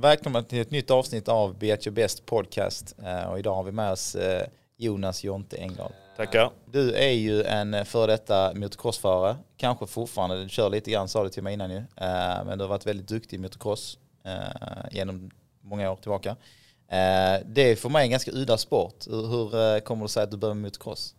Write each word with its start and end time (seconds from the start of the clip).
välkomna 0.00 0.42
till 0.42 0.60
ett 0.60 0.70
nytt 0.70 0.90
avsnitt 0.90 1.28
av 1.28 1.58
Be 1.58 1.66
Your 1.66 1.90
Best 1.90 2.26
Podcast. 2.26 2.94
Eh, 3.04 3.30
och 3.30 3.38
idag 3.38 3.54
har 3.54 3.62
vi 3.62 3.72
med 3.72 3.92
oss 3.92 4.14
eh, 4.14 4.46
Jonas 4.76 5.24
Jonte 5.24 5.56
Engdahl. 5.56 5.92
Tackar. 6.16 6.50
Du 6.66 6.94
är 6.94 7.10
ju 7.10 7.42
en 7.42 7.84
före 7.84 8.06
detta 8.06 8.52
motocrossförare, 8.54 9.36
kanske 9.56 9.86
fortfarande, 9.86 10.42
du 10.42 10.48
kör 10.48 10.70
lite 10.70 10.90
grann 10.90 11.08
sa 11.08 11.24
du 11.24 11.30
till 11.30 11.42
mig 11.42 11.54
innan 11.54 11.70
ju. 11.70 11.76
Eh, 11.76 12.44
men 12.46 12.58
du 12.58 12.64
har 12.64 12.68
varit 12.68 12.86
väldigt 12.86 13.08
duktig 13.08 13.36
i 13.36 13.40
motocross 13.40 13.98
eh, 14.24 14.90
genom 14.90 15.30
många 15.60 15.90
år 15.90 15.96
tillbaka. 15.96 16.30
Eh, 16.88 17.40
det 17.46 17.70
är 17.70 17.76
för 17.76 17.88
mig 17.88 18.04
en 18.04 18.10
ganska 18.10 18.30
udda 18.30 18.58
sport. 18.58 19.06
Hur, 19.06 19.74
eh, 19.74 19.80
kommer 19.80 20.02
det 20.04 20.08
sig 20.08 20.22
att 20.22 20.30
du 20.30 20.36
började 20.36 20.60
med 20.60 20.62
motocross? 20.62 21.14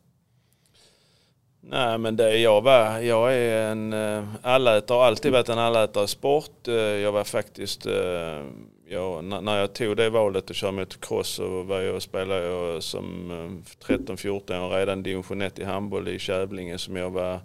Nej 1.63 1.97
men 1.97 2.15
det 2.15 2.37
jag 2.37 2.61
var, 2.61 2.99
jag 2.99 3.33
är 3.33 3.71
en 3.71 3.93
eh, 3.93 4.23
allätare, 4.41 4.97
har 4.97 5.05
alltid 5.05 5.31
varit 5.31 5.49
en 5.49 5.59
allätare 5.59 6.03
i 6.03 6.07
sport. 6.07 6.67
Eh, 6.67 6.73
jag 6.75 7.11
var 7.11 7.23
faktiskt, 7.23 7.85
eh, 7.85 8.43
jag, 8.87 9.23
när 9.23 9.57
jag 9.57 9.73
tog 9.73 9.97
det 9.97 10.09
valet 10.09 10.49
att 10.49 10.55
köra 10.55 10.71
motocross 10.71 11.27
så 11.27 11.63
var 11.63 11.81
jag 11.81 11.95
och 11.95 12.03
spelade 12.03 12.45
jag 12.45 12.83
som 12.83 13.63
13-14 13.85 14.59
år 14.59 14.69
redan 14.69 15.03
division 15.03 15.41
1 15.41 15.59
i 15.59 15.63
handboll 15.63 16.07
i 16.07 16.19
Kävlinge 16.19 16.77
som 16.77 16.95
jag 16.95 17.09
var 17.09 17.39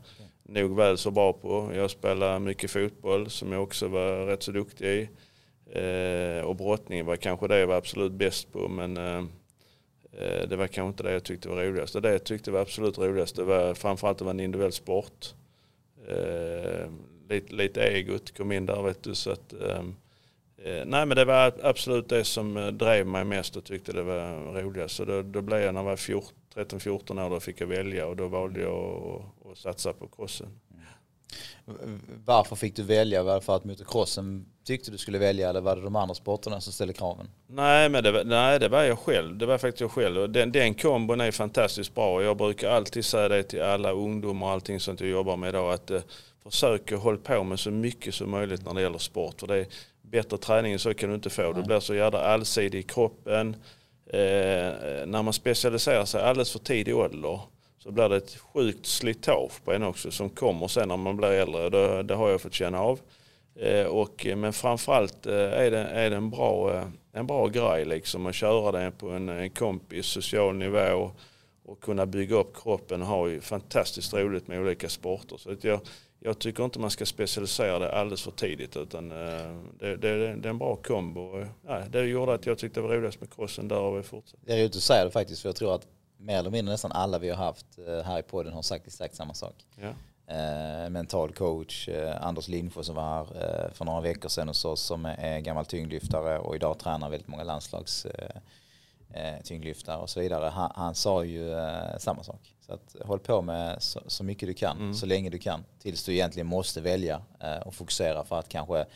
nog 0.49 0.77
väl 0.77 0.99
så 0.99 1.11
bra 1.11 1.33
på. 1.33 1.71
Jag 1.75 1.91
spelade 1.91 2.39
mycket 2.39 2.71
fotboll 2.71 3.31
som 3.31 3.53
jag 3.53 3.63
också 3.63 3.89
var 3.89 4.27
rätt 4.27 4.43
så 4.43 4.53
duktig 4.53 4.87
i. 4.87 5.09
Och 6.45 6.57
brottning 6.57 7.05
var 7.05 7.17
kanske 7.17 7.49
det 7.49 7.59
jag 7.59 7.67
var 7.67 7.77
absolut 7.77 8.13
bäst 8.13 8.53
på 8.53 8.69
men 8.69 8.99
Eh, 10.19 10.49
det 10.49 10.57
var 10.57 10.67
kanske 10.67 10.89
inte 10.89 11.03
det 11.03 11.13
jag 11.13 11.25
tyckte 11.25 11.49
var 11.49 11.57
roligast. 11.57 12.03
Det 12.03 12.13
jag 12.13 12.25
tyckte 12.25 12.51
var 12.51 12.61
absolut 12.61 12.99
roligast 12.99 13.37
det 13.37 13.45
var 13.45 13.75
framförallt 13.75 14.19
det 14.19 14.25
var 14.25 14.31
en 14.31 14.41
individuell 14.41 14.73
sport. 14.73 15.35
Eh, 16.09 16.91
lite, 17.29 17.55
lite 17.55 17.83
egot 17.83 18.37
kom 18.37 18.53
in 18.53 18.67
där 18.67 18.83
vet 18.83 19.03
du. 19.03 19.15
Så 19.15 19.31
att, 19.31 19.53
ehm, 19.53 19.95
eh, 20.65 20.85
nej 20.87 21.07
men 21.07 21.17
det 21.17 21.25
var 21.25 21.53
absolut 21.63 22.09
det 22.09 22.25
som 22.25 22.79
drev 22.79 23.07
mig 23.07 23.25
mest 23.25 23.57
och 23.57 23.65
tyckte 23.65 23.93
det 23.93 24.03
var 24.03 24.53
roligast. 24.63 24.97
Så 24.97 25.05
då, 25.05 25.23
då 25.23 25.41
blev 25.41 25.61
jag 25.61 25.75
när 25.75 25.81
jag 25.81 25.85
var 25.85 25.97
13-14 26.55 27.27
år 27.27 27.31
då 27.31 27.41
fick 27.41 27.61
jag 27.61 27.67
välja 27.67 28.07
och 28.07 28.17
då 28.17 28.29
valde 28.29 28.61
jag 28.61 28.75
att, 28.75 29.51
att 29.51 29.59
satsa 29.59 29.93
på 29.93 30.09
crossen. 30.09 30.49
Varför 32.25 32.57
fick 32.57 32.77
du 32.77 32.83
välja? 32.83 33.23
Var 33.23 33.35
det 33.35 33.41
för 33.41 33.57
att 33.57 33.65
motocrossen 33.65 34.47
tyckte 34.65 34.91
du 34.91 34.99
skulle 34.99 35.19
välja 35.19 35.49
eller 35.49 35.61
var 35.61 35.77
det 35.77 35.83
de 35.83 35.97
andra 35.97 36.15
sporterna 36.15 36.61
som 36.61 36.73
ställde 36.73 36.95
kraven? 36.95 37.29
Nej, 37.47 37.89
men 37.89 38.05
det 38.05 38.25
nej, 38.25 38.59
det 38.59 38.69
var 38.69 38.83
jag 38.83 38.99
själv. 38.99 39.37
Det 39.37 39.47
var 39.47 39.59
faktiskt 39.59 39.81
jag 39.81 39.91
själv. 39.91 40.19
Och 40.19 40.31
den, 40.31 40.53
den 40.53 40.75
kombon 40.75 41.21
är 41.21 41.31
fantastiskt 41.31 41.95
bra. 41.95 42.15
Och 42.15 42.23
jag 42.23 42.37
brukar 42.37 42.71
alltid 42.71 43.05
säga 43.05 43.29
det 43.29 43.43
till 43.43 43.63
alla 43.63 43.93
ungdomar 43.93 44.47
och 44.47 44.53
allting 44.53 44.81
sånt 44.81 45.01
jag 45.01 45.11
jobbar 45.11 45.37
med 45.37 45.49
idag. 45.49 45.73
Att 45.73 45.91
eh, 45.91 46.01
försök 46.43 46.93
att 46.93 47.03
hålla 47.03 47.19
på 47.19 47.45
med 47.45 47.61
så 47.61 47.71
mycket 47.71 48.15
som 48.15 48.31
möjligt 48.31 48.65
när 48.65 48.75
det 48.75 48.81
gäller 48.81 48.99
sport. 48.99 49.41
För 49.41 49.47
det 49.47 49.57
är 49.57 49.67
bättre 50.03 50.39
träning 50.39 50.73
än 50.73 50.79
så 50.79 50.95
kan 50.95 51.09
du 51.09 51.15
inte 51.15 51.31
få. 51.31 51.53
Du 51.53 51.63
blir 51.63 51.81
så 51.81 51.95
jävla 51.95 52.21
allsidig 52.21 52.79
i 52.79 52.83
kroppen. 52.83 53.57
Eh, 54.07 54.73
när 55.07 55.23
man 55.23 55.33
specialiserar 55.33 56.05
sig 56.05 56.23
alldeles 56.23 56.53
för 56.53 56.59
tidig 56.59 56.97
ålder 56.97 57.41
så 57.79 57.91
blir 57.91 58.09
det 58.09 58.17
ett 58.17 58.37
sjukt 58.37 58.87
slitage 58.87 59.65
på 59.65 59.73
en 59.73 59.83
också 59.83 60.11
som 60.11 60.31
kommer 60.31 60.69
sen 60.69 60.89
när 60.89 60.97
man 60.97 61.17
blir 61.17 61.29
äldre. 61.29 61.71
Det, 61.71 62.03
det 62.03 62.15
har 62.15 62.31
jag 62.31 62.41
fått 62.41 62.55
känna 62.55 62.81
av. 62.81 63.01
Eh, 63.55 63.87
och, 63.87 64.27
eh, 64.27 64.37
men 64.37 64.53
framförallt 64.53 65.27
eh, 65.27 65.35
är 65.35 65.71
det, 65.71 65.79
är 65.79 66.11
det 66.11 66.17
en, 66.17 66.31
bra, 66.31 66.75
eh, 66.75 66.85
en 67.13 67.27
bra 67.27 67.47
grej 67.47 67.85
liksom 67.85 68.27
att 68.27 68.35
köra 68.35 68.73
det 68.73 68.91
på 68.91 69.11
en, 69.11 69.29
en 69.29 69.51
kompis 69.51 70.07
social 70.07 70.57
nivå 70.57 70.95
och, 70.95 71.17
och 71.65 71.81
kunna 71.81 72.07
bygga 72.07 72.37
upp 72.37 72.57
kroppen 72.63 73.03
och 73.03 73.09
ha 73.09 73.41
fantastiskt 73.41 74.15
roligt 74.15 74.49
med 74.49 74.61
olika 74.61 74.89
sporter. 74.89 75.37
Så 75.37 75.51
att 75.51 75.65
jag, 75.65 75.81
jag 76.21 76.39
tycker 76.39 76.65
inte 76.65 76.79
man 76.79 76.91
ska 76.91 77.07
specialisera 77.07 77.79
det 77.79 77.93
alldeles 77.93 78.23
för 78.23 78.31
tidigt 78.31 78.77
utan 78.77 79.13
eh, 79.13 79.57
det, 79.79 79.97
det, 79.97 80.37
det 80.37 80.49
är 80.49 80.51
en 80.51 80.59
bra 80.59 80.77
kombo. 80.77 81.41
Eh, 81.41 81.47
ja, 81.67 81.83
det 81.91 82.05
gjorde 82.05 82.35
att 82.35 82.47
jag 82.47 82.59
tyckte 82.59 82.81
det 82.81 82.87
var 82.87 82.95
roligast 82.95 83.21
med 83.21 83.35
crossen 83.35 83.69
där 83.69 83.79
och 83.79 83.99
vi 83.99 84.03
fortsatte. 84.03 84.43
Det 84.47 84.53
är 84.53 84.59
roligt 84.59 84.77
att 84.77 84.83
säger 84.83 85.05
det 85.05 85.11
faktiskt 85.11 85.43
för 85.43 85.49
jag 85.49 85.57
tror 85.57 85.75
att 85.75 85.87
mer 86.17 86.39
eller 86.39 86.51
mindre 86.51 86.73
nästan 86.73 86.93
alla 86.93 87.19
vi 87.19 87.29
har 87.31 87.37
haft 87.37 87.67
eh, 87.87 88.03
här 88.03 88.19
i 88.19 88.23
podden 88.23 88.53
har 88.53 88.63
sagt 88.63 88.87
exakt 88.87 89.15
samma 89.15 89.35
sak. 89.35 89.55
Ja. 89.77 89.93
Eh, 90.35 90.91
mental 90.91 91.33
coach, 91.33 91.89
eh, 91.89 92.23
Anders 92.27 92.49
Lindsjö 92.49 92.83
som 92.83 92.95
var 92.95 93.03
här 93.03 93.23
eh, 93.67 93.73
för 93.73 93.85
några 93.85 94.01
veckor 94.01 94.29
sedan 94.29 94.49
hos 94.49 94.65
oss 94.65 94.81
som 94.81 95.07
är 95.07 95.41
gammal 95.41 95.67
tyngdlyftare 95.67 96.39
och 96.39 96.57
idag 96.57 96.79
tränar 96.79 97.09
väldigt 97.11 97.29
många 97.29 97.45
landslags 97.45 98.07
eh, 98.07 98.37
eh, 99.11 99.41
tyngdlyftare 99.43 99.97
och 99.97 100.11
så 100.11 100.21
vidare. 100.21 100.49
Han, 100.49 100.73
han 100.75 100.95
sa 100.95 101.25
ju 101.25 101.51
samma 101.99 102.23
sak. 102.23 102.55
Så 102.67 102.73
att 102.73 102.97
håll 103.05 103.19
på 103.19 103.43
med 103.43 103.83
så, 103.83 104.01
så 104.07 104.25
mycket 104.25 104.49
du 104.49 104.55
kan, 104.55 104.77
Mm. 104.77 104.95
så 104.95 105.07
länge 105.07 105.31
du 105.31 105.39
kan. 105.39 105.65
Tills 105.83 106.05
du 106.05 106.13
egentligen 106.13 106.47
måste 106.47 106.81
välja 106.81 107.21
och 107.65 107.75
fokusera 107.75 108.25
för 108.25 108.39
att 108.39 108.49
kanske 108.49 108.87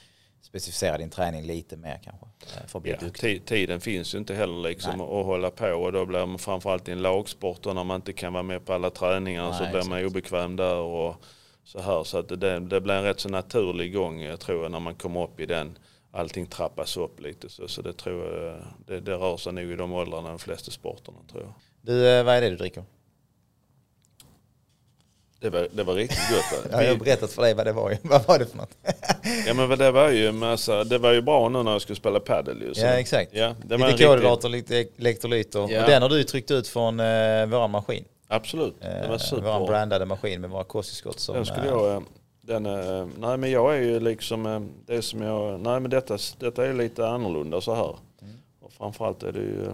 specificera 0.42 0.98
din 0.98 1.10
träning 1.10 1.42
lite 1.42 1.76
mer 1.76 2.00
kanske. 2.04 2.26
eh, 2.60 2.66
För 2.66 2.78
att 2.78 2.82
bli 2.82 2.96
Ja, 3.00 3.38
tiden 3.46 3.80
finns 3.80 4.14
ju 4.14 4.18
inte 4.18 4.34
heller 4.34 4.68
liksom 4.68 4.92
Nej. 4.98 5.06
att 5.06 5.26
hålla 5.26 5.50
på 5.50 5.66
och 5.72 5.92
då 5.92 6.06
blir 6.06 6.26
man 6.26 6.38
framförallt 6.38 6.88
i 6.88 6.92
en 6.92 7.02
lagsport 7.02 7.66
och 7.66 7.74
när 7.74 7.84
man 7.84 7.96
inte 7.96 8.12
kan 8.12 8.32
vara 8.32 8.42
med 8.42 8.64
på 8.66 8.72
alla 8.72 8.90
träningar 8.90 9.52
så 9.52 9.62
Nej, 9.62 9.72
blir 9.72 9.84
man 9.88 9.98
exakt. 9.98 10.10
obekväm 10.12 10.56
där 10.56 10.76
och 10.76 11.14
så 11.64 11.80
här. 11.80 12.04
Så 12.04 12.18
att 12.18 12.28
det, 12.40 12.60
det 12.60 12.80
blir 12.80 12.94
en 12.94 13.02
rätt 13.04 13.20
så 13.20 13.28
naturlig 13.28 13.94
gång 13.94 14.20
jag 14.22 14.40
tror 14.40 14.62
jag 14.62 14.72
när 14.72 14.80
man 14.80 14.94
kommer 14.94 15.24
upp 15.24 15.40
i 15.40 15.46
den. 15.46 15.78
Allting 16.12 16.46
trappas 16.46 16.96
upp 16.96 17.20
lite 17.20 17.48
så, 17.48 17.68
så 17.68 17.82
det 17.82 17.92
tror 17.92 18.24
jag 18.44 18.62
det, 18.86 19.00
det 19.00 19.14
rör 19.16 19.36
sig 19.36 19.52
nog 19.52 19.64
i 19.64 19.76
de 19.76 19.92
åldrarna 19.92 20.28
de 20.28 20.38
flesta 20.38 20.70
sporterna 20.70 21.18
tror 21.30 21.42
jag. 21.42 21.52
Du, 21.82 22.08
eh, 22.08 22.24
vad 22.24 22.34
är 22.34 22.40
det 22.40 22.50
du 22.50 22.56
dricker? 22.56 22.84
Det 25.40 25.50
var, 25.50 25.68
det 25.72 25.82
var 25.84 25.94
riktigt 25.94 26.18
gott. 26.30 26.66
Ja, 26.72 26.82
jag 26.82 26.90
har 26.90 26.96
berättat 26.96 27.32
för 27.32 27.42
dig 27.42 27.54
vad 27.54 27.66
det 27.66 27.72
var. 27.72 27.96
vad 28.02 28.26
var 28.26 28.38
det 28.38 28.46
för 28.46 28.56
något? 28.56 28.70
Ja 29.46 29.54
men 29.54 29.78
det 29.78 29.90
var 29.90 30.08
ju 30.10 30.32
massa, 30.32 30.84
det 30.84 30.98
var 30.98 31.12
ju 31.12 31.20
bra 31.22 31.48
nu 31.48 31.62
när 31.62 31.72
jag 31.72 31.82
skulle 31.82 31.96
spela 31.96 32.20
padel 32.20 32.62
ju. 32.62 32.74
så- 32.74 32.80
Ja, 32.80 32.86
exakt. 32.88 33.30
Ja, 33.34 33.54
det 33.64 33.76
lite 33.76 33.88
riktig- 33.90 34.06
kolhydrater, 34.06 34.48
lite 34.48 34.86
elektrolyter. 34.98 35.58
Ja. 35.70 35.82
Och 35.84 35.90
den 35.90 36.02
har 36.02 36.08
du 36.08 36.24
tryckt 36.24 36.50
ut 36.50 36.68
från 36.68 37.00
eh, 37.00 37.06
vår 37.46 37.68
maskin. 37.68 38.04
Absolut, 38.28 38.74
det 38.80 39.06
var 39.08 39.14
Eh, 39.14 39.18
superbra. 39.20 39.58
vår 39.58 39.66
brandade 39.66 40.04
maskin 40.06 40.40
med 40.40 40.50
våra 40.50 40.64
kosttillskott. 40.64 41.20
Som, 41.20 41.34
Den 41.34 41.46
skulle 41.46 41.66
eh, 41.66 41.72
jag, 41.72 41.94
eh, 41.96 42.00
den, 42.42 42.62
nej 43.18 43.36
men 43.36 43.50
jag 43.50 43.76
är 43.76 43.80
ju 43.80 44.00
liksom, 44.00 44.70
det 44.86 45.02
som 45.02 45.22
jag, 45.22 45.60
nej 45.60 45.80
men 45.80 45.90
detta, 45.90 46.18
detta 46.38 46.66
är 46.66 46.72
lite 46.72 47.06
annorlunda 47.08 47.60
så 47.60 47.74
här. 47.74 47.96
Mm. 48.22 48.34
Och 48.60 48.72
framförallt 48.72 49.22
är 49.22 49.32
det 49.32 49.38
ju 49.38 49.66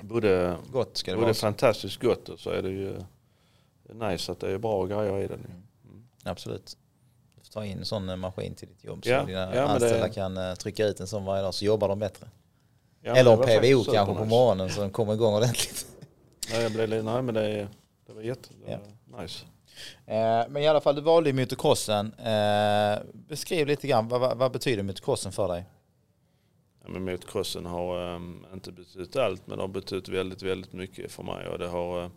både, 0.00 0.56
Gott 0.72 1.02
både 1.16 1.34
fantastiskt 1.34 2.00
gott 2.02 2.28
och 2.28 2.38
så 2.40 2.50
är 2.50 2.62
det 2.62 2.70
ju 2.70 2.94
nice 3.94 4.32
att 4.32 4.40
det 4.40 4.50
är 4.50 4.58
bra 4.58 4.84
grejer 4.86 5.18
i 5.18 5.26
den. 5.26 5.40
ju. 5.48 5.54
Absolut. 6.30 6.76
Du 7.36 7.44
får 7.44 7.52
ta 7.52 7.64
in 7.64 7.78
en 7.78 7.84
sån 7.84 8.08
eh, 8.08 8.16
maskin 8.16 8.54
till 8.54 8.68
ditt 8.68 8.84
jobb 8.84 9.04
så 9.04 9.10
Ja, 9.10 9.24
dina 9.24 9.54
ja, 9.56 9.62
anställda 9.62 10.06
det- 10.06 10.14
kan 10.14 10.36
eh, 10.36 10.54
trycka 10.54 10.86
ut 10.86 11.00
en 11.00 11.06
sån 11.06 11.24
varje 11.24 11.42
dag 11.42 11.54
så 11.54 11.64
jobbar 11.64 11.88
de 11.88 11.98
bättre. 11.98 12.26
Ja, 13.02 13.16
Eller 13.16 13.30
det 13.30 13.36
om 13.36 13.38
var 13.38 13.46
PVO 13.46 13.92
kanske 13.92 14.14
på 14.14 14.24
morgonen 14.24 14.70
så 14.70 14.80
de 14.80 14.90
kommer 14.90 15.14
igång 15.14 15.34
ordentligt. 15.34 15.86
Nej, 16.52 16.62
jag 16.62 16.72
blev, 16.72 17.04
nej 17.04 17.22
men 17.22 17.34
det, 17.34 17.68
det 18.06 18.12
var 18.12 18.22
jätte, 18.22 18.48
det 18.66 18.80
var 19.10 19.22
nice. 19.22 19.44
Eh, 20.06 20.44
Men 20.48 20.56
i 20.62 20.68
alla 20.68 20.80
fall, 20.80 20.94
du 20.94 21.00
valde 21.00 21.30
ju 21.30 21.36
motocrossen. 21.36 22.12
Eh, 22.14 22.98
Beskriv 23.14 23.66
lite 23.66 23.86
grann, 23.86 24.08
vad, 24.08 24.20
vad, 24.20 24.36
vad 24.38 24.52
betyder 24.52 24.82
motocrossen 24.82 25.32
för 25.32 25.48
dig? 25.48 25.64
Ja, 26.84 26.88
men 26.90 27.04
motocrossen 27.04 27.66
har 27.66 28.14
um, 28.14 28.46
inte 28.52 28.72
betytt 28.72 29.16
allt 29.16 29.46
men 29.46 29.58
har 29.60 29.68
betytt 29.68 30.08
väldigt, 30.08 30.42
väldigt 30.42 30.72
mycket 30.72 31.12
för 31.12 31.22
mig. 31.22 31.48
Och 31.48 31.58
det, 31.58 31.68
har, 31.68 32.10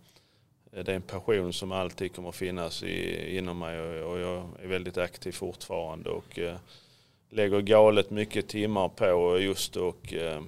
Eh, 0.74 0.84
det 0.84 0.92
är 0.92 0.96
en 0.96 1.02
passion 1.02 1.54
som 1.54 1.72
alltid 1.72 2.16
kommer 2.16 2.32
finnas 2.32 2.84
i, 2.84 3.38
inom 3.38 3.60
mig 3.60 3.80
och, 3.82 4.12
och 4.12 4.20
jag 4.20 4.50
är 4.64 4.68
väldigt 4.68 4.98
aktiv 4.98 5.32
fortfarande 5.32 6.10
och 6.10 6.40
eh, 6.40 6.56
lägger 7.30 7.62
galet 7.62 8.10
mycket 8.10 8.48
timmar 8.48 8.90
på 8.90 9.40
just 9.40 9.76
och 9.76 10.14
eh, 10.14 10.42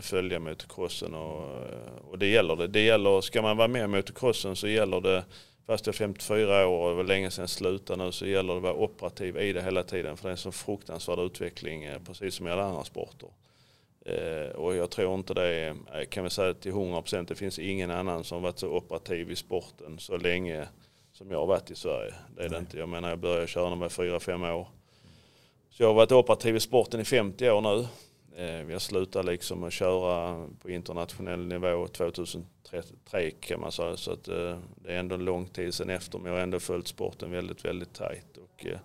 följa 0.00 0.38
motocrossen 0.38 1.14
och, 1.14 1.42
eh, 1.42 2.10
och 2.10 2.18
det 2.18 2.26
gäller 2.26 2.56
det. 2.56 2.66
det 2.66 2.84
gäller, 2.84 3.20
ska 3.20 3.42
man 3.42 3.56
vara 3.56 3.68
med 3.68 3.84
i 3.84 3.86
motocrossen 3.86 4.56
så 4.56 4.68
gäller 4.68 5.00
det 5.00 5.24
Fast 5.66 5.86
jag 5.86 5.94
är 5.94 5.96
54 5.96 6.66
år 6.66 6.84
och 6.84 6.90
det 6.90 6.96
var 6.96 7.04
länge 7.04 7.30
sedan 7.30 7.42
jag 7.42 7.50
slutade 7.50 8.04
nu 8.04 8.12
så 8.12 8.26
gäller 8.26 8.52
det 8.52 8.56
att 8.56 8.62
vara 8.62 8.74
operativ 8.74 9.36
i 9.36 9.52
det 9.52 9.62
hela 9.62 9.82
tiden. 9.82 10.16
För 10.16 10.22
det 10.22 10.28
är 10.28 10.32
en 10.32 10.36
så 10.36 10.52
fruktansvärd 10.52 11.18
utveckling 11.18 11.84
eh, 11.84 11.98
precis 12.06 12.34
som 12.34 12.48
i 12.48 12.50
alla 12.50 12.64
andra 12.64 12.84
sporter. 12.84 13.28
Eh, 14.08 14.50
och 14.50 14.74
jag 14.74 14.90
tror 14.90 15.14
inte 15.14 15.34
det 15.34 15.46
är, 15.46 15.76
jag 15.92 16.10
kan 16.10 16.24
vi 16.24 16.30
säga 16.30 16.54
till 16.54 16.72
100% 16.72 17.26
det 17.28 17.34
finns 17.34 17.58
ingen 17.58 17.90
annan 17.90 18.24
som 18.24 18.42
varit 18.42 18.58
så 18.58 18.68
operativ 18.68 19.30
i 19.30 19.36
sporten 19.36 19.98
så 19.98 20.16
länge 20.16 20.68
som 21.12 21.30
jag 21.30 21.38
har 21.38 21.46
varit 21.46 21.70
i 21.70 21.74
Sverige. 21.74 22.14
Det 22.36 22.44
är 22.44 22.48
det 22.48 22.58
inte. 22.58 22.78
Jag 22.78 22.88
menar 22.88 23.08
jag 23.08 23.18
började 23.18 23.46
köra 23.46 23.64
när 23.64 23.70
jag 23.70 23.76
var 23.76 23.88
4-5 23.88 24.52
år. 24.54 24.68
Så 25.70 25.82
jag 25.82 25.88
har 25.88 25.94
varit 25.94 26.12
operativ 26.12 26.56
i 26.56 26.60
sporten 26.60 27.00
i 27.00 27.04
50 27.04 27.50
år 27.50 27.60
nu. 27.60 27.86
Eh, 28.36 28.70
jag 28.70 28.82
slutade 28.82 29.30
liksom 29.30 29.64
att 29.64 29.72
köra 29.72 30.46
på 30.62 30.70
internationell 30.70 31.46
nivå 31.46 31.86
2003 31.86 33.30
kan 33.30 33.60
man 33.60 33.72
säga. 33.72 33.96
Så 33.96 34.12
att, 34.12 34.28
eh, 34.28 34.58
det 34.76 34.92
är 34.92 34.98
ändå 34.98 35.14
en 35.14 35.24
lång 35.24 35.46
tid 35.46 35.74
sedan 35.74 35.90
efter 35.90 36.18
men 36.18 36.26
jag 36.26 36.38
har 36.38 36.42
ändå 36.42 36.60
följt 36.60 36.88
sporten 36.88 37.30
väldigt, 37.30 37.64
väldigt 37.64 37.94
tajt. 37.94 38.36
Och, 38.36 38.66
eh, 38.66 38.78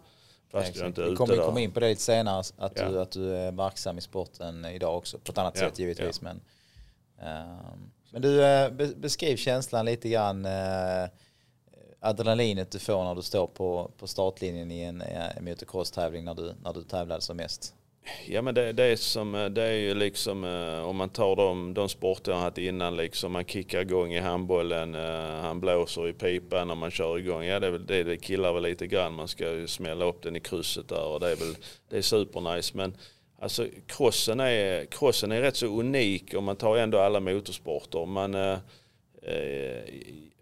fast 0.52 0.76
jag 0.76 0.88
inte 0.88 1.02
är 1.02 1.06
Vi 1.06 1.12
ute 1.12 1.18
kommer 1.18 1.36
där. 1.36 1.44
komma 1.46 1.60
in 1.60 1.72
på 1.72 1.80
det 1.80 1.90
lite 1.90 2.02
senare, 2.02 2.40
att, 2.58 2.72
Ja. 2.76 2.90
du, 2.90 3.02
att 3.02 3.12
du 3.12 3.36
är 3.36 3.52
verksam 3.52 3.98
i 3.98 4.02
sporten 4.02 4.66
idag 4.66 4.98
också. 4.98 5.18
På 5.20 5.32
ett 5.32 5.38
annat 5.38 5.54
Ja, 5.60 5.70
sätt 5.70 5.80
givetvis. 5.80 6.22
Men, 6.22 6.42
ehm, 7.22 7.92
men 8.12 8.22
du, 8.22 8.44
eh, 8.46 8.70
be- 8.72 8.96
beskriv 8.96 9.38
känslan 9.38 9.86
lite 9.86 10.10
grann. 10.10 10.46
eh, 10.46 11.10
adrenalinet 12.04 12.72
du 12.72 12.80
får 12.80 13.04
när 13.04 13.16
du 13.16 13.22
står 13.22 13.48
på, 13.48 13.92
på 13.98 14.08
startlinjen 14.08 14.72
i 14.72 14.82
en, 14.82 15.02
eh, 15.02 15.42
motocross-tävling 15.42 16.24
när 16.26 16.34
du, 16.36 16.54
när 16.64 16.74
du 16.74 16.84
tävlade 16.84 17.22
som 17.22 17.38
mest. 17.38 17.74
Ja 18.26 18.42
men 18.42 18.56
det, 18.56 18.72
det, 18.74 18.84
är 18.84 18.96
som, 18.96 19.36
eh, 19.36 19.46
det 19.46 19.64
är 19.64 19.74
ju 19.74 19.94
liksom 19.94 20.44
eh, 20.44 20.88
om 20.88 20.96
man 20.96 21.10
tar 21.10 21.36
de, 21.36 21.74
de 21.74 21.90
sporter 21.90 22.32
jag 22.32 22.40
haft 22.40 22.58
innan 22.58 22.98
liksom 22.98 23.32
man 23.32 23.46
kickar 23.46 23.82
igång 23.82 24.14
i 24.14 24.20
handbollen, 24.20 24.96
eh, 24.96 25.42
han 25.42 25.60
blåser 25.60 26.08
i 26.08 26.14
pipan 26.14 26.68
när 26.68 26.76
man 26.76 26.92
kör 26.92 27.18
igång. 27.18 27.44
Ja 27.44 27.60
det, 27.60 27.68
är 27.68 27.72
väl, 27.72 27.86
det, 27.86 28.04
det 28.04 28.18
killar 28.18 28.54
väl 28.54 28.64
lite 28.64 28.88
grann, 28.88 29.14
man 29.14 29.28
ska 29.28 29.52
ju 29.52 29.68
smälla 29.68 30.06
upp 30.06 30.22
den 30.24 30.36
i 30.36 30.40
krysset 30.40 30.90
där 30.90 31.06
och 31.06 31.20
det 31.20 31.32
är 31.32 31.36
väl 31.36 31.56
det 31.90 31.98
är 31.98 32.02
supernice. 32.02 32.78
Men 32.78 32.98
alltså 33.40 33.66
crossen 33.88 34.40
är, 34.40 34.86
crossen 34.86 35.32
är 35.32 35.42
rätt 35.42 35.56
så 35.56 35.68
unik 35.68 36.34
om 36.34 36.44
man 36.44 36.56
tar 36.56 36.78
ändå 36.78 37.00
alla 37.00 37.20
motorsporter. 37.20 38.06
Man, 38.06 38.36
eh, 38.36 38.58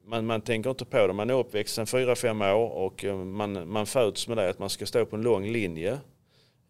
man, 0.06 0.26
man 0.26 0.42
tänker 0.42 0.70
inte 0.70 0.86
på 0.86 1.08
det, 1.08 1.14
man 1.14 1.30
är 1.30 1.34
uppväxt 1.34 1.76
sedan 1.76 1.86
4-5 1.86 2.54
år 2.54 2.70
och 2.70 3.04
man, 3.26 3.70
man 3.72 3.86
föds 3.86 4.28
med 4.28 4.38
det 4.38 4.50
att 4.50 4.60
man 4.60 4.70
ska 4.70 4.86
stå 4.86 5.06
på 5.06 5.16
en 5.16 5.22
lång 5.22 5.48
linje 5.48 6.00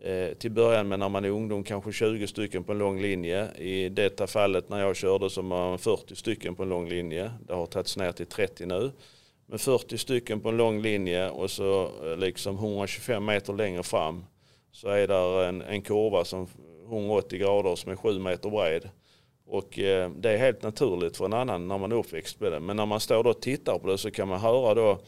Eh, 0.04 0.34
till 0.34 0.52
början 0.52 0.88
med 0.88 1.00
när 1.00 1.10
man 1.10 1.26
är 1.26 1.30
ungdom 1.30 1.64
kanske 1.64 1.92
20 1.92 2.28
stycken 2.28 2.64
på 2.64 2.72
en 2.72 2.78
lång 2.78 3.02
linje. 3.02 3.48
I 3.58 3.90
detta 3.90 4.28
fallet 4.28 4.70
när 4.70 4.80
jag 4.80 4.96
körde 4.96 5.30
så 5.30 5.42
var 5.42 5.70
man 5.70 5.80
40 5.80 6.16
stycken 6.16 6.56
på 6.56 6.64
en 6.64 6.70
lång 6.70 6.90
linje. 6.90 7.32
Det 7.48 7.54
har 7.54 7.66
tagits 7.66 7.98
ner 7.98 8.12
till 8.12 8.26
30 8.26 8.66
nu. 8.66 8.92
Men 9.46 9.60
40 9.60 9.98
stycken 9.98 10.40
på 10.42 10.50
en 10.50 10.58
lång 10.58 10.82
linje 10.82 11.30
och 11.30 11.52
så 11.52 11.92
eh, 12.04 12.18
liksom 12.18 12.56
125 12.56 13.26
meter 13.26 13.54
längre 13.54 13.84
fram 13.84 14.26
så 14.72 14.88
är 14.88 15.08
där 15.08 15.44
en, 15.44 15.62
en 15.62 15.82
kurva 15.82 16.26
som 16.26 16.48
180 16.86 17.40
grader 17.40 17.76
som 17.76 17.92
är 17.92 17.96
7 17.96 18.20
meter 18.20 18.50
bred. 18.50 18.90
Och 19.48 19.80
eh, 19.80 20.12
det 20.12 20.32
är 20.32 20.38
helt 20.38 20.64
naturligt 20.64 21.18
för 21.18 21.26
en 21.26 21.34
annan 21.34 21.68
när 21.68 21.78
man 21.78 21.92
är 21.92 21.96
uppväxt 21.96 22.40
med 22.40 22.52
det. 22.52 22.60
Men 22.60 22.78
när 22.78 22.86
man 22.86 23.00
står 23.00 23.24
då 23.24 23.30
och 23.30 23.42
tittar 23.42 23.80
på 23.80 23.88
det 23.88 23.98
så 23.98 24.12
kan 24.12 24.28
man 24.28 24.40
höra 24.40 24.74
då 24.74 25.00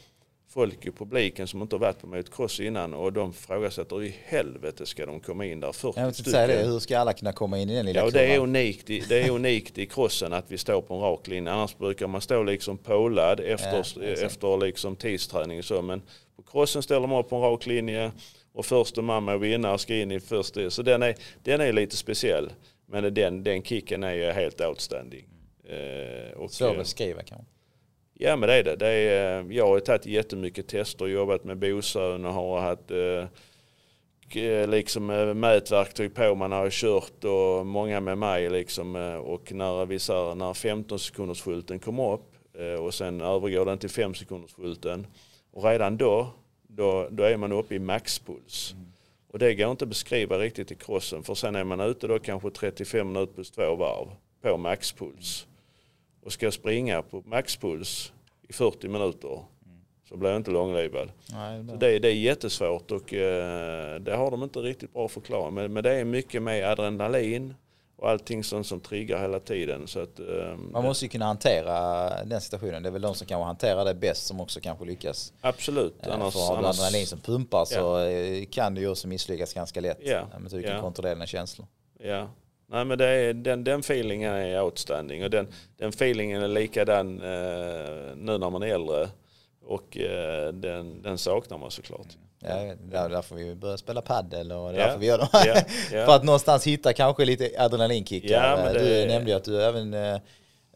folk 0.54 0.86
i 0.86 0.92
publiken 0.92 1.48
som 1.48 1.62
inte 1.62 1.76
har 1.76 1.80
varit 1.80 2.00
på 2.00 2.08
motocross 2.08 2.60
innan 2.60 2.94
och 2.94 3.14
de 3.14 3.34
frågasätter 3.34 3.96
hur 3.96 4.04
i 4.04 4.16
helvete 4.26 4.86
ska 4.86 5.06
de 5.06 5.20
komma 5.20 5.46
in 5.46 5.60
där 5.60 5.72
40 5.72 6.00
jag 6.00 6.14
stycken. 6.14 6.32
Säga 6.32 6.48
det, 6.48 6.64
hur 6.64 6.80
ska 6.80 7.00
alla 7.00 7.14
kunna 7.14 7.34
komma 7.34 7.58
in 7.58 7.70
i 7.70 7.76
den 7.76 7.86
lilla 7.86 8.00
Ja 8.00 8.10
det 8.10 8.36
är, 8.36 8.40
unikt, 8.40 8.88
det 8.88 9.12
är 9.12 9.30
unikt 9.30 9.78
i 9.78 9.86
crossen 9.86 10.34
att 10.34 10.52
vi 10.52 10.58
står 10.58 10.82
på 10.82 10.94
en 10.94 11.00
rak 11.02 11.28
linje. 11.28 11.52
Annars 11.52 11.78
brukar 11.78 12.08
man 12.08 12.22
stå 12.22 12.44
liksom 12.44 12.78
polad 12.78 13.40
efter, 13.40 13.86
ja, 13.96 14.08
efter 14.08 14.66
liksom 14.66 14.96
tidsträning 14.96 15.60
och 15.60 15.66
så. 15.66 15.82
Men 15.82 16.02
på 16.36 16.44
crossen 16.52 16.84
ställer 16.84 17.08
man 17.08 17.20
upp 17.20 17.30
på 17.30 17.36
en 17.36 17.42
rak 17.42 17.66
linje 17.66 18.12
och 18.54 18.66
första 18.66 19.02
man 19.02 19.26
med 19.26 19.40
vinnare 19.40 19.78
ska 19.78 19.96
in 19.96 20.12
i 20.12 20.20
första. 20.20 20.70
Så 20.70 20.82
den 20.82 21.04
är, 21.04 21.16
den 21.44 21.62
är 21.62 21.74
lite 21.74 21.98
speciell. 21.98 22.52
Men 22.86 23.14
den, 23.14 23.44
den 23.44 23.64
kicken 23.64 24.04
är 24.04 24.14
ju 24.14 24.32
helt 24.32 24.62
outstanding. 24.62 25.26
Mm. 25.70 26.50
Svår 26.50 26.72
att 26.72 26.78
beskriva 26.78 27.24
kanske? 27.24 27.61
Ja 28.24 28.36
men 28.36 28.50
det 28.50 28.56
är 28.56 28.64
det. 28.64 28.76
det 28.76 28.88
är, 28.88 29.40
eh, 29.40 29.56
jag 29.56 29.68
har 29.68 29.80
tagit 29.80 30.06
jättemycket 30.06 30.68
tester 30.68 31.06
och 31.06 31.12
jobbat 31.12 31.44
med 31.44 31.58
Bosön 31.58 32.26
och 32.26 32.34
har 32.34 32.60
haft 32.60 32.92
eh, 34.36 34.70
liksom 34.70 35.10
eh, 35.10 35.34
mätverktyg 35.34 36.14
på. 36.14 36.36
Man 36.36 36.52
har 36.52 36.70
kört 36.70 37.24
och 37.24 37.66
många 37.66 38.00
med 38.00 38.18
mig 38.18 38.50
liksom. 38.50 38.96
Eh, 38.96 39.16
och 39.16 39.52
när 39.52 39.86
vi 39.86 40.00
sa 40.00 40.34
när 40.34 40.54
15 40.54 41.00
sekunders 41.00 41.42
skylten 41.42 41.80
kommer 41.80 42.14
upp 42.14 42.36
och 42.80 42.94
sen 42.94 43.22
övergår 43.22 43.66
den 43.66 43.78
till 43.78 43.90
5 43.90 44.14
sekunders 44.14 44.54
skylten. 44.54 45.08
Och 45.52 45.64
redan 45.64 45.98
då, 45.98 46.28
då, 46.68 47.08
då 47.12 47.24
är 47.24 47.38
man 47.38 47.52
uppe 47.52 47.76
i 47.76 47.80
maxpuls. 47.80 48.74
Mm. 48.74 48.86
Och 49.32 49.40
det 49.40 49.56
går 49.56 49.72
inte 49.72 49.86
att 49.86 49.90
beskriva 49.90 50.38
riktigt 50.38 50.72
i 50.72 50.76
crossen 50.76 51.24
för 51.24 51.36
sen 51.36 51.56
är 51.56 51.64
man 51.64 51.80
ute 51.80 52.08
då 52.08 52.20
kanske 52.20 52.50
35 52.50 53.08
minuter 53.08 53.34
plus 53.34 53.52
två 53.52 53.76
varv 53.76 54.08
på 54.42 54.58
maxpuls 54.58 55.48
och 56.24 56.34
ska 56.34 56.52
springa 56.52 57.02
på 57.02 57.24
maxpuls 57.26 58.14
i 58.50 58.54
40 58.54 58.88
minuter 58.88 59.40
så 60.10 60.18
blir 60.18 60.30
jag 60.30 60.40
inte 60.40 60.52
långlivad. 60.52 61.12
Nej, 61.34 61.64
det, 61.64 61.78
det, 61.78 62.00
det 62.00 62.08
är 62.08 62.14
jättesvårt 62.14 62.92
och 62.92 63.14
eh, 63.14 64.00
det 64.00 64.16
har 64.16 64.32
de 64.32 64.44
inte 64.44 64.60
riktigt 64.60 64.94
bra 64.94 65.08
förklarat. 65.08 65.54
Men, 65.54 65.74
men 65.74 65.84
det 65.84 65.94
är 65.94 66.06
mycket 66.06 66.42
med 66.42 66.66
adrenalin 66.66 67.54
och 68.02 68.10
allting 68.10 68.44
sånt 68.44 68.68
som 68.68 68.80
triggar 68.80 69.22
hela 69.22 69.40
tiden. 69.40 69.88
Så 69.88 70.00
att, 70.00 70.20
eh, 70.20 70.56
Man 70.72 70.84
måste 70.84 71.06
ju 71.06 71.10
kunna 71.10 71.26
hantera 71.26 72.10
den 72.24 72.42
situationen. 72.42 72.84
Det 72.84 72.90
är 72.90 72.92
väl 72.94 73.02
de 73.02 73.16
som 73.16 73.28
kan 73.28 73.42
hantera 73.42 73.84
det 73.84 73.94
bäst 73.94 74.28
som 74.28 74.42
också 74.42 74.60
kanske 74.60 74.86
lyckas. 74.86 75.34
Absolut. 75.42 76.06
Eh, 76.08 76.14
annars, 76.14 76.34
för 76.34 76.40
har 76.40 76.62
du 76.62 76.68
adrenalin 76.68 77.08
som 77.08 77.20
pumpar 77.20 77.66
så 77.66 77.80
ja. 77.80 78.06
Eh, 78.06 78.46
kan 78.46 78.76
du 78.76 78.82
ju 78.82 78.88
också 78.88 79.08
misslyckas 79.08 79.54
ganska 79.54 79.82
lätt. 79.82 80.00
Ja. 80.02 80.20
Att 80.20 80.52
du 80.52 80.64
kan 80.64 80.76
ja. 80.76 80.82
kontrollera 80.82 81.14
dina 81.14 81.26
känslor. 81.26 81.68
Ja, 82.00 82.30
Nej 82.72 82.86
men 82.86 82.98
det 82.98 83.06
är, 83.08 83.34
den, 83.34 83.64
den 83.64 83.80
feelingen 83.80 84.34
är 84.34 84.62
outstanding 84.62 85.24
och 85.24 85.30
den, 85.30 85.48
den 85.78 85.90
feelingen 85.90 86.42
är 86.42 86.48
likadan 86.48 87.22
eh, 87.22 88.16
nu 88.16 88.38
när 88.38 88.50
man 88.50 88.64
är 88.64 88.68
äldre 88.68 89.10
och 89.66 89.98
eh, 89.98 90.54
den, 90.54 91.02
den 91.02 91.18
saknar 91.18 91.58
man 91.58 91.72
såklart. 91.72 92.08
Ja, 92.40 92.76
därför 93.10 93.36
vi 93.36 93.56
börjar 93.56 93.78
spela 93.78 94.02
paddel 94.02 94.52
och 94.52 94.72
det 94.72 94.82
är 94.82 94.88
därför 94.88 95.00
vi 95.00 95.06
gör 95.06 95.18
det. 95.18 95.30
Ja, 95.34 95.56
ja. 95.92 96.06
För 96.06 96.16
att 96.16 96.24
någonstans 96.24 96.68
hitta 96.68 96.94
kanske 96.94 97.26
lite 97.26 97.52
adrenalinkickar. 97.58 98.58
Ja, 98.58 98.74
det... 98.74 99.02
Du 99.02 99.08
nämnde 99.08 99.32
ju 99.32 99.38
att 99.38 99.44
du 99.44 99.64
även 99.64 99.94
eh, 99.94 100.16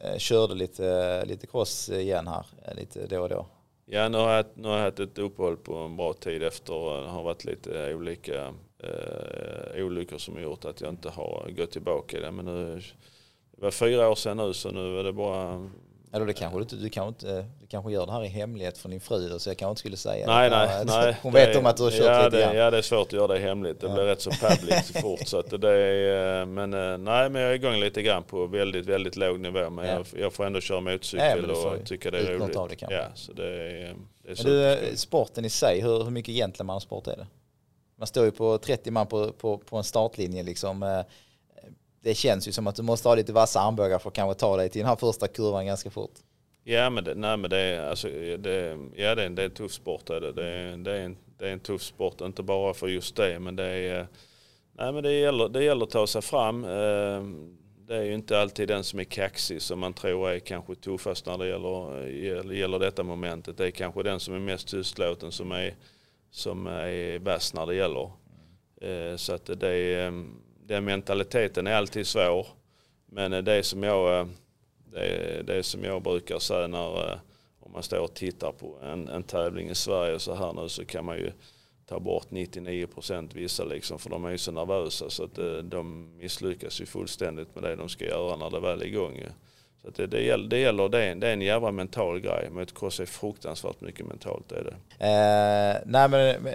eh, 0.02 0.18
körde 0.18 0.56
lite, 0.56 1.26
lite 1.26 1.48
cross 1.48 1.90
igen 1.90 2.28
här, 2.28 2.46
eh, 2.66 2.76
lite 2.76 3.08
då 3.08 3.22
och 3.22 3.30
då. 3.30 3.48
Ja, 3.86 4.10
nu 4.10 4.18
har 4.18 4.34
jag, 4.34 4.46
nu 4.54 4.68
har 4.68 4.78
jag 4.78 4.84
haft 4.84 5.00
ett 5.00 5.18
uppehåll 5.18 5.58
på 5.58 5.76
en 5.76 5.98
bra 5.98 6.14
tid 6.14 6.44
efter, 6.44 7.02
det 7.02 7.10
har 7.10 7.24
varit 7.24 7.46
lite 7.46 7.94
olika 7.94 8.54
eh, 8.80 9.86
olyckor 9.86 10.18
som 10.18 10.36
har 10.36 10.42
gjort 10.42 10.66
att 10.66 10.82
jag 10.82 10.90
inte 10.90 11.10
har 11.10 11.50
gått 11.58 11.72
tillbaka 11.72 12.18
i 12.18 12.22
det. 12.22 12.32
Men 12.32 12.46
nu, 12.46 12.82
det 13.52 13.62
var 13.62 13.72
fyra 13.72 14.10
år 14.10 14.16
sedan 14.16 14.38
nu 14.38 14.54
så 14.54 14.72
nu 14.72 15.00
är 15.00 15.04
det 15.04 15.14
bara 15.14 15.70
eller 16.16 16.26
det 16.26 16.34
kanske 16.34 16.60
du, 16.60 16.78
du, 16.78 16.90
kanske 16.90 17.08
inte, 17.08 17.46
du 17.62 17.68
kanske 17.68 17.92
gör 17.92 18.06
det 18.06 18.12
här 18.12 18.24
i 18.24 18.28
hemlighet 18.28 18.78
från 18.78 18.92
din 18.92 19.02
fru 19.02 19.40
så 19.40 19.50
jag 19.50 19.58
kanske 19.58 19.70
inte 19.70 19.80
skulle 19.80 19.98
säga 19.98 20.28
nej, 20.28 20.50
det. 20.50 20.56
Nej, 20.56 20.86
nej. 20.86 21.18
Hon 21.22 21.34
vet 21.34 21.56
om 21.56 21.66
att 21.66 21.78
du 21.78 21.84
har 21.84 21.92
kört 21.92 22.06
ja, 22.06 22.26
lite 22.26 22.38
det, 22.38 22.44
grann. 22.44 22.56
Ja 22.56 22.72
det 22.72 22.78
är 22.78 22.82
svårt 22.82 23.08
att 23.08 23.14
göra 23.14 23.28
det 23.28 23.40
hemligt. 23.40 23.82
Det 23.82 23.88
ja. 23.88 23.94
blir 23.94 24.04
rätt 24.04 24.22
så 24.22 24.32
public 24.32 24.92
fort. 25.02 25.28
Så 25.28 25.40
att 25.40 25.62
det 25.62 25.72
är, 25.72 26.42
eh, 26.42 26.46
men 26.46 26.74
eh, 26.74 26.98
nej 26.98 27.30
men 27.30 27.42
jag 27.42 27.52
är 27.52 27.56
igång 27.56 27.76
lite 27.76 28.02
grann 28.02 28.24
på 28.24 28.46
väldigt, 28.46 28.86
väldigt 28.86 29.16
låg 29.16 29.40
nivå. 29.40 29.70
Men 29.70 29.86
ja. 29.86 29.94
jag, 29.94 30.06
jag, 30.22 30.34
får 30.34 30.46
ändå 30.46 30.62
köra 30.62 30.80
motorcykel 30.80 31.46
ja, 31.50 31.70
och 31.70 31.86
tycka 31.86 32.12
det 32.12 32.18
är 32.18 32.34
roligt. 32.34 32.80
Det, 32.80 32.88
ja, 32.90 33.06
så 33.16 33.34
det 33.34 33.48
är, 33.48 33.96
det 34.24 34.32
är 34.32 34.36
men 34.36 34.46
du, 34.46 34.66
eh, 34.66 34.96
sporten 34.96 35.46
i 35.46 35.50
sig, 35.50 35.82
hur, 35.82 36.04
hur 36.04 36.12
mycket 36.12 36.36
gentlemansport 36.36 37.08
är 37.08 37.18
det? 37.18 37.28
Man 37.98 38.08
står 38.08 38.26
ju 38.26 38.32
på 38.32 38.58
30 38.58 38.92
man 38.92 39.08
på, 39.08 39.32
på, 39.32 39.58
på 39.58 39.78
en 39.78 39.84
startlinje 39.84 40.44
liksom. 40.44 40.84
Eh, 40.84 41.02
det 42.02 42.16
känns 42.16 42.48
ju 42.48 42.52
som 42.52 42.68
att 42.68 42.76
du 42.76 42.84
måste 42.84 43.08
ha 43.08 43.16
lite 43.16 43.34
vassa 43.34 43.60
armbågar 43.60 44.00
för 44.00 44.10
att 44.10 44.16
kanske 44.16 44.40
ta 44.40 44.58
dig 44.58 44.70
till 44.70 44.80
den 44.80 44.90
här 44.90 44.96
första 44.96 45.28
kurvan 45.28 45.66
ganska 45.66 45.90
fort. 45.90 46.14
Ja 46.64 46.90
men 46.90 47.04
det, 47.04 47.16
nej, 47.16 47.38
men 47.38 47.50
det, 47.50 47.60
är, 47.60 47.90
alltså, 47.90 48.08
det, 48.08 48.78
ja, 48.96 49.16
det, 49.16 49.24
är, 49.24 49.30
det 49.30 49.42
är 49.42 49.46
en 49.46 49.52
tuff 49.52 49.72
sport. 49.72 50.06
Det, 50.06 50.32
det, 50.32 50.48
är, 50.48 50.78
det, 50.78 50.92
är 50.92 51.00
en, 51.00 51.18
det 51.38 51.48
är 51.48 51.54
en 51.54 51.60
tuff 51.60 51.82
sport, 51.82 52.22
inte 52.22 52.44
bara 52.44 52.74
för 52.74 52.88
just 52.88 53.16
det 53.16 53.40
men 53.40 53.56
det 53.56 53.66
är 53.66 54.00
eh, 54.00 54.06
Nej 54.78 54.92
men 54.92 55.04
det 55.04 55.14
gäller, 55.14 55.50
det 55.50 55.64
gäller 55.64 55.86
att 55.86 55.92
ta 55.92 56.08
sig 56.08 56.22
fram. 56.22 56.64
Eh, 56.64 57.24
det 57.88 57.96
är 57.96 58.04
ju 58.04 58.14
inte 58.14 58.40
alltid 58.40 58.68
den 58.68 58.84
som 58.84 59.00
är 59.00 59.04
kaxig 59.04 59.62
som 59.62 59.80
man 59.80 59.94
tror 59.94 60.30
är 60.30 60.40
kanske 60.40 60.76
tuffast 60.76 61.26
när 61.26 61.38
det 61.38 61.48
gäller, 61.48 62.54
gäller 62.54 62.80
detta 62.80 63.04
momentet. 63.04 63.58
Det 63.58 63.68
är 63.68 63.72
kanske 63.72 64.04
den 64.04 64.20
som 64.20 64.34
är 64.34 64.40
mest 64.40 64.68
tystlåten 64.68 65.32
som 65.32 65.52
är 65.52 65.76
som 66.36 66.68
är 66.68 67.20
bäst 67.20 67.54
när 67.54 67.66
det 67.66 67.76
gäller. 67.76 68.12
Eh, 68.82 69.16
så 69.16 69.34
att 69.34 69.46
det 69.46 70.02
ehm, 70.02 70.42
den 70.66 70.86
mentaliteten 70.86 71.68
är 71.68 71.74
alltid 71.74 72.08
svår. 72.08 72.48
Men 73.06 73.46
det 73.46 73.64
som 73.64 73.84
jag, 73.84 74.20
eh, 74.20 74.28
det 74.92 75.44
det 75.48 75.64
som 75.64 75.84
jag 75.84 76.02
brukar 76.02 76.40
säga 76.40 76.68
när 76.68 77.12
eh, 77.12 77.18
om 77.60 77.72
man 77.72 77.84
står 77.84 78.00
och 78.00 78.14
tittar 78.14 78.52
på 78.52 78.78
en, 78.84 79.08
en 79.08 79.24
tävling 79.24 79.70
i 79.70 79.76
Sverige 79.76 80.20
så 80.20 80.34
här 80.34 80.54
nu 80.54 80.70
så 80.70 80.86
kan 80.86 81.06
man 81.06 81.18
ju 81.18 81.32
ta 81.86 82.00
bort 82.00 82.32
99 82.32 82.88
procent 82.88 83.36
vissa 83.36 83.64
liksom 83.64 84.00
för 84.00 84.10
de 84.10 84.26
är 84.26 84.30
ju 84.30 84.38
så 84.38 84.52
nervösa 84.52 85.10
så 85.10 85.24
att 85.24 85.36
de 85.64 86.10
misslyckas 86.18 86.82
ju 86.82 86.86
fullständigt 86.86 87.56
med 87.56 87.64
det 87.64 87.76
de 87.76 87.90
ska 87.90 88.06
göra 88.06 88.36
när 88.36 88.50
det 88.50 88.60
väl 88.60 88.82
är 88.82 88.86
igång. 88.86 89.24
Så 89.86 89.92
det, 90.02 90.08
det, 90.08 90.22
gäller, 90.22 90.48
det, 90.50 90.60
gäller, 90.60 90.90
det, 90.90 91.04
är, 91.04 91.16
det 91.16 91.28
är 91.28 91.34
en 91.34 91.42
jävla 91.42 91.72
mental 91.72 92.20
grej. 92.20 92.50
Motocross 92.52 93.00
är 93.00 93.06
fruktansvärt 93.06 93.82
mycket 93.82 94.06
mentalt. 94.06 94.52
Är 94.52 94.64
det. 94.64 95.06
Eh, 95.06 95.82
nej 95.86 96.10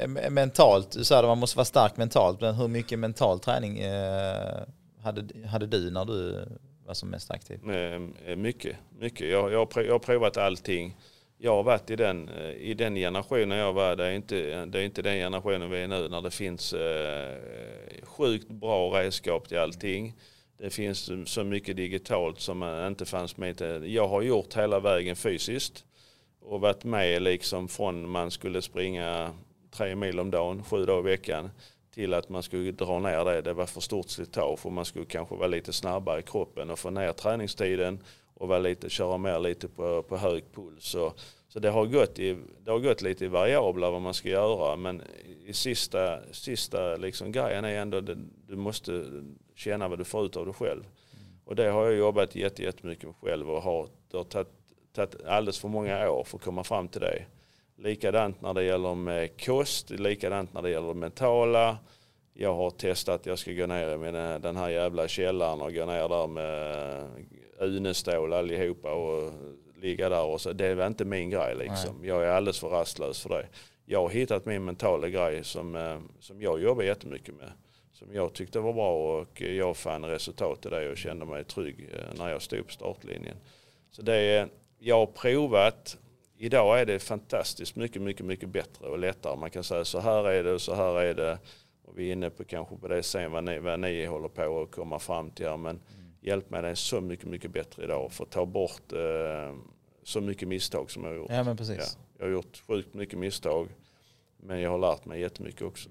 men 0.08 0.34
mentalt, 0.34 0.92
du 0.92 1.04
sa 1.04 1.18
att 1.18 1.24
man 1.24 1.38
måste 1.38 1.56
vara 1.56 1.64
stark 1.64 1.96
mentalt. 1.96 2.40
Men 2.40 2.54
hur 2.54 2.68
mycket 2.68 2.98
mental 2.98 3.40
träning 3.40 3.78
eh, 3.78 4.58
hade, 5.02 5.46
hade 5.48 5.66
du 5.66 5.90
när 5.90 6.04
du 6.04 6.46
var 6.86 6.94
som 6.94 7.10
mest 7.10 7.30
aktiv? 7.30 7.70
Eh, 7.70 8.36
mycket, 8.36 8.76
mycket. 8.98 9.28
Jag, 9.30 9.52
jag, 9.52 9.68
jag 9.74 9.92
har 9.92 9.98
provat 9.98 10.36
allting. 10.36 10.96
Jag 11.38 11.54
har 11.54 11.62
varit 11.62 11.90
i 11.90 11.96
den, 11.96 12.28
eh, 12.28 12.50
i 12.50 12.74
den 12.74 12.94
generationen 12.94 13.58
jag 13.58 13.72
var. 13.72 13.96
Det 13.96 14.06
är, 14.06 14.12
inte, 14.12 14.64
det 14.66 14.78
är 14.78 14.84
inte 14.84 15.02
den 15.02 15.16
generationen 15.16 15.70
vi 15.70 15.82
är 15.82 15.88
nu 15.88 16.08
när 16.08 16.20
det 16.20 16.30
finns 16.30 16.72
eh, 16.72 17.36
sjukt 18.02 18.48
bra 18.48 19.00
redskap 19.00 19.48
till 19.48 19.58
allting. 19.58 20.14
Det 20.62 20.70
finns 20.70 21.10
så 21.26 21.44
mycket 21.44 21.76
digitalt 21.76 22.40
som 22.40 22.62
inte 22.86 23.04
fanns 23.04 23.36
med. 23.36 23.60
Jag 23.86 24.08
har 24.08 24.22
gjort 24.22 24.56
hela 24.56 24.80
vägen 24.80 25.16
fysiskt 25.16 25.84
och 26.40 26.60
varit 26.60 26.84
med 26.84 27.22
liksom 27.22 27.68
från 27.68 28.08
man 28.08 28.30
skulle 28.30 28.62
springa 28.62 29.32
tre 29.70 29.94
mil 29.94 30.20
om 30.20 30.30
dagen, 30.30 30.64
sju 30.64 30.84
dagar 30.84 31.08
i 31.08 31.10
veckan 31.10 31.50
till 31.94 32.14
att 32.14 32.28
man 32.28 32.42
skulle 32.42 32.72
dra 32.72 32.98
ner 32.98 33.24
det. 33.24 33.42
Det 33.42 33.52
var 33.52 33.66
för 33.66 33.80
stort 33.80 34.08
slitage 34.08 34.66
och 34.66 34.72
man 34.72 34.84
skulle 34.84 35.04
kanske 35.04 35.34
vara 35.34 35.48
lite 35.48 35.72
snabbare 35.72 36.20
i 36.20 36.22
kroppen 36.22 36.70
och 36.70 36.78
få 36.78 36.90
ner 36.90 37.12
träningstiden 37.12 37.98
och 38.34 38.48
vara 38.48 38.58
lite, 38.58 38.90
köra 38.90 39.18
mer 39.18 39.38
lite 39.38 39.68
på, 39.68 40.02
på 40.02 40.16
hög 40.16 40.44
puls. 40.54 40.94
Och, 40.94 41.20
så 41.52 41.58
det 41.58 41.70
har, 41.70 41.86
gått 41.86 42.18
i, 42.18 42.36
det 42.64 42.70
har 42.70 42.78
gått 42.78 43.02
lite 43.02 43.24
i 43.24 43.28
variabler 43.28 43.90
vad 43.90 44.02
man 44.02 44.14
ska 44.14 44.28
göra 44.28 44.76
men 44.76 45.02
i 45.46 45.52
sista, 45.52 46.18
sista 46.32 46.96
liksom 46.96 47.32
grejen 47.32 47.64
är 47.64 47.78
ändå 47.78 47.98
att 47.98 48.06
du 48.46 48.56
måste 48.56 49.04
känna 49.54 49.88
vad 49.88 49.98
du 49.98 50.04
får 50.04 50.26
ut 50.26 50.36
av 50.36 50.44
dig 50.44 50.54
själv. 50.54 50.82
Och 51.44 51.56
det 51.56 51.70
har 51.70 51.84
jag 51.84 51.94
jobbat 51.94 52.36
jättemycket 52.36 53.04
med 53.04 53.14
själv 53.20 53.50
och 53.50 53.62
har, 53.62 53.88
det 54.10 54.16
har 54.16 54.24
tagit, 54.24 54.48
tagit 54.92 55.24
alldeles 55.24 55.58
för 55.58 55.68
många 55.68 56.10
år 56.10 56.24
för 56.24 56.38
att 56.38 56.44
komma 56.44 56.64
fram 56.64 56.88
till 56.88 57.00
det. 57.00 57.24
Likadant 57.76 58.40
när 58.40 58.54
det 58.54 58.64
gäller 58.64 58.94
med 58.94 59.44
kost, 59.44 59.90
likadant 59.90 60.52
när 60.52 60.62
det 60.62 60.70
gäller 60.70 60.94
mentala. 60.94 61.78
Jag 62.34 62.54
har 62.54 62.70
testat, 62.70 63.26
jag 63.26 63.38
ska 63.38 63.52
gå 63.52 63.66
ner 63.66 64.08
i 64.08 64.12
den 64.38 64.56
här 64.56 64.68
jävla 64.68 65.08
källaren 65.08 65.60
och 65.60 65.74
gå 65.74 65.86
ner 65.86 66.08
där 66.08 66.26
med 66.26 67.08
unestål 67.58 68.32
allihopa 68.32 68.92
och 68.92 69.32
ligga 69.80 70.08
där 70.08 70.24
och 70.24 70.40
så. 70.40 70.52
Det 70.52 70.74
var 70.74 70.86
inte 70.86 71.04
min 71.04 71.30
grej 71.30 71.54
liksom. 71.54 71.96
Nej. 72.00 72.08
Jag 72.08 72.24
är 72.24 72.28
alldeles 72.28 72.60
för 72.60 72.68
rastlös 72.68 73.22
för 73.22 73.28
det. 73.28 73.46
Jag 73.84 74.02
har 74.02 74.08
hittat 74.08 74.46
min 74.46 74.64
mentala 74.64 75.08
grej 75.08 75.44
som, 75.44 75.76
eh, 75.76 75.98
som 76.20 76.42
jag 76.42 76.62
jobbar 76.62 76.82
jättemycket 76.82 77.34
med. 77.34 77.52
Som 77.92 78.14
jag 78.14 78.32
tyckte 78.32 78.60
var 78.60 78.72
bra 78.72 79.18
och 79.18 79.40
jag 79.40 79.76
fann 79.76 80.04
resultat 80.04 80.66
i 80.66 80.68
det 80.68 80.90
och 80.90 80.96
kände 80.96 81.24
mig 81.24 81.44
trygg 81.44 81.88
eh, 81.92 82.18
när 82.18 82.28
jag 82.28 82.42
stod 82.42 82.66
på 82.66 82.72
startlinjen. 82.72 83.36
Så 83.90 84.02
det 84.02 84.14
är, 84.14 84.48
jag 84.78 84.96
har 84.96 85.06
provat 85.06 85.98
Idag 86.42 86.80
är 86.80 86.86
det 86.86 86.98
fantastiskt 86.98 87.76
mycket, 87.76 88.02
mycket, 88.02 88.26
mycket 88.26 88.48
bättre 88.48 88.86
och 88.86 88.98
lättare. 88.98 89.36
Man 89.36 89.50
kan 89.50 89.64
säga 89.64 89.84
så 89.84 90.00
här 90.00 90.28
är 90.28 90.44
det 90.44 90.52
och 90.52 90.60
så 90.60 90.74
här 90.74 91.00
är 91.00 91.14
det. 91.14 91.38
Och 91.84 91.98
vi 91.98 92.08
är 92.08 92.12
inne 92.12 92.30
på 92.30 92.44
kanske 92.44 92.76
på 92.76 92.88
det 92.88 93.02
sen 93.02 93.32
vad 93.32 93.44
ni, 93.44 93.58
vad 93.58 93.80
ni 93.80 94.06
håller 94.06 94.28
på 94.28 94.62
att 94.62 94.70
komma 94.70 94.98
fram 94.98 95.30
till. 95.30 95.56
Men 95.56 95.80
mm. 96.22 96.28
hjälpmedel 96.28 96.70
är 96.70 96.74
så 96.74 97.00
mycket, 97.00 97.26
mycket 97.26 97.50
bättre 97.50 97.84
idag 97.84 98.12
för 98.12 98.24
att 98.24 98.30
ta 98.30 98.46
bort 98.46 98.92
eh, 98.92 99.56
så 100.04 100.20
mycket 100.20 100.48
misstag 100.48 100.90
som 100.90 101.04
jag 101.04 101.10
har 101.10 101.16
gjort. 101.16 101.30
Ja, 101.30 101.44
men 101.44 101.56
precis. 101.56 101.78
Ja, 101.78 102.04
jag 102.18 102.26
har 102.26 102.32
gjort 102.32 102.62
sjukt 102.66 102.94
mycket 102.94 103.18
misstag. 103.18 103.68
Men 104.42 104.60
jag 104.60 104.70
har 104.70 104.78
lärt 104.78 105.04
mig 105.04 105.20
jättemycket 105.20 105.62
också. 105.62 105.88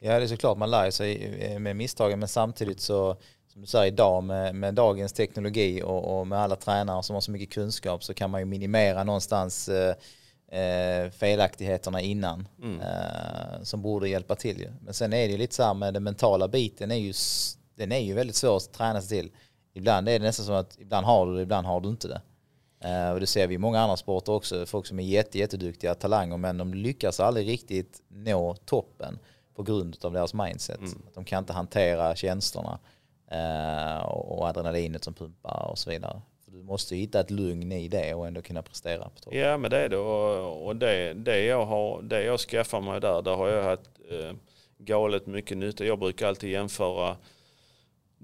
Ja, 0.00 0.18
det 0.18 0.24
är 0.24 0.26
såklart 0.26 0.58
man 0.58 0.70
lär 0.70 0.90
sig 0.90 1.58
med 1.58 1.76
misstagen 1.76 2.18
men 2.18 2.28
samtidigt 2.28 2.80
så 2.80 3.16
som 3.56 3.62
du 3.62 3.66
säger 3.66 3.92
idag 3.92 4.24
med, 4.24 4.54
med 4.54 4.74
dagens 4.74 5.12
teknologi 5.12 5.82
och, 5.82 6.18
och, 6.18 6.26
med 6.26 6.38
alla 6.38 6.56
tränare 6.56 7.02
som 7.02 7.14
har 7.14 7.20
så 7.20 7.30
mycket 7.30 7.50
kunskap 7.50 8.04
så 8.04 8.14
kan 8.14 8.30
man 8.30 8.40
ju 8.40 8.44
minimera 8.44 9.04
någonstans 9.04 9.68
eh, 9.68 9.94
eh, 10.60 11.10
felaktigheterna 11.10 12.00
innan 12.00 12.48
mm. 12.62 12.80
eh, 12.80 13.62
som 13.62 13.82
borde 13.82 14.08
hjälpa 14.08 14.34
till. 14.34 14.60
Ju. 14.60 14.72
Men 14.80 14.94
sen 14.94 15.12
är 15.12 15.26
det 15.26 15.32
ju 15.32 15.38
lite 15.38 15.54
så 15.54 15.62
här 15.62 15.74
med 15.74 15.94
den 15.94 16.02
mentala 16.02 16.48
biten 16.48 16.90
är 16.90 16.96
ju, 16.96 17.12
den 17.76 17.92
är 17.92 17.98
ju 17.98 18.14
väldigt 18.14 18.36
svår 18.36 18.56
att 18.56 18.72
träna 18.72 19.00
sig 19.02 19.18
till. 19.18 19.30
Ibland 19.72 20.08
är 20.08 20.18
det 20.18 20.24
nästan 20.24 20.46
som 20.46 20.54
att 20.54 20.78
ibland 20.80 21.06
har 21.06 21.26
du 21.26 21.36
det, 21.36 21.42
ibland 21.42 21.66
har 21.66 21.80
du 21.80 21.88
inte 21.88 22.08
det. 22.08 22.20
Eh, 22.88 23.10
och 23.10 23.20
det 23.20 23.26
ser 23.26 23.46
vi 23.46 23.54
i 23.54 23.58
många 23.58 23.80
andra 23.80 23.96
sporter 23.96 24.32
också, 24.32 24.66
folk 24.66 24.86
som 24.86 24.98
är 24.98 25.04
jätte, 25.04 25.38
jätteduktiga 25.38 25.94
talanger 25.94 26.36
men 26.36 26.58
de 26.58 26.74
lyckas 26.74 27.20
aldrig 27.20 27.48
riktigt 27.48 28.02
nå 28.08 28.54
toppen 28.54 29.18
på 29.54 29.62
grund 29.62 29.96
av 30.02 30.12
deras 30.12 30.34
mindset. 30.34 30.78
Mm. 30.78 31.02
De 31.14 31.24
kan 31.24 31.38
inte 31.38 31.52
hantera 31.52 32.16
känslorna. 32.16 32.78
Eh, 33.30 34.04
och 34.04 34.46
adrenalinet 34.48 35.04
som 35.04 35.14
pumpar 35.14 35.68
och 35.70 35.78
så 35.78 35.90
vidare. 35.90 36.20
Du 36.46 36.62
måste 36.62 36.96
hitta 36.96 37.20
ett 37.20 37.30
lugn 37.30 37.72
i 37.72 37.88
det 37.88 38.14
och 38.14 38.26
ändå 38.26 38.42
kunna 38.42 38.62
prestera 38.62 39.04
på 39.08 39.20
topp. 39.20 39.34
Ja 39.34 39.58
men 39.58 39.70
det 39.70 39.78
är 39.78 39.88
det 39.88 39.96
och 39.96 40.76
det, 40.76 41.14
det, 41.14 41.44
jag, 41.44 41.66
har, 41.66 42.02
det 42.02 42.22
jag 42.22 42.40
skaffar 42.40 42.80
mig 42.80 43.00
där, 43.00 43.22
där 43.22 43.34
har 43.34 43.48
jag 43.48 43.64
haft 43.64 43.90
eh, 44.10 44.32
galet 44.78 45.26
mycket 45.26 45.58
nytta. 45.58 45.84
Jag 45.84 45.98
brukar 45.98 46.28
alltid 46.28 46.50
jämföra 46.50 47.16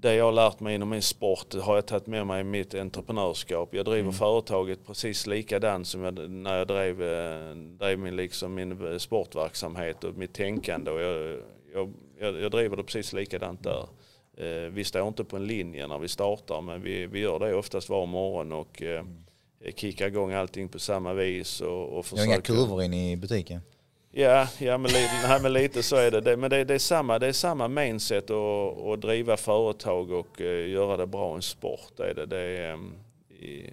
det 0.03 0.15
jag 0.15 0.25
har 0.25 0.31
lärt 0.31 0.59
mig 0.59 0.75
inom 0.75 0.89
min 0.89 1.01
sport 1.01 1.53
har 1.53 1.75
jag 1.75 1.85
tagit 1.85 2.07
med 2.07 2.27
mig 2.27 2.41
i 2.41 2.43
mitt 2.43 2.73
entreprenörskap. 2.73 3.75
Jag 3.75 3.85
driver 3.85 4.01
mm. 4.01 4.13
företaget 4.13 4.85
precis 4.87 5.27
likadant 5.27 5.87
som 5.87 6.03
jag, 6.03 6.29
när 6.29 6.57
jag 6.57 6.67
drev, 6.67 7.01
eh, 7.01 7.55
drev 7.55 7.99
min, 7.99 8.15
liksom 8.15 8.53
min 8.53 8.99
sportverksamhet 8.99 10.03
och 10.03 10.17
mitt 10.17 10.33
tänkande. 10.33 10.91
Och 10.91 11.01
jag, 11.01 11.39
jag, 12.19 12.41
jag 12.41 12.51
driver 12.51 12.77
det 12.77 12.83
precis 12.83 13.13
likadant 13.13 13.63
där. 13.63 13.87
Eh, 14.37 14.69
vi 14.71 14.83
står 14.83 15.07
inte 15.07 15.23
på 15.23 15.35
en 15.35 15.47
linje 15.47 15.87
när 15.87 15.99
vi 15.99 16.07
startar 16.07 16.61
men 16.61 16.81
vi, 16.81 17.07
vi 17.07 17.19
gör 17.19 17.39
det 17.39 17.55
oftast 17.55 17.89
var 17.89 18.05
morgon 18.05 18.51
och 18.51 18.81
eh, 18.81 18.99
mm. 18.99 19.23
kickar 19.75 20.07
igång 20.07 20.33
allting 20.33 20.69
på 20.69 20.79
samma 20.79 21.13
vis. 21.13 21.61
Och, 21.61 21.97
och 21.97 22.05
försöker... 22.05 22.31
Inga 22.31 22.41
kurvor 22.41 22.83
in 22.83 22.93
i 22.93 23.17
butiken? 23.17 23.61
Ja, 24.15 24.47
ja 24.59 24.77
men, 24.77 24.91
lite, 24.91 25.27
nej, 25.27 25.41
men 25.41 25.53
lite 25.53 25.83
så 25.83 25.95
är 25.95 26.11
det. 26.11 26.21
det 26.21 26.37
men 26.37 26.49
det, 26.49 26.63
det, 26.63 26.73
är 26.73 26.79
samma, 26.79 27.19
det 27.19 27.27
är 27.27 27.33
samma 27.33 27.67
mindset 27.67 28.29
att, 28.29 28.81
att 28.81 29.01
driva 29.01 29.37
företag 29.37 30.11
och 30.11 30.41
uh, 30.41 30.69
göra 30.69 30.97
det 30.97 31.07
bra 31.07 31.35
en 31.35 31.41
sport. 31.41 31.91
Det 31.97 32.03
är 32.03 32.13
det. 32.13 32.25
det 32.25 32.37
är, 32.37 32.73
um, 32.73 32.93
i, 33.29 33.69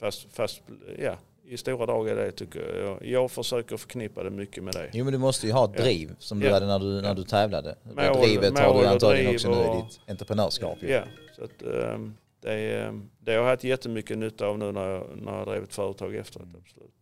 fast, 0.00 0.26
fast 0.32 0.62
ja, 0.98 1.16
i 1.44 1.56
stora 1.56 1.86
drag 1.86 2.08
är 2.08 2.16
det 2.16 2.32
tycker 2.32 2.84
jag. 2.84 3.06
Jag 3.06 3.30
försöker 3.30 3.76
förknippa 3.76 4.22
det 4.22 4.30
mycket 4.30 4.64
med 4.64 4.74
det. 4.74 4.90
Jo 4.92 5.04
men 5.04 5.12
du 5.12 5.18
måste 5.18 5.46
ju 5.46 5.52
ha 5.52 5.64
ett 5.64 5.76
driv 5.76 6.08
ja. 6.08 6.14
som 6.18 6.40
du 6.40 6.46
ja. 6.46 6.52
hade 6.52 6.66
när 6.66 6.78
du, 6.78 7.00
när 7.00 7.14
du 7.14 7.24
tävlade. 7.24 7.74
Mål, 7.82 8.20
drivet 8.20 8.58
har 8.58 8.80
du 8.80 8.86
antagligen 8.86 9.34
också 9.34 9.50
nu 9.50 9.56
i 9.56 9.82
ditt 9.82 10.00
entreprenörskap. 10.10 10.78
Ja, 10.80 11.02
så 11.36 11.44
att, 11.44 11.62
um, 11.62 12.16
det, 12.40 12.52
är, 12.52 13.00
det 13.18 13.32
har 13.32 13.38
jag 13.38 13.50
haft 13.50 13.64
jättemycket 13.64 14.18
nytta 14.18 14.46
av 14.46 14.58
nu 14.58 14.72
när 14.72 14.88
jag, 14.88 15.06
när 15.16 15.38
jag 15.38 15.46
drivit 15.46 15.74
företag 15.74 16.16
efteråt. 16.16 16.48
Absolut. 16.60 17.01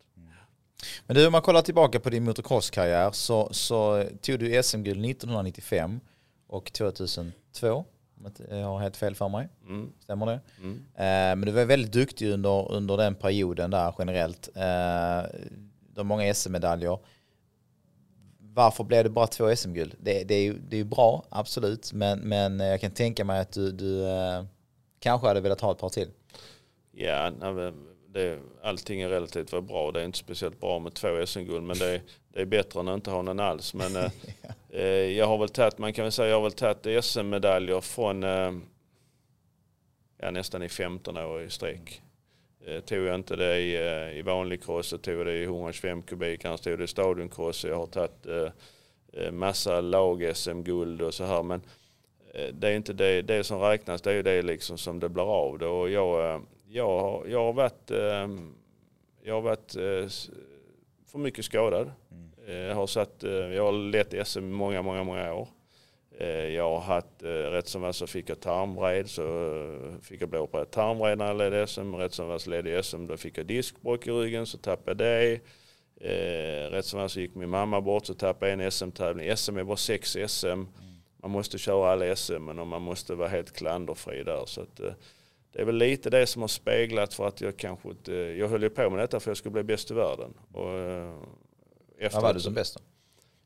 Men 1.06 1.16
du, 1.16 1.26
om 1.26 1.32
man 1.32 1.42
kollar 1.42 1.62
tillbaka 1.62 2.00
på 2.00 2.10
din 2.10 2.24
motocrosskarriär 2.24 3.10
så, 3.12 3.48
så 3.52 4.04
tog 4.22 4.38
du 4.38 4.62
SM-guld 4.62 5.04
1995 5.06 6.00
och 6.46 6.72
2002. 6.72 7.84
Om 8.24 8.32
jag 8.50 8.66
har 8.66 8.78
helt 8.80 8.96
fel 8.96 9.14
för 9.14 9.28
mig. 9.28 9.48
Mm. 9.66 9.92
Stämmer 10.00 10.26
det? 10.26 10.40
Mm. 10.58 10.76
Eh, 10.94 11.36
men 11.36 11.40
du 11.40 11.52
var 11.52 11.64
väldigt 11.64 11.92
duktig 11.92 12.30
under, 12.30 12.72
under 12.72 12.96
den 12.96 13.14
perioden 13.14 13.70
där 13.70 13.94
generellt. 13.98 14.48
Eh, 14.54 15.40
de 15.94 16.06
många 16.06 16.34
SM-medaljer. 16.34 16.98
Varför 18.38 18.84
blev 18.84 19.04
det 19.04 19.10
bara 19.10 19.26
två 19.26 19.56
SM-guld? 19.56 19.94
Det, 19.98 20.24
det, 20.24 20.34
är 20.34 20.42
ju, 20.42 20.58
det 20.58 20.76
är 20.76 20.84
bra, 20.84 21.24
absolut. 21.28 21.92
Men, 21.92 22.18
men 22.18 22.60
jag 22.60 22.80
kan 22.80 22.90
tänka 22.90 23.24
mig 23.24 23.40
att 23.40 23.52
du, 23.52 23.72
du 23.72 24.08
eh, 24.08 24.44
kanske 24.98 25.26
hade 25.26 25.40
velat 25.40 25.60
ha 25.60 25.72
ett 25.72 25.78
par 25.78 25.88
till. 25.88 26.08
Ja, 26.92 27.30
det, 28.12 28.38
allting 28.62 29.00
är 29.00 29.08
relativt 29.08 29.50
bra. 29.50 29.92
Det 29.92 30.00
är 30.00 30.04
inte 30.04 30.18
speciellt 30.18 30.60
bra 30.60 30.78
med 30.78 30.94
två 30.94 31.26
SM-guld 31.26 31.62
men 31.62 31.78
det 31.78 31.94
är, 31.94 32.02
det 32.28 32.40
är 32.40 32.44
bättre 32.44 32.80
än 32.80 32.88
att 32.88 32.94
inte 32.94 33.10
ha 33.10 33.22
någon 33.22 33.40
alls. 33.40 33.74
Men 33.74 33.96
eh, 33.96 34.10
eh, 34.80 34.84
jag 34.88 35.26
har 35.26 35.38
väl 35.38 35.48
tagit, 35.48 35.78
man 35.78 35.92
kan 35.92 36.02
väl 36.02 36.12
säga 36.12 36.28
jag 36.28 36.36
har 36.36 36.42
väl 36.42 36.52
tagit 36.52 37.04
SM-medaljer 37.04 37.80
från 37.80 38.24
eh, 38.24 38.52
ja, 40.18 40.30
nästan 40.30 40.62
i 40.62 40.68
15 40.68 41.16
år 41.16 41.42
i 41.42 41.50
sträck. 41.50 42.02
Eh, 42.66 42.80
tog 42.80 42.98
jag 42.98 43.14
inte 43.14 43.36
det 43.36 43.58
i, 43.58 43.74
eh, 43.76 44.18
i 44.18 44.22
vanlig 44.22 44.64
cross 44.64 44.86
så 44.86 44.98
tog 44.98 45.14
jag 45.14 45.26
det 45.26 45.36
i 45.36 45.44
125 45.44 46.02
kubik, 46.02 46.44
annars 46.44 46.60
tog 46.60 46.78
det 46.78 46.84
i 46.84 46.88
stadioncross. 46.88 47.64
Jag 47.64 47.76
har 47.76 47.86
tagit 47.86 48.26
eh, 48.26 48.52
eh 49.12 49.32
massa 49.32 49.80
lag-SM-guld 49.80 51.02
och 51.02 51.14
så 51.14 51.24
här. 51.24 51.42
Men 51.42 51.62
det 52.52 52.68
är 52.68 52.76
inte 52.76 52.92
det, 52.92 53.22
det 53.22 53.44
som 53.44 53.60
räknas, 53.60 54.02
det 54.02 54.10
är 54.10 54.14
ju 54.14 54.22
det 54.22 54.42
liksom 54.42 54.78
som 54.78 55.00
det 55.00 55.08
blir 55.08 55.34
av. 55.34 55.58
Det. 55.58 55.66
Och 55.66 55.90
jag, 55.90 56.42
jag, 56.72 57.28
jag 57.28 57.44
har 57.44 57.52
varit, 57.52 57.90
ehm, 57.90 58.54
jag 59.22 59.34
har 59.34 59.40
varit 59.40 59.76
eh, 59.76 60.08
för 61.06 61.18
mycket 61.18 61.44
skadad. 61.44 61.90
Mm. 62.10 62.30
Eh, 62.46 62.54
jag 62.54 62.74
har, 62.74 62.86
satt, 62.86 63.24
eh, 63.24 63.30
jag 63.30 63.64
har 63.64 63.72
lett 63.72 64.28
SM 64.28 64.44
många, 64.44 64.82
många, 64.82 65.04
många 65.04 65.34
år. 65.34 65.48
Jag 66.54 66.70
har 66.70 66.80
haft, 66.80 67.22
rätt 67.22 67.68
som 67.68 67.82
var 67.82 67.92
så 67.92 68.06
fick 68.06 68.30
jag 68.30 68.40
tarmvred, 68.40 69.10
så 69.10 69.98
fick 70.02 70.22
jag 70.22 70.28
bli 70.28 70.38
opererad 70.38 70.70
tarmvred 70.70 71.18
när 71.18 71.26
jag 71.26 71.36
ledde 71.36 71.66
SM. 71.66 71.94
Rätt 71.94 72.14
som 72.14 72.28
var 72.28 72.38
så 72.38 72.50
ledde 72.50 72.82
SM, 72.82 73.06
då 73.06 73.16
fick 73.16 73.38
jag 73.38 73.46
diskbråck 73.46 74.06
i 74.06 74.10
ryggen, 74.10 74.46
så 74.46 74.58
tappade 74.58 75.04
jag 75.04 75.40
det. 76.00 76.70
Rätt 76.70 76.84
som 76.84 77.00
var 77.00 77.08
så 77.08 77.20
gick 77.20 77.34
min 77.34 77.48
mamma 77.48 77.80
bort, 77.80 78.06
så 78.06 78.14
tappade 78.14 78.52
jag 78.52 78.60
en 78.60 78.70
SM-tävling. 78.70 79.36
SM 79.36 79.56
är 79.56 79.64
bara 79.64 79.76
sex 79.76 80.16
SM. 80.26 80.46
Mm. 80.46 80.68
Man 81.16 81.30
måste 81.30 81.58
köra 81.58 81.92
alla 81.92 82.16
SM, 82.16 82.48
och 82.48 82.66
man 82.66 82.82
måste 82.82 83.14
vara 83.14 83.28
helt 83.28 83.52
klanderfri 83.52 84.22
där. 84.22 84.46
Så 84.46 84.60
att, 84.60 84.80
det 85.52 85.60
är 85.60 85.64
väl 85.64 85.76
lite 85.76 86.10
det 86.10 86.26
som 86.26 86.42
har 86.42 86.48
speglat 86.48 87.14
för 87.14 87.28
att 87.28 87.40
jag 87.40 87.56
kanske 87.56 87.88
inte, 87.88 88.12
jag 88.12 88.48
höll 88.48 88.62
ju 88.62 88.70
på 88.70 88.90
med 88.90 88.98
detta 88.98 89.20
för 89.20 89.30
att 89.30 89.30
jag 89.30 89.36
skulle 89.36 89.52
bli 89.52 89.62
bäst 89.62 89.90
i 89.90 89.94
världen. 89.94 90.34
Och 90.52 90.70
efter 91.98 92.18
eh, 92.18 92.22
Vad 92.22 92.22
var 92.22 92.34
du 92.34 92.40
som 92.40 92.54
bäst 92.54 92.74
då? 92.74 92.80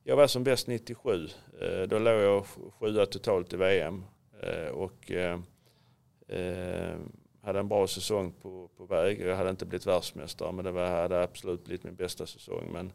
Jag 0.02 0.16
var 0.16 0.26
som 0.26 0.44
bäst 0.44 0.66
97. 0.66 1.28
Eh, 1.60 1.82
då 1.82 1.98
låg 1.98 2.20
jag 2.20 2.46
sjua 2.80 3.06
totalt 3.06 3.52
i 3.52 3.56
VM. 3.56 4.04
Eh, 4.40 4.68
och 4.68 5.12
hade 7.42 7.58
en 7.58 7.68
bra 7.68 7.86
säsong 7.86 8.32
på, 8.32 8.68
på 8.76 8.86
väg. 8.86 9.20
Jag 9.20 9.36
hade 9.36 9.50
inte 9.50 9.66
blivit 9.66 9.86
världsmästare 9.86 10.52
men 10.52 10.64
det 10.64 10.70
var, 10.70 10.86
hade 10.86 11.22
absolut 11.22 11.64
blivit 11.64 11.84
min 11.84 11.94
bästa 11.94 12.26
säsong. 12.26 12.68
Men 12.72 12.92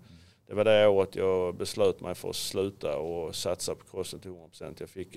det 0.47 0.53
var 0.53 0.63
det 0.63 0.87
året 0.87 1.15
jag 1.15 1.55
beslöt 1.55 2.01
mig 2.01 2.15
för 2.15 2.29
att 2.29 2.35
sluta 2.35 2.97
och 2.97 3.35
satsa 3.35 3.75
på 3.75 3.85
crossen 3.85 4.19
till 4.19 4.31
100%. 4.31 4.75
Jag 4.79 4.89
fick 4.89 5.15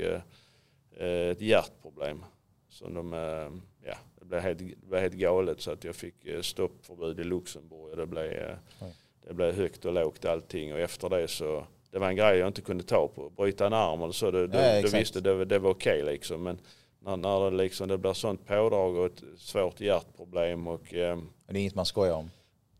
ett 0.96 1.40
hjärtproblem. 1.40 2.25
Som 2.73 2.95
de, 2.95 3.12
ja, 3.85 3.95
det 4.19 4.25
blev 4.25 4.41
helt, 4.41 4.59
det 4.59 4.87
blev 4.87 5.00
helt 5.00 5.14
galet 5.14 5.61
så 5.61 5.71
att 5.71 5.85
jag 5.85 5.97
fick 5.97 6.26
eh, 6.26 6.41
stoppförbud 6.41 7.21
i 7.21 7.25
Luxemburg. 7.25 7.97
Det 7.99 8.07
blev, 8.07 8.33
eh, 8.33 8.57
det 9.26 9.35
blev 9.35 9.55
högt 9.55 9.85
och 9.85 9.93
lågt 9.93 10.25
allting 10.25 10.73
och 10.73 10.79
efter 10.79 11.09
det 11.09 11.29
så 11.29 11.67
det 11.91 11.99
var 11.99 12.09
en 12.09 12.17
grej 12.17 12.38
jag 12.38 12.47
inte 12.47 12.62
kunde 12.62 12.85
ta 12.85 13.09
på. 13.09 13.31
Bryta 13.31 13.67
en 13.67 13.73
arm 13.73 14.02
eller 14.02 14.12
så, 14.12 14.31
det, 14.31 14.41
ja, 14.52 14.83
du 14.83 14.99
visste 14.99 15.21
det, 15.21 15.45
det 15.45 15.59
var 15.59 15.71
okej 15.71 16.02
okay 16.02 16.12
liksom. 16.12 16.43
Men 16.43 16.59
när, 17.00 17.17
när 17.17 17.50
det, 17.50 17.57
liksom, 17.57 17.88
det 17.88 17.99
blir 17.99 18.12
sånt 18.12 18.47
pådrag 18.47 18.97
och 18.97 19.07
ett 19.07 19.23
svårt 19.37 19.81
hjärtproblem 19.81 20.69
och... 20.69 20.95
Eh, 20.95 21.19
det 21.47 21.57
är 21.57 21.61
inget 21.61 21.75
man 21.75 21.87
skojar 21.87 22.14
om? 22.14 22.31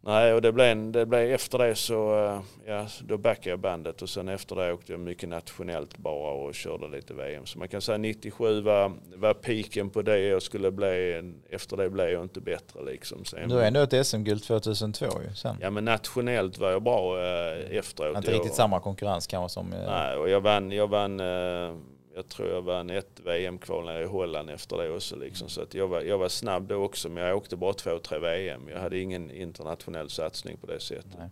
Nej, 0.05 0.33
och 0.33 0.43
det 0.43 0.53
blev, 0.53 0.67
en, 0.67 0.93
det 0.93 1.07
blev 1.07 1.33
efter 1.33 1.59
det 1.59 1.75
så, 1.75 2.25
eh, 2.25 2.41
ja, 2.67 2.87
då 3.01 3.19
backade 3.19 3.51
jag 3.51 3.59
bandet 3.59 4.03
och 4.03 4.09
sen 4.09 4.29
efter 4.29 4.57
det 4.57 4.73
åkte 4.73 4.93
jag 4.93 5.01
mycket 5.01 5.29
nationellt 5.29 5.99
bara 5.99 6.33
och 6.33 6.55
körde 6.55 6.89
lite 6.89 7.15
VM. 7.15 7.47
Så 7.47 7.59
man 7.59 7.69
kan 7.69 7.81
säga 7.81 7.99
97 7.99 8.61
var, 8.61 8.93
var 9.17 9.35
piken 9.35 9.91
på 9.91 10.03
det 10.03 10.19
jag 10.19 10.43
skulle 10.43 10.71
bli, 10.71 11.23
efter 11.51 11.77
det 11.77 11.91
blev 11.91 12.09
jag 12.09 12.23
inte 12.23 12.41
bättre 12.41 12.85
liksom. 12.85 13.25
Sen, 13.25 13.49
du 13.49 13.59
är 13.61 13.67
ändå 13.67 13.81
ett 13.81 14.07
SM-guld 14.07 14.43
2002 14.45 15.07
ju 15.29 15.35
sen. 15.35 15.57
Ja 15.61 15.71
men 15.71 15.85
nationellt 15.85 16.59
var 16.59 16.71
jag 16.71 16.83
bra 16.83 17.19
eh, 17.19 17.79
efteråt. 17.79 18.17
Inte 18.17 18.33
riktigt 18.33 18.55
samma 18.55 18.81
konkurrens 18.81 19.27
kanske 19.27 19.55
som... 19.55 19.73
Eh, 19.73 19.79
Nej, 19.87 20.17
och 20.17 20.29
jag 20.29 20.41
vann, 20.41 20.73
jag 20.73 20.89
vann 20.89 21.21
eh, 21.21 21.77
jag 22.14 22.28
tror 22.28 22.49
jag 22.49 22.62
vann 22.62 22.90
ett 22.90 23.21
VM-kval 23.25 23.85
nere 23.85 24.02
i 24.02 24.07
Holland 24.07 24.50
efter 24.50 24.76
det 24.76 24.90
också. 24.90 25.16
Liksom. 25.16 25.49
Så 25.49 25.62
att 25.62 25.75
jag, 25.75 25.88
var, 25.88 26.00
jag 26.00 26.19
var 26.19 26.28
snabb 26.28 26.69
då 26.69 26.76
också 26.76 27.09
men 27.09 27.25
jag 27.25 27.37
åkte 27.37 27.57
bara 27.57 27.73
två, 27.73 27.99
tre 27.99 28.19
VM. 28.19 28.69
Jag 28.69 28.81
hade 28.81 28.99
ingen 28.99 29.31
internationell 29.31 30.11
satsning 30.11 30.57
på 30.57 30.66
det 30.66 30.81
sättet. 30.81 31.07
Nej. 31.19 31.28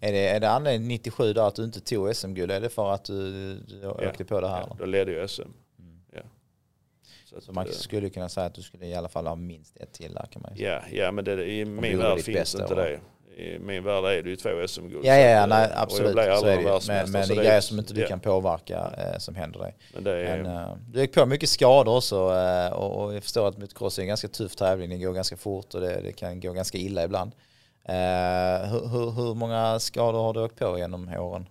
Är 0.00 0.12
det, 0.12 0.28
är 0.28 0.40
det 0.40 0.50
anledningen 0.50 0.88
97 0.88 1.32
då 1.32 1.40
att 1.40 1.54
du 1.54 1.64
inte 1.64 1.80
tog 1.80 2.16
SM-guld? 2.16 2.50
Är 2.50 2.60
det 2.60 2.68
för 2.68 2.92
att 2.92 3.04
du, 3.04 3.54
du 3.54 3.80
ja, 3.82 4.08
åkte 4.08 4.24
på 4.24 4.40
det 4.40 4.48
här? 4.48 4.66
Ja, 4.68 4.76
då 4.78 4.84
ledde 4.84 5.12
jag 5.12 5.30
SM. 5.30 5.42
Mm. 5.42 6.00
Ja. 6.12 6.22
Så, 7.24 7.40
så 7.40 7.52
man 7.52 7.66
eh, 7.66 7.72
skulle 7.72 8.10
kunna 8.10 8.28
säga 8.28 8.46
att 8.46 8.54
du 8.54 8.62
skulle 8.62 8.86
i 8.86 8.94
alla 8.94 9.08
fall 9.08 9.26
ha 9.26 9.34
minst 9.34 9.76
ett 9.76 9.92
till 9.92 10.14
där 10.14 10.26
kan 10.30 10.42
man 10.42 10.52
ju 10.52 10.58
säga. 10.58 10.84
Ja, 10.90 11.04
ja 11.04 11.12
men 11.12 11.24
det, 11.24 11.44
i 11.44 11.64
min 11.64 11.98
värld 11.98 12.20
finns 12.20 12.54
inte 12.54 12.74
det 12.74 13.00
i 13.36 13.58
min 13.58 13.84
värld 13.84 14.04
är 14.04 14.22
det 14.22 14.30
ju 14.30 14.36
två 14.36 14.68
SM-guld. 14.68 15.04
Ja, 15.04 15.14
ja, 15.14 15.28
ja 15.28 15.46
nej, 15.46 15.70
absolut. 15.74 16.12
Så 16.12 16.18
är 16.18 16.56
det 16.56 16.80
Men, 16.88 17.10
men 17.10 17.28
det 17.28 17.34
är 17.34 17.36
grejer 17.36 17.60
som 17.60 17.78
inte 17.78 17.94
du 17.94 18.00
ja. 18.00 18.08
kan 18.08 18.20
påverka 18.20 18.90
eh, 18.98 19.18
som 19.18 19.34
händer 19.34 19.60
dig. 19.60 19.76
Men, 19.94 20.04
det 20.04 20.28
är, 20.28 20.42
men 20.42 20.56
uh, 20.56 20.76
du 20.88 21.00
gick 21.00 21.12
på 21.12 21.26
mycket 21.26 21.48
skador 21.48 21.96
också 21.96 22.16
uh, 22.16 22.72
och, 22.72 23.04
och, 23.04 23.14
jag 23.14 23.22
förstår 23.22 23.48
att 23.48 23.58
motocross 23.58 23.98
är 23.98 24.02
en 24.02 24.08
ganska 24.08 24.28
tuff 24.28 24.56
tävling. 24.56 24.90
Det 24.90 24.98
går 24.98 25.12
ganska 25.12 25.36
fort 25.36 25.74
och 25.74 25.80
det, 25.80 26.00
det 26.00 26.12
kan 26.12 26.40
gå 26.40 26.52
ganska 26.52 26.78
illa 26.78 27.04
ibland. 27.04 27.32
Uh, 27.88 28.70
hur, 28.72 28.88
hur, 28.88 29.10
hur, 29.10 29.34
många 29.34 29.78
skador 29.78 30.22
har 30.22 30.32
du 30.32 30.40
åkt 30.40 30.58
på 30.58 30.78
genom 30.78 31.08
åren? 31.08 31.46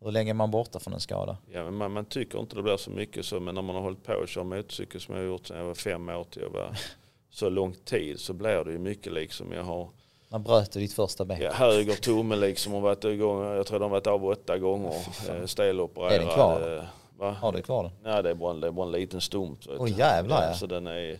Hur 0.00 0.12
länge 0.12 0.32
är 0.32 0.34
man 0.34 0.50
borta 0.50 0.80
från 0.80 0.94
en 0.94 1.00
skada? 1.00 1.36
Ja, 1.52 1.64
men 1.64 1.74
man, 1.74 1.92
man 1.92 2.04
tycker 2.04 2.38
inte 2.38 2.56
det 2.56 2.62
blir 2.62 2.76
så 2.76 2.90
mycket 2.90 3.24
så, 3.24 3.40
men 3.40 3.54
när 3.54 3.62
man 3.62 3.74
har 3.74 3.82
hållit 3.82 4.04
på 4.04 4.12
och 4.12 4.28
kör 4.28 4.44
motorcykel 4.44 5.00
som 5.00 5.14
jag 5.14 5.22
har 5.22 5.28
gjort 5.28 5.46
sedan 5.46 5.56
jag 5.58 5.64
var 5.64 5.74
fem 5.74 6.08
år 6.08 6.24
till 6.24 6.42
jag 6.42 6.50
var 6.50 6.78
så 7.30 7.48
lång 7.48 7.74
tid 7.74 8.20
så 8.20 8.32
blir 8.32 8.64
det 8.64 8.72
ju 8.72 8.78
mycket 8.78 9.12
liksom. 9.12 9.52
Jag 9.52 9.64
har 9.64 9.90
när 10.28 10.38
bröt 10.38 10.72
du 10.72 10.80
ditt 10.80 10.92
första 10.92 11.24
ben? 11.24 11.40
Ja, 11.40 11.52
höger 11.52 11.94
tumme 11.94 12.36
liksom 12.36 12.72
har 12.72 12.80
varit 12.80 13.04
igång, 13.04 13.44
jag 13.44 13.66
tror 13.66 13.78
de 13.78 13.82
har 13.82 13.90
varit 13.90 14.06
av 14.06 14.24
åtta 14.24 14.58
gånger. 14.58 14.88
Oh, 14.88 15.46
stelopererad. 15.46 16.12
Är 16.12 16.18
den 16.18 16.28
kvar? 16.28 16.88
Va? 17.18 17.30
Har 17.30 17.52
du 17.52 17.62
kvar 17.62 17.82
den? 17.82 17.92
Nej 18.02 18.22
det 18.22 18.30
är 18.30 18.34
bara 18.34 18.50
en, 18.50 18.60
det 18.60 18.66
är 18.66 18.70
bara 18.70 18.86
en 18.86 18.92
liten 18.92 19.20
stump. 19.20 19.58
Åh 19.68 19.84
oh, 19.84 19.98
jävlar 19.98 20.48
ja. 20.48 20.54
Så 20.54 20.66
den 20.66 20.86
är... 20.86 21.10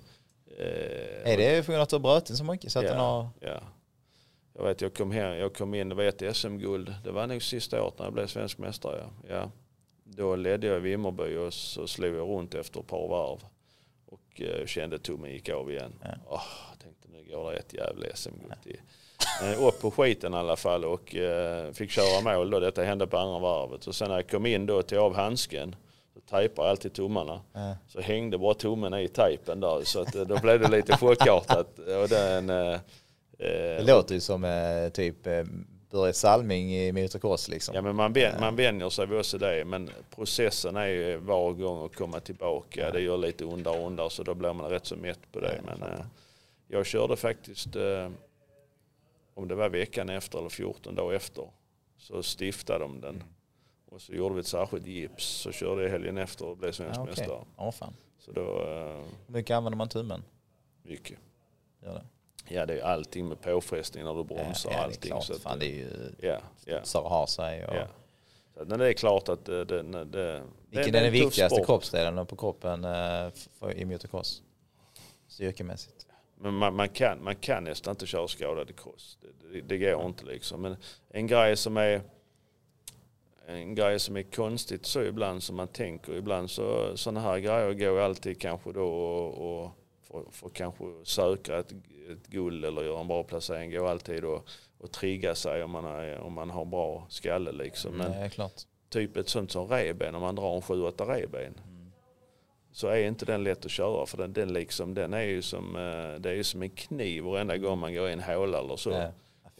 Eh, 0.59 1.33
är 1.33 1.37
det 1.37 1.67
för 1.67 1.79
att 1.79 1.89
du 1.89 1.97
har 1.97 2.01
brutit 2.01 2.37
så 2.37 2.45
mycket? 2.45 2.73
Så 2.73 2.79
att 2.79 2.85
ja, 2.85 2.91
den 2.91 3.01
har... 3.01 3.29
ja. 3.41 3.61
Jag 4.55 4.65
vet 4.65 4.81
jag 4.81 4.95
kom, 4.95 5.11
hem, 5.11 5.39
jag 5.39 5.55
kom 5.55 5.75
in, 5.75 5.89
det 5.89 5.95
var 5.95 6.05
ett 6.05 6.37
SM-guld. 6.37 6.95
Det 7.05 7.11
var 7.11 7.27
nog 7.27 7.43
sista 7.43 7.83
året 7.83 7.99
när 7.99 8.07
jag 8.07 8.13
blev 8.13 8.27
svensk 8.27 8.59
mästare. 8.59 9.05
Ja. 9.29 9.35
ja. 9.35 9.51
Då 10.05 10.37
ledde 10.37 10.67
jag 10.67 10.81
Vimmerby 10.81 11.37
och 11.37 11.55
så 11.55 11.87
slog 11.87 12.15
jag 12.15 12.29
runt 12.29 12.55
efter 12.55 12.81
ett 12.81 12.87
par 12.87 13.09
varv. 13.09 13.39
Och 14.07 14.41
eh, 14.41 14.67
kände 14.67 14.99
tummen 14.99 15.31
gick 15.31 15.49
av 15.49 15.71
igen. 15.71 15.93
Ja. 16.03 16.09
Oh, 16.29 16.76
går 17.31 17.53
det 17.53 17.59
ett 17.59 17.75
jävla 17.75 18.07
SM-guld 18.15 18.55
till. 18.63 18.81
Eh, 19.43 19.67
upp 19.67 19.81
på 19.81 19.91
skiten 19.91 20.35
i 20.35 20.37
alla 20.37 20.57
fall 20.57 20.85
och 20.85 21.17
eh, 21.17 21.73
fick 21.73 21.91
köra 21.91 22.21
mål 22.21 22.51
då. 22.51 22.61
Detta 22.61 22.83
hände 22.83 23.07
på 23.07 23.19
andra 23.19 23.39
varvet. 23.39 23.87
Och 23.87 23.95
sen 23.95 24.09
när 24.09 24.17
jag 24.17 24.29
kom 24.29 24.47
in 24.47 24.67
då 24.67 24.83
till 24.83 24.99
av 24.99 25.15
handsken 25.15 25.77
så 26.15 26.21
tejpar 26.21 26.63
jag 26.63 26.71
alltid 26.71 26.93
tummarna. 26.93 27.41
Ja. 27.53 27.77
Så 27.89 28.01
hängde 28.01 28.39
bara 28.39 28.55
tummen 28.55 28.95
i 28.95 29.09
tejpen 29.09 29.61
där 29.61 29.81
så 29.85 30.01
att, 30.01 30.15
eh, 30.15 30.23
då 30.23 30.41
blev 30.41 30.61
det 30.61 30.69
lite 30.69 30.97
chockartat. 30.97 31.79
Och 31.79 32.09
den, 32.09 32.51
eh, 32.51 32.79
det 33.39 33.87
låter 33.87 34.15
ju 34.15 34.21
som 34.21 34.45
eh, 34.45 34.89
typ 34.93 35.27
eh, 35.27 35.45
Börje 35.91 36.13
Salming 36.13 36.75
i 36.75 36.93
motocross 36.93 37.49
liksom. 37.49 37.75
Ja 37.75 37.83
men 37.83 37.97
man, 37.97 38.13
ben, 38.13 38.41
man 38.41 38.57
vänjer 38.57 38.91
sig 38.91 39.07
vid 39.07 39.19
också 39.19 39.39
det. 39.39 39.65
Men 39.65 39.91
processen 40.15 40.77
är 40.77 40.87
ju 40.87 41.17
var 41.17 41.53
gång 41.53 41.85
att 41.85 41.97
komma 41.97 42.21
tillbaka. 42.21 42.81
Ja. 42.81 42.91
Det 42.91 43.01
gör 43.01 43.17
lite 43.17 43.45
ondare 43.45 43.79
och 43.79 43.87
ondare 43.87 44.11
så 44.11 44.23
då 44.23 44.35
blir 44.35 44.53
man 44.53 44.71
rätt 44.71 44.87
så 44.87 44.97
mätt 44.97 45.33
på 45.33 45.41
det. 45.41 45.61
Men 45.67 45.83
eh, 45.83 46.05
jag 46.69 46.87
körde 46.87 47.17
faktiskt 47.17 47.77
eh, 47.77 48.11
om 49.35 49.49
det 49.49 49.55
var 49.55 49.69
veckan 49.69 50.09
efter 50.09 50.39
eller 50.39 50.49
14 50.49 50.95
dagar 50.95 51.17
efter, 51.17 51.51
så 51.99 52.23
stiftade 52.23 52.79
de 52.79 53.01
den. 53.01 53.23
Och 53.89 54.01
så 54.01 54.13
gjorde 54.13 54.35
vi 54.35 54.41
ett 54.41 54.47
särskilt 54.47 54.87
gips, 54.87 55.25
så 55.25 55.53
körde 55.53 55.83
jag 55.83 55.91
helgen 55.91 56.19
efter 56.19 56.47
och 56.47 56.57
blev 56.57 56.73
svensk 56.73 56.99
ja, 56.99 57.03
okay. 57.03 57.11
mästare. 57.11 57.45
Oh, 57.57 57.71
fan. 57.71 57.95
Så 58.19 58.33
då, 58.33 58.41
uh, 58.41 59.05
Hur 59.27 59.35
mycket 59.35 59.57
använder 59.57 59.77
man 59.77 59.89
tummen? 59.89 60.23
Mycket. 60.83 61.19
Gör 61.83 61.95
det? 61.95 62.05
Ja 62.49 62.67
det 62.67 62.81
är 62.81 62.85
allting 62.85 63.29
med 63.29 63.41
påfrestning 63.41 64.05
när 64.05 64.15
du 64.15 64.25
bromsar. 64.25 64.71
Ja, 64.71 64.77
ja, 64.77 64.85
allting. 64.85 65.01
Det 65.01 65.09
klart. 65.09 65.25
Så 65.25 65.33
att, 65.33 65.41
fan, 65.41 65.59
det 65.59 65.67
är 65.67 65.77
ju 65.77 66.15
ja, 66.21 66.39
ja. 66.65 66.85
så 66.85 67.09
har 67.09 67.27
sig. 67.27 67.67
Och... 67.67 67.75
Ja. 67.75 67.87
Så, 68.55 68.65
det 68.65 68.89
är 68.89 68.93
klart 68.93 69.29
att 69.29 69.45
det, 69.45 69.65
det, 69.65 70.05
det 70.05 70.43
Vilken 70.71 70.95
är 70.95 71.03
den 71.03 71.13
viktigaste 71.13 71.65
kroppsdelen 71.65 72.27
på 72.27 72.37
kroppen 72.37 72.85
uh, 72.85 73.31
för, 73.59 73.73
i 73.73 73.85
motocross? 73.85 74.43
Styrkemässigt? 75.29 75.96
Men 76.39 76.55
man, 76.55 76.77
man, 76.77 76.89
kan, 76.89 77.25
man 77.25 77.37
kan 77.37 77.65
nästan 77.65 77.93
inte 77.93 78.07
köra 78.07 78.29
skadad 78.29 78.71
i 78.71 78.73
cross. 78.73 79.19
Det, 79.21 79.53
det, 79.53 79.61
det 79.61 79.79
går 79.79 80.07
inte 80.07 80.25
liksom. 80.25 80.63
Men 80.63 80.77
en 81.11 81.27
grej 81.27 81.57
som 81.57 81.77
är 81.77 82.03
en 83.47 83.75
grej 83.75 84.01
som 84.01 84.17
är 84.17 84.23
konstigt 84.23 84.87
så 84.87 85.03
ibland 85.03 85.43
som 85.43 85.57
man 85.57 85.69
tänker. 85.69 86.13
Ibland 86.15 86.51
så 86.51 86.97
sådana 86.97 87.21
här 87.21 87.39
grejer 87.39 87.73
går 87.75 88.01
alltid 88.01 88.41
kanske 88.41 88.73
då 88.73 88.89
och, 88.89 89.63
och 89.63 89.71
får, 90.03 90.25
får 90.31 90.49
kanske 90.49 90.85
söka 91.05 91.59
ett, 91.59 91.73
ett 92.11 92.27
guld 92.27 92.65
eller 92.65 92.83
göra 92.83 93.01
en 93.01 93.09
bra 93.09 93.25
placering. 93.25 93.71
Går 93.71 93.89
alltid 93.89 94.25
och, 94.25 94.49
och 94.79 94.93
trigga 94.93 95.35
sig 95.35 95.63
om 95.63 95.71
man, 95.71 95.85
är, 95.85 96.19
om 96.19 96.33
man 96.33 96.51
har 96.51 96.65
bra 96.65 97.07
skalle 97.09 97.53
liksom. 97.53 97.97
Men 97.97 98.11
Nej, 98.11 98.31
klart. 98.31 98.63
typ 98.89 99.17
ett 99.17 99.29
sånt 99.29 99.51
som 99.51 99.69
reben, 99.69 100.15
om 100.15 100.23
man 100.23 100.35
drar 100.35 100.55
en 100.55 100.63
7-8 100.63 101.07
reben 101.07 101.55
så 102.77 102.89
är 102.89 103.07
inte 103.07 103.25
den 103.25 103.45
lätt 103.45 103.65
att 103.65 103.71
köra 103.71 104.07
för 104.07 104.17
den, 104.17 104.33
den, 104.33 104.53
liksom, 104.53 104.95
den 104.95 105.15
är 105.15 105.23
ju 105.23 105.43
som, 105.43 105.77
eh, 105.77 106.21
det 106.21 106.31
är 106.31 106.35
ju 106.35 106.45
som 106.45 106.63
en 106.63 106.71
kniv 106.71 107.25
varenda 107.25 107.57
gång 107.57 107.79
man 107.79 107.95
går 107.95 108.09
i 108.09 108.13
en 108.13 108.21
håla 108.21 108.59
eller 108.59 108.77
så. 108.77 108.91
Ja. 108.91 109.13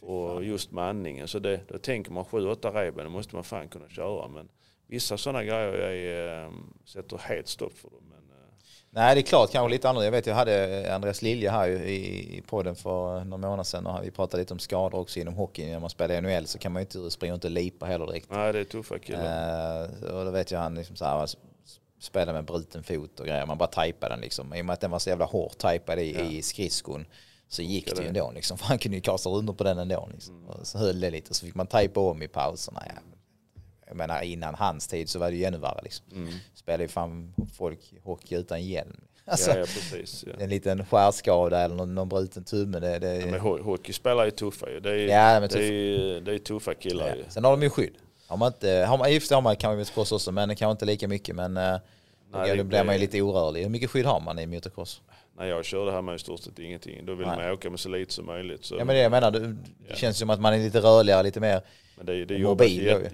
Och 0.07 0.43
just 0.43 0.71
med 0.71 0.83
andningen. 0.83 1.27
Så 1.27 1.39
det, 1.39 1.59
då 1.67 1.77
tänker 1.77 2.11
man 2.11 2.23
7-8 2.23 2.73
reben, 2.73 3.03
då 3.03 3.09
måste 3.09 3.35
man 3.35 3.43
fan 3.43 3.67
kunna 3.67 3.89
köra. 3.89 4.27
Men 4.27 4.49
vissa 4.87 5.17
sådana 5.17 5.43
grejer 5.43 5.73
jag 5.73 6.45
äh, 6.45 6.51
sätter 6.85 7.17
helt 7.17 7.47
stopp 7.47 7.73
för 7.73 7.89
dem. 7.89 8.03
Men, 8.09 8.17
äh. 8.17 8.53
Nej 8.89 9.15
det 9.15 9.21
är 9.21 9.23
klart, 9.23 9.51
kanske 9.51 9.69
lite 9.69 9.89
annorlunda. 9.89 10.05
Jag 10.05 10.11
vet 10.11 10.27
jag 10.27 10.35
hade 10.35 10.95
Andreas 10.95 11.21
Lilja 11.21 11.51
här 11.51 11.69
i, 11.69 12.37
i 12.37 12.41
podden 12.41 12.75
för 12.75 13.23
några 13.23 13.37
månader 13.37 13.63
sedan 13.63 13.87
och 13.87 14.03
vi 14.03 14.11
pratade 14.11 14.41
lite 14.41 14.53
om 14.53 14.59
skador 14.59 14.99
också 14.99 15.19
inom 15.19 15.33
hockey. 15.33 15.65
När 15.65 15.79
man 15.79 15.89
spelar 15.89 16.15
i 16.15 16.21
NHL 16.21 16.47
så 16.47 16.59
kan 16.59 16.71
man 16.71 16.81
ju 16.81 16.83
inte 16.83 17.11
springa 17.11 17.33
och 17.33 17.37
inte 17.37 17.49
lipa 17.49 17.85
heller 17.85 18.05
direkt. 18.05 18.27
Nej 18.31 18.53
det 18.53 18.59
är 18.59 18.63
tuffa 18.63 18.99
killar. 18.99 19.83
Uh, 19.83 20.15
och 20.15 20.25
då 20.25 20.31
vet 20.31 20.51
jag 20.51 20.59
han 20.59 20.75
liksom 20.75 20.95
så 20.95 21.05
här, 21.05 21.27
spela 21.99 22.33
med 22.33 22.45
bruten 22.45 22.83
fot 22.83 23.19
och 23.19 23.25
grejer. 23.25 23.45
Man 23.45 23.57
bara 23.57 23.69
tajpade 23.69 24.13
den 24.13 24.21
liksom. 24.21 24.53
I 24.53 24.61
och 24.61 24.65
med 24.65 24.73
att 24.73 24.81
den 24.81 24.91
var 24.91 24.99
så 24.99 25.09
jävla 25.09 25.25
hårt 25.25 25.57
tajpad 25.57 25.99
i, 25.99 26.13
ja. 26.13 26.21
i 26.21 26.41
skridskon 26.41 27.05
så 27.47 27.61
gick 27.61 27.95
det 27.95 28.01
ju 28.01 28.07
ändå 28.07 28.31
liksom. 28.31 28.57
För 28.57 28.65
han 28.65 28.79
kunde 28.79 28.97
ju 28.97 29.01
kasta 29.01 29.29
rundor 29.29 29.53
på 29.53 29.63
den 29.63 29.77
ändå 29.77 30.09
liksom. 30.13 30.35
Mm. 30.35 30.49
Och 30.49 30.67
så 30.67 30.77
höll 30.77 30.99
det 30.99 31.09
lite 31.09 31.33
så 31.33 31.45
fick 31.45 31.55
man 31.55 31.67
tajpa 31.67 31.99
om 31.99 32.23
i 32.23 32.27
pauserna. 32.27 32.83
Ja. 32.85 33.01
Jag 33.87 33.97
menar 33.97 34.21
innan 34.21 34.55
hans 34.55 34.87
tid 34.87 35.09
så 35.09 35.19
var 35.19 35.31
det 35.31 35.37
ju 35.37 35.43
ännu 35.43 35.57
värre 35.57 35.79
liksom. 35.83 36.05
Mm. 36.11 36.33
Spelade 36.53 36.83
ju 36.83 36.87
fan 36.87 37.33
folk 37.53 37.93
hockey 38.03 38.35
utan 38.35 38.65
hjälm. 38.65 39.01
Alltså, 39.29 39.51
ja, 39.51 39.57
ja, 39.57 39.63
precis, 39.65 40.23
ja. 40.27 40.33
En 40.39 40.49
liten 40.49 40.85
skärskada 40.85 41.59
eller 41.59 41.75
någon, 41.75 41.95
någon 41.95 42.09
bruten 42.09 42.43
tumme. 42.43 42.79
Det, 42.79 42.99
det... 42.99 43.15
Ja, 43.15 43.25
men 43.25 43.39
hockey 43.39 43.93
spelar 43.93 44.25
ju 44.25 44.31
tuffa 44.31 44.69
ju. 44.69 44.79
Det 44.79 44.89
är, 44.89 45.07
ja, 45.07 45.39
det 45.39 45.59
är, 45.59 46.21
det 46.21 46.33
är 46.33 46.39
tuffa 46.39 46.73
killar 46.73 47.15
ju. 47.15 47.23
Sen 47.29 47.43
har 47.43 47.51
de 47.51 47.63
ju 47.63 47.69
skydd. 47.69 47.93
Har 48.27 48.37
man 48.37 48.47
inte, 48.47 48.69
har 48.69 48.97
man, 48.97 49.13
just 49.13 49.29
det 49.29 49.35
har 49.35 49.41
man 49.41 49.55
kanske 49.55 49.77
motocross 49.77 50.11
också, 50.11 50.31
men 50.31 50.55
kanske 50.55 50.71
inte 50.71 50.85
lika 50.85 51.07
mycket. 51.07 51.35
Men 51.35 51.57
uh, 51.57 51.79
Nej, 52.31 52.57
då 52.57 52.63
blir 52.63 52.83
man 52.83 52.95
ju 52.95 53.01
lite 53.01 53.21
orörlig. 53.21 53.61
Hur 53.63 53.69
mycket 53.69 53.89
skydd 53.89 54.05
har 54.05 54.19
man 54.19 54.39
i 54.39 54.45
motocross? 54.45 55.01
När 55.37 55.45
jag 55.45 55.65
körde 55.65 55.91
här 55.91 56.01
med 56.01 56.15
i 56.15 56.19
stort 56.19 56.39
sett 56.39 56.59
ingenting. 56.59 57.05
Då 57.05 57.15
vill 57.15 57.27
Nej. 57.27 57.37
man 57.37 57.51
åka 57.51 57.69
med 57.69 57.79
så 57.79 57.89
lite 57.89 58.13
som 58.13 58.25
möjligt. 58.25 58.65
Så. 58.65 58.75
Ja 58.75 58.85
men 58.85 58.95
det 58.95 59.01
jag 59.01 59.11
menar, 59.11 59.31
det 59.31 59.55
ja. 59.87 59.95
känns 59.95 60.17
som 60.17 60.29
att 60.29 60.39
man 60.39 60.53
är 60.53 60.57
lite 60.57 60.79
rörligare, 60.79 61.23
lite 61.23 61.39
mer 61.39 61.61
men 61.97 62.05
det, 62.05 62.25
det. 62.25 62.25
Det 62.25 62.39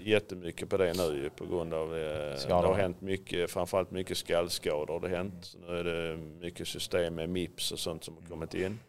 jättemycket 0.04 0.70
på 0.70 0.78
det 0.78 0.94
nu 0.94 1.30
på 1.36 1.46
grund 1.46 1.74
av 1.74 1.98
eh, 1.98 2.48
det 2.48 2.54
har 2.54 2.76
hänt 2.76 3.02
mycket, 3.02 3.52
framförallt 3.52 3.92
mycket 3.92 4.18
skallskador 4.18 4.94
har 4.94 5.00
det 5.00 5.16
hänt. 5.16 5.34
Så 5.42 5.58
nu 5.58 5.78
är 5.78 5.84
det 5.84 6.18
mycket 6.18 6.68
system 6.68 7.16
med 7.16 7.30
MIPS 7.30 7.72
och 7.72 7.80
sånt 7.80 8.04
som 8.04 8.18
har 8.18 8.30
kommit 8.30 8.54
in. 8.54 8.80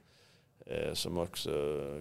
Eh, 0.66 0.92
som 0.92 1.18
också 1.18 1.50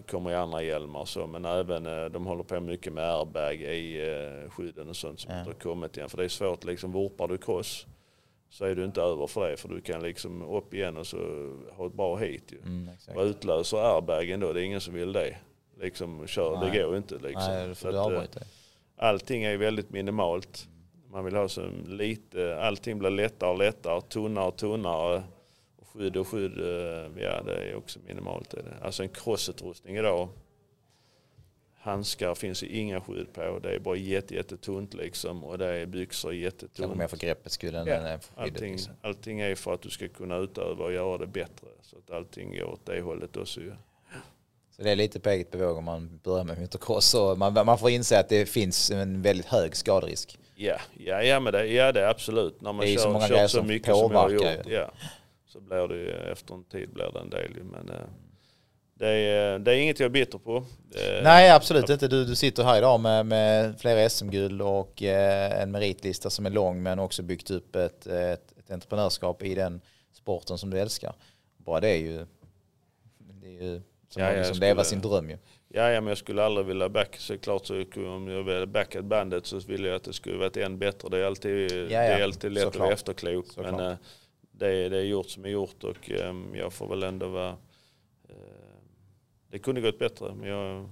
kommer 0.08 0.32
i 0.32 0.36
andra 0.36 0.64
hjälmar 0.64 1.00
och 1.00 1.10
så. 1.10 1.28
Men 1.28 1.46
även 1.46 1.86
eh, 1.86 2.06
de 2.06 2.26
håller 2.26 2.44
på 2.44 2.60
mycket 2.60 2.94
med 2.94 3.16
airbag 3.16 3.56
i 3.56 4.02
eh, 4.02 4.50
skydden 4.50 4.90
och 4.90 4.96
sånt 4.96 5.20
som 5.20 5.32
ja. 5.32 5.40
inte 5.40 5.50
har 5.50 5.60
kommit 5.60 5.98
igen. 5.98 6.10
För 6.10 6.18
det 6.18 6.24
är 6.24 6.30
svårt 6.30 6.64
liksom, 6.64 6.92
vurpar 6.92 7.28
du 7.28 7.38
cross 7.38 7.88
så 8.50 8.66
är 8.66 8.76
du 8.76 8.86
inte 8.86 9.02
över 9.02 9.28
för 9.28 9.50
det. 9.50 9.58
För 9.58 9.70
du 9.70 9.82
kan 9.82 10.04
liksom 10.04 10.42
upp 10.42 10.74
igen 10.74 10.98
och 10.98 11.08
så 11.08 11.18
ha 11.72 11.88
ett 11.88 11.94
bra 11.94 12.16
hit 12.16 12.52
ju. 12.52 12.60
Mm, 12.62 12.90
och 13.16 13.24
utlöser 13.24 13.96
airbagen 13.96 14.40
då, 14.40 14.54
det 14.54 14.62
är 14.62 14.64
ingen 14.64 14.82
som 14.82 14.94
vill 14.94 15.14
det. 15.14 15.38
Liksom 15.80 16.28
kör, 16.28 16.60
Nej. 16.60 16.72
det 16.72 16.84
går 16.84 16.98
inte 16.98 17.14
liksom. 17.14 17.54
Nej, 17.54 17.76
för 17.76 17.90
att, 17.90 18.38
att, 18.38 18.48
allting 18.98 19.44
är 19.44 19.58
väldigt 19.58 19.90
minimalt. 19.90 20.68
Man 21.12 21.26
vill 21.26 21.36
ha 21.36 21.50
så 21.50 21.62
lite, 21.88 22.62
allting 22.62 23.00
blir 23.00 23.10
lättare 23.10 23.50
och 23.50 23.58
lättare, 23.58 24.02
tunnare 24.02 24.48
och 24.48 24.56
tunnare 24.56 25.24
skydd 25.94 26.18
och 26.18 26.28
skydd, 26.28 26.60
eh, 26.60 27.24
ja 27.24 27.44
det 27.46 27.56
är 27.56 27.76
också 27.76 28.00
minimalt. 28.08 28.56
Alltså 28.82 29.04
en 29.04 29.10
crossutrustning 29.10 29.98
idag 29.98 30.30
handskar 31.84 32.36
finns 32.36 32.60
det 32.60 32.68
inga 32.68 33.02
skydd 33.02 33.34
på. 33.34 33.60
Det 33.64 33.76
är 33.76 33.80
bara 33.80 33.96
jätte, 33.96 34.36
jättetunt 34.36 34.94
liksom 34.94 35.44
och 35.44 35.58
det 35.58 35.66
är 35.66 35.86
byxor 35.86 36.34
jättetunt. 36.34 36.78
Kanske 36.78 36.98
mer 36.98 37.08
för 37.08 37.18
greppets 37.18 37.56
skull 37.56 37.76
än 37.76 37.88
ja, 37.88 37.96
för 37.96 38.04
skyddet. 38.04 38.30
Allting, 38.36 38.72
liksom. 38.72 38.94
allting 39.02 39.40
är 39.40 39.56
för 39.56 39.74
att 39.74 39.82
du 39.82 39.90
ska 39.90 40.08
kunna 40.08 40.38
utöva 40.38 40.84
och 40.84 40.94
göra 40.94 41.18
det 41.18 41.28
bättre. 41.28 41.68
Så 41.82 41.98
att 41.98 42.12
allting 42.12 42.58
går 42.58 42.64
åt 42.64 42.86
det 42.86 43.02
hållet 43.02 43.38
också 43.38 43.62
ju. 43.62 43.74
Så 44.76 44.84
det 44.84 44.92
är 44.92 44.96
lite 44.96 45.20
på 45.20 45.30
eget 45.30 45.52
bevåg 45.52 45.78
om 45.78 45.84
man 45.84 46.20
börjar 46.24 46.44
med 46.44 46.60
motocross. 46.60 47.16
Man, 47.38 47.54
man 47.54 47.78
får 47.78 47.90
inse 47.90 48.20
att 48.20 48.30
det 48.30 48.46
finns 48.46 48.92
en 48.92 49.22
väldigt 49.22 49.46
hög 49.46 49.76
skaderisk. 49.76 50.40
Ja, 50.56 50.78
ja, 50.98 51.24
ja, 51.24 51.40
men 51.40 51.54
det, 51.54 51.66
ja 51.66 51.92
det 51.92 52.02
är 52.02 52.08
absolut. 52.08 52.62
När 52.62 52.74
man 52.74 52.86
det 52.86 52.92
är 52.92 52.96
kör, 52.96 53.04
så, 53.04 53.10
många 53.10 53.28
kör 53.28 53.48
så 53.48 53.64
mycket 53.64 53.96
som 53.96 54.12
jag 54.12 54.20
har 54.20 54.30
gjort. 54.30 54.66
Ja, 54.66 54.92
så 55.54 55.62
blir 55.62 55.88
det 55.88 55.96
ju, 55.96 56.12
efter 56.12 56.54
en 56.54 56.64
tid 56.64 56.90
blir 56.90 57.12
det 57.14 57.20
en 57.20 57.30
del. 57.30 57.64
Men, 57.64 57.90
eh, 57.90 58.06
det 58.94 59.08
är, 59.08 59.60
det 59.60 59.72
är 59.72 59.76
inget 59.76 60.00
jag 60.00 60.06
är 60.06 60.10
bitter 60.10 60.38
på. 60.38 60.66
Nej, 61.24 61.50
absolut 61.50 61.90
inte. 61.90 62.08
Du, 62.08 62.26
du 62.26 62.36
sitter 62.36 62.64
här 62.64 62.78
idag 62.78 63.00
med, 63.00 63.26
med 63.26 63.80
flera 63.80 64.10
SM-guld 64.10 64.62
och 64.62 65.04
eh, 65.04 65.62
en 65.62 65.72
meritlista 65.72 66.30
som 66.30 66.46
är 66.46 66.50
lång 66.50 66.84
men 66.84 67.00
också 67.00 67.24
byggt 67.24 67.52
upp 67.52 67.76
ett, 67.76 68.08
ett, 68.08 68.54
ett 68.58 68.72
entreprenörskap 68.72 69.44
i 69.44 69.56
den 69.56 69.82
sporten 70.14 70.58
som 70.58 70.70
du 70.70 70.80
älskar. 70.80 71.16
Bara 71.58 71.80
det 71.80 71.90
är 71.90 71.98
ju, 71.98 72.26
det 73.18 73.48
är 73.48 73.64
ju 73.64 73.82
som 74.10 74.24
ja, 74.24 74.30
liksom 74.30 74.56
skulle, 74.56 74.68
leva 74.68 74.84
sin 74.84 75.02
dröm 75.02 75.30
ju. 75.30 75.38
Ja, 75.70 75.90
ja, 75.90 76.02
men 76.02 76.08
jag 76.08 76.18
skulle 76.18 76.44
aldrig 76.44 76.66
vilja 76.66 76.90
backa. 76.90 77.20
Så 77.20 77.38
klart 77.38 77.66
så 77.66 77.84
om 77.96 78.28
jag 78.28 78.44
ville 78.44 78.68
backat 78.68 79.06
bandet 79.06 79.46
så 79.46 79.60
ville 79.60 79.88
jag 79.88 79.96
att 79.96 80.04
det 80.04 80.14
skulle 80.14 80.38
varit 80.38 80.58
än 80.58 80.80
bättre. 80.80 81.10
Det 81.10 81.18
är 81.18 81.24
alltid, 81.24 81.72
ja, 81.72 81.78
ja. 81.78 81.88
Det 81.88 81.96
är 81.96 82.24
alltid 82.24 82.52
lätt 82.52 82.66
att 82.66 82.76
vara 82.76 82.94
efterklok. 82.94 83.46
Men 83.58 83.80
äh, 83.80 83.96
det, 84.64 84.90
det 84.90 84.98
är 84.98 85.04
gjort 85.04 85.30
som 85.30 85.46
är 85.46 85.50
gjort 85.50 85.84
och 85.84 86.12
ähm, 86.12 86.56
jag 86.56 86.74
får 86.74 86.88
väl 86.88 87.04
ändå 87.04 87.28
vara 87.28 87.58
det 89.54 89.60
kunde 89.60 89.82
gått 89.82 90.00
bättre. 90.00 90.34
Men, 90.36 90.50
jag, 90.50 90.90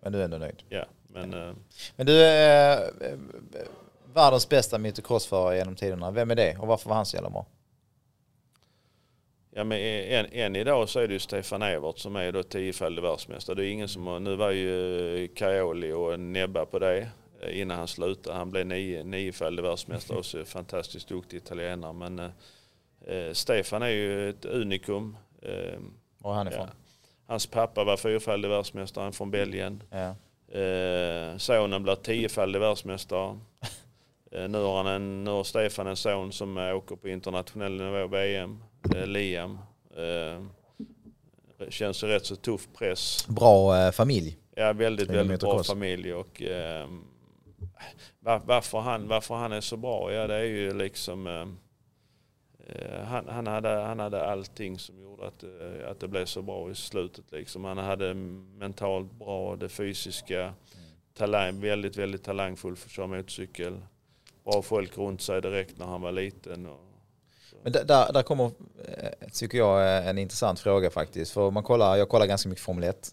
men 0.00 0.12
du 0.12 0.20
är 0.20 0.24
ändå 0.24 0.38
nöjd? 0.38 0.62
Ja. 0.68 0.84
Men, 1.08 1.34
äh, 1.34 1.54
men 1.96 2.06
du 2.06 2.22
är 2.22 2.82
äh, 2.82 3.18
världens 4.14 4.48
bästa 4.48 4.78
motocrossförare 4.78 5.56
genom 5.56 5.74
tiderna. 5.74 6.10
Vem 6.10 6.30
är 6.30 6.34
det 6.34 6.56
och 6.58 6.66
varför 6.66 6.88
var 6.88 6.96
han 6.96 7.06
så 7.06 7.16
jävla 7.16 7.30
bra? 7.30 7.46
Ja, 9.50 9.64
men 9.64 9.78
än, 9.78 10.26
än 10.32 10.56
idag 10.56 10.88
så 10.88 11.00
är 11.00 11.08
det 11.08 11.12
ju 11.12 11.18
Stefan 11.18 11.62
Evert 11.62 11.98
som 11.98 12.16
är 12.16 12.32
då 12.32 12.42
tiofaldig 12.42 13.02
världsmästare. 13.02 13.56
Det 13.56 13.66
är 13.66 13.70
ingen 13.70 13.88
som 13.88 14.24
nu 14.24 14.36
var 14.36 14.50
ju 14.50 15.28
Caioli 15.28 15.92
och 15.92 16.20
Nebba 16.20 16.66
på 16.66 16.78
det 16.78 17.08
eh, 17.40 17.60
innan 17.60 17.78
han 17.78 17.88
slutade. 17.88 18.36
Han 18.36 18.50
blev 18.50 18.66
nio, 18.66 19.04
niofaldig 19.04 19.62
världsmästare 19.62 20.18
och 20.18 20.26
så 20.26 20.44
fantastiskt 20.44 21.08
duktig 21.08 21.36
italienare. 21.36 21.92
Men 21.92 22.32
eh, 23.06 23.32
Stefan 23.32 23.82
är 23.82 23.88
ju 23.88 24.30
ett 24.30 24.44
unikum. 24.44 25.16
Eh, 25.42 25.80
Var 26.18 26.32
är 26.32 26.36
han 26.36 26.48
ifrån? 26.48 26.66
Ja. 26.66 26.74
Hans 27.26 27.46
pappa 27.46 27.84
var 27.84 27.96
fyrfaldig 27.96 28.48
världsmästare 28.48 29.12
från 29.12 29.30
Belgien. 29.30 29.82
Ja. 29.90 30.14
Eh, 30.58 31.36
sonen 31.36 31.82
blir 31.82 31.94
tiofaldig 31.94 32.60
världsmästare. 32.60 33.38
Eh, 34.32 34.48
nu, 34.48 34.58
har 34.58 34.76
han 34.76 34.86
en, 34.86 35.24
nu 35.24 35.30
har 35.30 35.44
Stefan 35.44 35.86
en 35.86 35.96
son 35.96 36.32
som 36.32 36.56
åker 36.58 36.96
på 36.96 37.08
internationell 37.08 37.72
nivå, 37.72 38.06
VM, 38.06 38.62
eh, 38.94 39.06
Liam. 39.06 39.58
Eh, 39.96 40.42
känns 41.68 42.02
ju 42.02 42.06
rätt 42.06 42.26
så 42.26 42.36
tuff 42.36 42.68
press. 42.78 43.26
Bra 43.28 43.78
eh, 43.78 43.92
familj. 43.92 44.38
Ja, 44.54 44.72
väldigt, 44.72 45.10
väldigt 45.10 45.40
bra 45.40 45.62
familj. 45.62 46.14
Och, 46.14 46.42
eh, 46.42 46.88
var, 48.20 48.40
varför, 48.44 48.80
han, 48.80 49.08
varför 49.08 49.34
han 49.34 49.52
är 49.52 49.60
så 49.60 49.76
bra, 49.76 50.12
ja 50.12 50.26
det 50.26 50.34
är 50.34 50.44
ju 50.44 50.74
liksom 50.74 51.26
eh, 51.26 51.32
Eh, 51.32 51.46
han, 53.04 53.28
han, 53.28 53.46
hade, 53.46 53.68
han 53.68 53.98
hade 53.98 54.26
allting 54.26 54.78
som 54.78 55.00
gjorde 55.00 55.26
att, 55.26 55.42
eh, 55.42 55.90
att 55.90 56.00
det 56.00 56.08
blev 56.08 56.24
så 56.24 56.42
bra 56.42 56.70
i 56.70 56.74
slutet. 56.74 57.24
Liksom. 57.32 57.64
Han 57.64 57.78
hade 57.78 58.14
mentalt 58.14 59.12
bra, 59.12 59.56
det 59.56 59.68
fysiska, 59.68 60.54
talang, 61.18 61.60
väldigt, 61.60 61.96
väldigt 61.96 62.24
talangfull 62.24 62.76
för 62.76 62.88
att 62.88 62.92
köra 62.92 63.06
motorcykel. 63.06 63.80
Bra 64.44 64.62
folk 64.62 64.98
runt 64.98 65.22
sig 65.22 65.40
direkt 65.40 65.78
när 65.78 65.86
han 65.86 66.00
var 66.00 66.12
liten. 66.12 66.68
Men 67.62 67.72
där, 67.72 68.12
där 68.12 68.22
kommer, 68.22 68.44
eh, 68.44 69.28
tycker 69.32 69.58
jag, 69.58 70.06
en 70.08 70.18
intressant 70.18 70.60
fråga 70.60 70.90
faktiskt. 70.90 71.32
För 71.32 71.50
man 71.50 71.62
kollar, 71.62 71.96
jag 71.96 72.08
kollar 72.08 72.26
ganska 72.26 72.48
mycket 72.48 72.64
Formel 72.64 72.84
1 72.84 73.10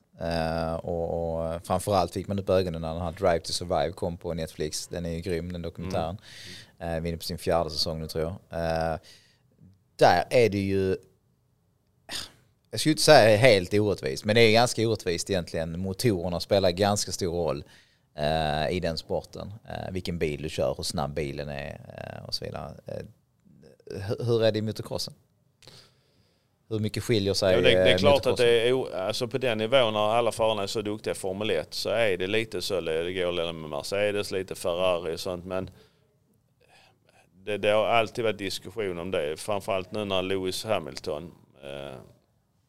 och, 0.82 1.44
och 1.44 1.66
framförallt 1.66 2.12
fick 2.14 2.28
man 2.28 2.40
upp 2.40 2.50
ögonen 2.50 2.82
när 2.82 2.94
den 2.94 3.02
här 3.02 3.12
Drive 3.12 3.40
to 3.40 3.52
Survive 3.52 3.92
kom 3.92 4.18
på 4.18 4.34
Netflix. 4.34 4.88
Den 4.88 5.06
är 5.06 5.10
ju 5.10 5.22
grym, 5.22 5.52
den 5.52 5.62
dokumentären. 5.62 6.18
Mm. 6.80 7.04
Vi 7.04 7.10
är 7.10 7.12
inne 7.12 7.18
på 7.18 7.24
sin 7.24 7.38
fjärde 7.38 7.70
säsong 7.70 8.00
nu 8.00 8.08
tror 8.08 8.24
jag 8.24 9.00
där 10.02 10.24
är 10.30 10.50
det 10.50 10.60
ju, 10.60 10.98
jag 12.72 12.80
skulle 12.80 12.92
inte 12.92 13.04
säga 13.04 13.38
helt 13.38 13.74
orättvist, 13.74 14.26
men 14.26 14.36
det 14.36 14.42
är 14.42 14.52
ganska 14.52 14.88
orättvist 14.88 15.30
egentligen. 15.30 15.80
Motorerna 15.80 16.40
spelar 16.40 16.72
ganska 16.72 17.12
stor 17.12 17.34
roll 17.34 17.64
eh, 18.18 18.76
i 18.76 18.80
den 18.80 18.98
sporten. 18.98 19.54
Eh, 19.70 19.92
vilken 19.92 20.18
bil 20.18 20.42
du 20.42 20.50
kör, 20.50 20.74
hur 20.78 20.84
snabb 20.84 21.14
bilen 21.14 21.50
är 21.50 21.72
eh, 21.98 22.26
och 22.26 22.34
så 22.34 22.46
vidare. 22.46 22.74
Eh, 22.86 23.06
hur 24.26 24.44
är 24.44 24.52
det 24.52 24.60
i 24.60 24.62
motocrossen? 24.62 25.14
Hur 26.70 26.80
mycket 26.80 27.04
skiljer 27.04 27.34
sig 27.34 27.56
ja, 27.56 27.62
det, 27.62 27.84
det 27.84 27.92
är 27.92 27.98
klart 27.98 28.26
att 28.26 28.38
det 28.38 28.70
är, 28.70 28.96
alltså 28.96 29.28
på 29.28 29.38
den 29.38 29.58
nivån 29.58 29.94
när 29.94 30.00
alla 30.00 30.32
förarna 30.32 30.64
är 30.64 30.68
så 30.68 30.82
duktiga 30.82 31.12
i 31.12 31.16
Formel 31.16 31.50
1 31.50 31.74
så 31.74 31.90
är 31.90 32.18
det 32.18 32.28
lite 32.28 32.62
så, 32.62 32.82
det 32.82 33.14
går 33.14 33.54
med 33.54 33.70
Mercedes, 33.70 34.32
lite 34.32 34.56
Ferrari 34.56 35.16
och 35.16 35.20
sånt 35.20 35.46
men 35.46 35.70
det, 37.46 37.58
det, 37.58 37.70
har 37.70 37.86
alltid 37.86 38.24
varit 38.24 38.38
diskussion 38.38 38.98
om 38.98 39.12
det. 39.12 39.40
Framförallt 39.40 39.92
nu 39.92 40.06
när 40.06 40.22
Lewis 40.22 40.64
Hamilton 40.66 41.32
eh, 41.64 42.00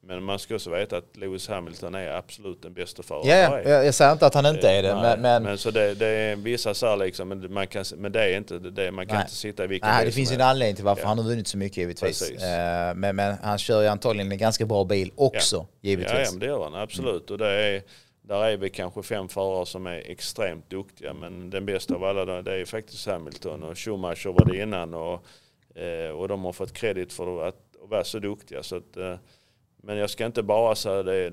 men 0.06 0.22
man 0.22 0.38
ska 0.38 0.54
också 0.54 0.70
veta 0.70 0.96
att 0.96 1.16
Lewis 1.16 1.48
Hamilton 1.48 1.94
är 1.94 2.10
absolut 2.10 2.62
den 2.62 2.74
bästa 2.74 3.02
föraren. 3.02 3.28
Ja, 3.28 3.60
jag, 3.70 3.86
jag 3.86 3.94
säger 3.94 4.12
inte 4.12 4.26
att 4.26 4.34
han 4.34 4.46
inte 4.46 4.70
är 4.70 4.82
det. 4.82 4.88
Eh, 4.88 5.02
men, 5.02 5.20
men, 5.20 5.42
men 5.42 5.58
så 5.58 5.70
det, 5.70 5.94
det, 5.94 6.06
är 6.06 6.36
vissa 6.36 6.74
så 6.74 6.86
här 6.86 6.96
liksom, 6.96 7.28
men, 7.28 7.52
man 7.52 7.66
kan, 7.66 7.84
men 7.96 8.12
det 8.12 8.24
är 8.24 8.36
inte 8.36 8.58
det. 8.58 8.90
Man 8.92 9.06
kan 9.06 9.16
nej. 9.16 9.22
inte 9.24 9.34
sitta 9.34 9.64
i 9.64 9.66
vilken 9.66 9.90
Nej, 9.90 10.04
det 10.04 10.12
finns 10.12 10.30
ju 10.30 10.34
en 10.34 10.40
anledning 10.40 10.76
till 10.76 10.84
varför 10.84 11.02
ja. 11.02 11.08
han 11.08 11.18
har 11.18 11.24
vunnit 11.24 11.48
så 11.48 11.58
mycket 11.58 11.76
givetvis. 11.76 12.22
Eh, 12.22 12.94
men, 12.94 13.16
men 13.16 13.36
han 13.42 13.58
kör 13.58 13.82
ju 13.82 13.88
antagligen 13.88 14.32
en 14.32 14.38
ganska 14.38 14.66
bra 14.66 14.84
bil 14.84 15.12
också, 15.14 15.56
ja. 15.56 15.66
givetvis. 15.88 16.12
Ja, 16.12 16.32
ja, 16.32 16.38
det 16.38 16.46
gör 16.46 16.64
han 16.64 16.74
absolut. 16.74 17.30
Mm. 17.30 17.32
Och 17.32 17.38
det 17.38 17.48
är, 17.48 17.82
där 18.22 18.44
är 18.44 18.56
vi 18.56 18.70
kanske 18.70 19.02
fem 19.02 19.28
förare 19.28 19.66
som 19.66 19.86
är 19.86 20.10
extremt 20.10 20.70
duktiga 20.70 21.14
men 21.14 21.50
den 21.50 21.66
bästa 21.66 21.94
av 21.94 22.04
alla 22.04 22.42
det 22.42 22.60
är 22.60 22.64
faktiskt 22.64 23.06
Hamilton 23.06 23.62
och 23.62 23.78
Schumacher 23.78 24.32
var 24.32 24.52
det 24.52 24.62
innan 24.62 24.94
och, 24.94 25.26
eh, 25.80 26.10
och 26.10 26.28
de 26.28 26.44
har 26.44 26.52
fått 26.52 26.72
kredit 26.72 27.12
för 27.12 27.48
att, 27.48 27.72
vara 27.82 28.04
så 28.04 28.18
duktiga. 28.18 28.62
Så 28.62 28.76
att, 28.76 28.96
eh, 28.96 29.16
men 29.76 29.96
jag 29.96 30.10
ska 30.10 30.26
inte 30.26 30.42
bara 30.42 30.74
säga 30.74 31.02
det, 31.02 31.32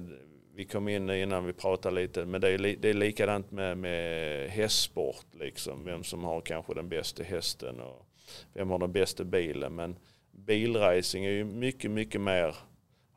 vi 0.55 0.65
kom 0.65 0.87
in 0.87 1.09
innan 1.09 1.45
vi 1.45 1.53
pratade 1.53 1.95
lite, 1.95 2.25
men 2.25 2.41
det 2.41 2.49
är, 2.49 2.57
det 2.57 2.89
är 2.89 2.93
likadant 2.93 3.51
med, 3.51 3.77
med 3.77 4.49
hästsport, 4.49 5.25
liksom. 5.39 5.85
vem 5.85 6.03
som 6.03 6.23
har 6.23 6.41
kanske 6.41 6.73
den 6.73 6.89
bästa 6.89 7.23
hästen 7.23 7.79
och 7.79 8.05
vem 8.53 8.69
har 8.69 8.79
den 8.79 8.91
bästa 8.91 9.23
bilen. 9.23 9.75
Men 9.75 9.95
bilracing 10.31 11.25
är 11.25 11.31
ju 11.31 11.43
mycket, 11.43 11.91
mycket 11.91 12.21
mer 12.21 12.55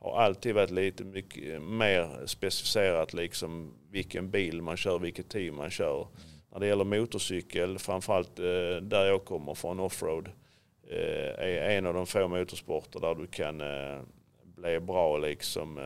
har 0.02 0.20
alltid 0.20 0.54
varit 0.54 0.70
lite 0.70 1.04
mycket 1.04 1.62
mer 1.62 2.26
specificerat 2.26 3.14
liksom 3.14 3.74
vilken 3.90 4.30
bil 4.30 4.62
man 4.62 4.76
kör, 4.76 4.98
vilket 4.98 5.28
team 5.28 5.56
man 5.56 5.70
kör. 5.70 6.06
När 6.52 6.60
det 6.60 6.66
gäller 6.66 6.84
motorcykel, 6.84 7.78
framförallt 7.78 8.38
eh, 8.38 8.76
där 8.82 9.04
jag 9.06 9.24
kommer 9.24 9.54
från 9.54 9.80
offroad, 9.80 10.28
eh, 10.88 11.44
är 11.44 11.70
en 11.70 11.86
av 11.86 11.94
de 11.94 12.06
få 12.06 12.28
motorsporter 12.28 13.00
där 13.00 13.14
du 13.14 13.26
kan 13.26 13.60
eh, 13.60 14.00
bli 14.44 14.80
bra 14.80 15.18
liksom 15.18 15.80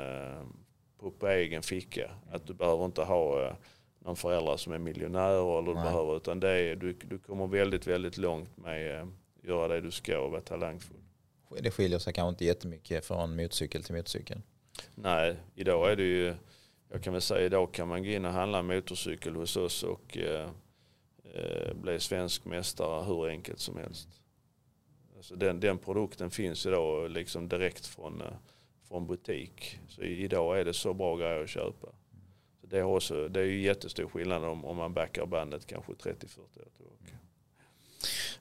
på, 1.19 1.29
egen 1.29 1.63
ficka. 1.63 2.11
Att 2.31 2.47
du 2.47 2.55
behöver 2.55 2.85
inte 2.85 3.03
ha 3.03 3.57
någon 3.99 4.17
förälder 4.17 4.57
som 4.57 4.73
är 4.73 4.79
miljonär 4.79 5.59
eller 5.59 5.69
du 5.69 5.75
behöver, 5.75 6.17
utan 6.17 6.41
det 6.41 6.51
är, 6.51 6.77
du, 6.77 6.93
du 6.93 7.19
kommer 7.19 7.47
väldigt, 7.47 7.87
väldigt 7.87 8.17
långt 8.17 8.57
med 8.57 9.03
att 9.03 9.09
göra 9.43 9.69
det 9.69 9.81
du 9.81 9.91
ska 9.91 10.19
och 10.19 10.31
vara 10.31 10.41
talangfull 10.41 11.06
det 11.61 11.71
skiljer 11.71 11.99
sig 11.99 12.13
kanske 12.13 12.29
inte 12.29 12.45
jättemycket 12.45 13.05
från 13.05 13.37
motorcykel 13.37 13.83
till 13.83 13.95
motorcykel. 13.95 14.41
Nej, 14.95 15.37
idag 15.55 15.93
är 15.93 15.97
det 15.97 16.03
ju, 16.03 16.35
jag 16.89 17.03
kan 17.03 17.13
väl 17.13 17.23
säga 17.23 17.47
idag 17.47 17.73
kan 17.73 17.89
man 17.89 18.03
gå 18.03 18.09
in 18.09 18.25
och 18.25 18.33
handla 18.33 18.63
motorcykel 18.63 19.35
hos 19.35 19.57
oss 19.57 19.83
och 19.83 20.19
eh, 20.19 20.51
eh 21.35 21.75
bli 21.75 22.01
svensk 22.01 22.45
mästare 22.45 23.05
hur 23.05 23.29
enkelt 23.29 23.61
som 23.61 23.77
helst. 23.77 24.09
Alltså 25.17 25.37
den, 25.37 25.61
den 25.61 25.79
produkten 25.79 26.31
finns 26.31 26.67
idag 26.67 27.11
liksom 27.11 27.49
direkt 27.49 27.87
från, 27.87 28.21
eh, 28.21 28.27
från 28.89 29.07
butik. 29.07 29.79
Så 29.89 30.03
idag 30.03 30.61
är 30.61 30.65
det 30.65 30.75
så 30.75 30.95
bra 30.95 31.17
grejer 31.17 31.43
att 31.43 31.51
köpa. 31.51 31.89
Så 32.61 32.67
det, 32.67 32.79
är 32.79 32.83
också, 32.83 33.29
det 33.29 33.41
är 33.41 33.45
ju 33.45 33.61
jättestor 33.61 34.09
skillnad 34.09 34.45
om, 34.45 34.65
om 34.65 34.77
man 34.77 34.95
backar 34.95 35.27
bandet 35.27 35.67
kanske 35.67 35.93
30-40 35.93 36.03
år 36.05 36.69
tillbaka. 36.77 37.19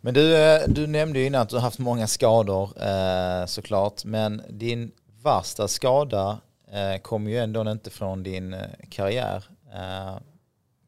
Men 0.06 0.14
du, 0.14 0.38
eh, 0.38 0.68
du 0.68 0.88
nämnde 0.88 1.20
ju 1.20 1.26
innan 1.26 1.42
att 1.42 1.50
du 1.50 1.56
har 1.56 1.62
haft 1.62 1.80
många 1.80 2.08
skador 2.08 2.84
eh, 2.84 3.46
såklart. 3.46 4.06
Men 4.06 4.42
din 4.50 4.92
värsta 5.24 5.68
skada 5.68 6.40
eh, 6.72 7.02
kom 7.02 7.28
ju 7.28 7.38
ändå 7.38 7.72
inte 7.72 7.90
från 7.90 8.24
din 8.24 8.54
eh, 8.54 8.68
karriär. 8.90 9.44
Eh, 9.74 10.18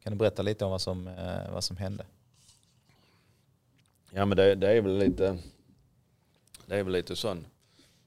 kan 0.02 0.12
du 0.12 0.14
berätta 0.14 0.42
lite 0.42 0.64
om 0.64 0.70
vad 0.70 0.80
som, 0.80 1.10
vad 1.52 1.64
som 1.64 1.76
hände? 1.76 2.06
Ja 4.10 4.24
men 4.24 4.36
det, 4.36 4.54
det, 4.54 4.72
är 4.72 4.80
väl 4.80 4.98
lite 4.98 5.38
det 6.66 6.76
är 6.76 6.82
väl 6.82 6.92
lite 6.92 7.16
sån 7.16 7.46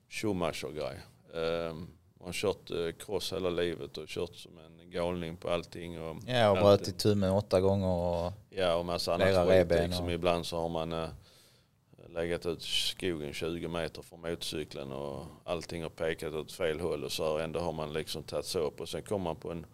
Schumacher-grej. 0.09 0.99
Eh, 1.33 1.75
man 2.21 2.27
har 2.27 2.33
kört 2.33 2.71
eh, 2.71 2.91
cross 3.05 3.33
hela 3.33 3.49
livet 3.49 3.97
och 3.97 4.07
kört 4.07 4.35
som 4.35 4.57
en 4.57 4.89
galning 4.91 5.37
på 5.37 5.49
allting. 5.49 6.01
Och 6.01 6.17
Ja, 6.27 6.49
och 6.51 6.57
bröt 6.57 6.87
i 6.87 6.91
tummen 6.91 7.31
åtta 7.31 7.61
gånger 7.61 7.87
och 7.87 8.33
Ja, 8.49 8.75
och 8.75 8.85
massa 8.85 9.13
annat 9.13 9.27
skit. 9.27 9.67
Liksom. 9.87 10.05
och- 10.05 10.11
Ibland 10.11 10.45
så 10.45 10.57
har 10.57 10.69
man 10.69 10.93
eh, 10.93 11.09
legat 12.09 12.45
ut 12.45 12.61
skogen 12.61 13.33
20 13.33 13.67
meter 13.67 14.01
från 14.01 14.21
motorcykeln 14.21 14.91
och 14.91 15.25
allting 15.45 15.83
har 15.83 15.89
pekat 15.89 16.33
åt 16.33 16.51
fel 16.51 16.79
håll 16.79 17.03
och 17.03 17.11
så 17.11 17.23
har 17.23 17.39
ändå 17.39 17.59
har 17.59 17.71
man 17.71 17.93
liksom 17.93 18.23
tagit 18.23 18.45
sig 18.45 18.61
upp 18.61 18.81
och 18.81 18.89
sen 18.89 19.01
kommer 19.03 19.23
man 19.23 19.35
på 19.35 19.51
en 19.51 19.65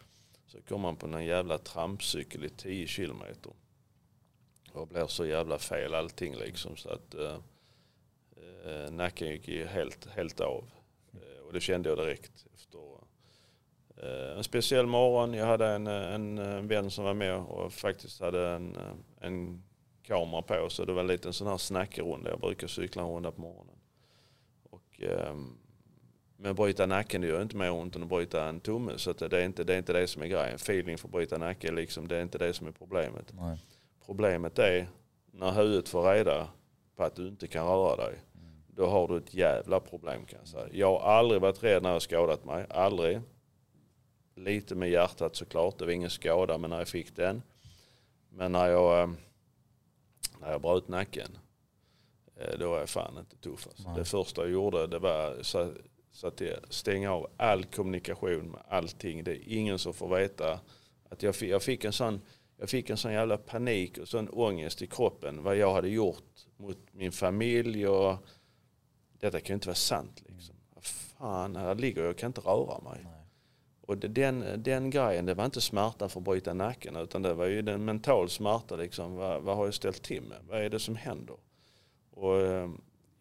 så 0.48 0.58
kommer 0.62 0.82
man 0.82 0.96
på 0.96 1.08
en 1.08 1.26
jävla 1.26 1.58
trampcykel 1.58 2.46
i 2.46 2.50
10 2.50 2.88
kilometer. 2.88 3.52
Och 4.74 4.88
blir 4.88 5.08
så 5.08 5.26
jävla 5.26 5.58
fel 5.58 5.94
allting 5.96 6.36
liksom 6.36 6.76
så 6.78 6.90
att 6.90 7.14
eh, 7.16 7.36
eh, 8.66 8.92
nacken 8.92 9.28
gick 9.28 9.48
ju 9.48 9.66
helt, 9.66 10.06
helt 10.16 10.40
av. 10.42 10.64
Och 11.48 11.54
det 11.54 11.60
kände 11.60 11.90
jag 11.90 11.98
direkt 11.98 12.46
efter 12.56 12.80
eh, 13.98 14.38
en 14.38 14.44
speciell 14.44 14.88
morgon. 14.88 15.34
Jag 15.34 15.46
hade 15.46 15.68
en, 15.68 15.88
eh, 15.88 16.14
en, 16.14 16.38
eh, 16.38 16.62
vän 16.62 16.92
som 16.92 17.04
var 17.04 17.14
med 17.14 17.36
och 17.36 17.74
faktiskt 17.74 18.22
hade 18.22 18.50
en, 18.50 18.78
en 19.22 19.64
kamera 20.04 20.42
på 20.42 20.70
så 20.70 20.86
det 20.86 20.94
var 20.94 21.02
en 21.02 21.08
liten 21.08 21.34
sån 21.34 21.48
här 21.48 21.58
snackrunda. 21.58 22.30
Jag 22.30 22.40
brukar 22.40 22.68
cykla 22.68 23.02
en 23.02 23.10
runda 23.10 23.32
på 23.32 23.42
morgonen. 23.42 23.76
Och, 24.70 25.02
ehm, 25.02 25.58
men 26.38 26.56
bryta 26.56 26.86
nacken 26.86 27.22
det 27.22 27.28
gör 27.28 27.42
inte 27.42 27.56
mer 27.56 27.72
ont 27.72 27.96
än 27.96 28.04
att 28.04 28.10
bryta 28.10 28.46
en 28.46 28.60
tumme 28.60 28.92
så 28.98 29.14
det, 29.14 29.34
är 29.34 29.46
inte, 29.46 29.64
det 29.64 29.74
är 29.74 29.78
inte 29.78 29.94
det 29.94 30.08
som 30.08 30.22
är 30.22 30.28
grejen. 30.28 30.56
Feeling 30.56 30.98
för 30.98 31.08
att 31.08 31.12
bryta 31.12 31.38
nacken 31.38 31.76
liksom, 31.76 32.08
det 32.08 32.18
är 32.18 32.22
inte 32.22 32.38
det 32.38 32.54
som 32.54 32.68
är 32.68 32.72
problemet. 32.72 33.34
nej. 33.34 33.58
Problemet 34.06 34.60
är 34.60 34.88
när 35.32 35.52
huvudet 35.52 35.90
får 35.90 36.14
reda 36.14 36.48
på 36.96 37.04
att 37.04 37.16
du 37.16 37.28
inte 37.28 37.48
kan 37.48 37.68
röra 37.68 37.96
dig. 37.96 38.20
Då 38.78 38.86
har 38.86 39.08
du 39.08 39.18
ett 39.18 39.34
jävla 39.34 39.80
problem 39.80 40.26
kan 40.26 40.40
jag 40.40 40.48
säga. 40.48 40.68
Jag 40.72 41.00
har 41.00 41.12
aldrig 41.12 41.42
varit 41.42 41.63
rädd 41.63 41.84
när 41.84 41.92
jag 41.92 42.02
skadat 42.02 42.46
mig. 42.46 42.66
Aldrig. 42.70 43.22
Lite 44.36 44.76
med 44.76 44.90
hjärtat 44.90 45.36
såklart. 45.36 45.78
Det 45.80 45.86
var 45.86 45.92
ingen 45.92 46.10
skada 46.10 46.58
men 46.58 46.70
när 46.70 46.78
jag 46.78 46.88
fick 46.88 47.16
den. 47.16 47.42
Men 48.30 48.52
när 48.52 48.68
jag, 48.68 49.00
eh, 49.02 49.10
när 50.42 50.52
jag 50.52 50.62
bröt 50.62 50.88
nacken. 50.88 51.38
eh, 52.36 52.60
Då 52.60 52.70
var 52.70 52.80
jag 52.80 52.90
fan 52.90 53.18
inte 53.18 53.38
tuff. 53.38 53.68
Alltså. 53.68 53.90
Det 53.96 54.06
första 54.06 54.42
jag 54.42 54.52
gjorde 54.52 54.88
det 54.88 55.00
var 55.00 55.44
så, 55.44 55.74
att 56.28 56.42
jag 56.42 56.58
stänga 56.70 57.13
av 57.13 57.28
all 57.38 57.63
kommunikation 57.66 58.52
med 58.52 58.62
allting. 58.70 59.24
Det 59.24 59.32
är 59.32 59.42
ingen 59.58 59.80
som 59.80 59.94
får 59.94 60.16
veta. 60.16 60.60
Att 61.10 61.24
jag, 61.24 61.36
fick, 61.36 61.50
jag, 61.50 61.63
fick 61.63 61.86
en 61.86 61.94
sån, 61.94 62.22
jag 62.58 62.70
fick 62.70 62.90
en 62.90 62.98
sån 62.98 63.13
jävla 63.13 63.38
panik 63.38 63.98
och 63.98 64.08
sån 64.08 64.30
ångest 64.30 64.82
i 64.82 64.88
kroppen. 64.88 65.44
Vad 65.44 65.56
jag 65.58 65.74
hade 65.74 65.90
gjort 65.90 66.46
mot 66.58 66.78
min 66.92 67.12
familj. 67.12 67.88
Och, 67.88 68.16
detta 69.20 69.40
kan 69.40 69.48
ju 69.48 69.54
inte 69.54 69.68
vara 69.68 69.76
sant. 69.76 70.24
Liksom. 70.28 70.56
Vad 70.74 70.84
fan, 70.84 71.56
här 71.56 71.76
ligger 71.76 72.02
jag 72.02 72.12
och 72.12 72.18
kan 72.18 72.28
inte 72.30 72.42
röra 72.42 72.80
mig. 72.80 73.00
Nej. 73.04 73.14
Och 73.82 73.98
den, 73.98 74.64
den 74.64 74.90
grejen, 74.90 75.26
det 75.26 75.34
var 75.34 75.46
inte 75.46 75.62
smärtan 75.62 76.10
för 76.10 76.20
att 76.20 76.24
bryta 76.26 76.54
nacken 76.54 76.96
utan 76.96 77.22
det 77.22 77.34
var 77.34 77.46
ju 77.46 77.62
den 77.62 77.86
mental 77.86 78.30
smärta. 78.30 78.76
Liksom. 78.76 79.16
Vad, 79.16 79.42
vad 79.44 79.56
har 79.58 79.66
jag 79.66 79.74
ställt 79.74 80.04
till 80.04 80.24
med? 80.24 80.38
Vad 80.50 80.62
är 80.62 80.70
det 80.70 80.80
som 80.80 80.96
händer? 80.96 81.36
Och, 82.12 82.42
eh, 82.42 82.70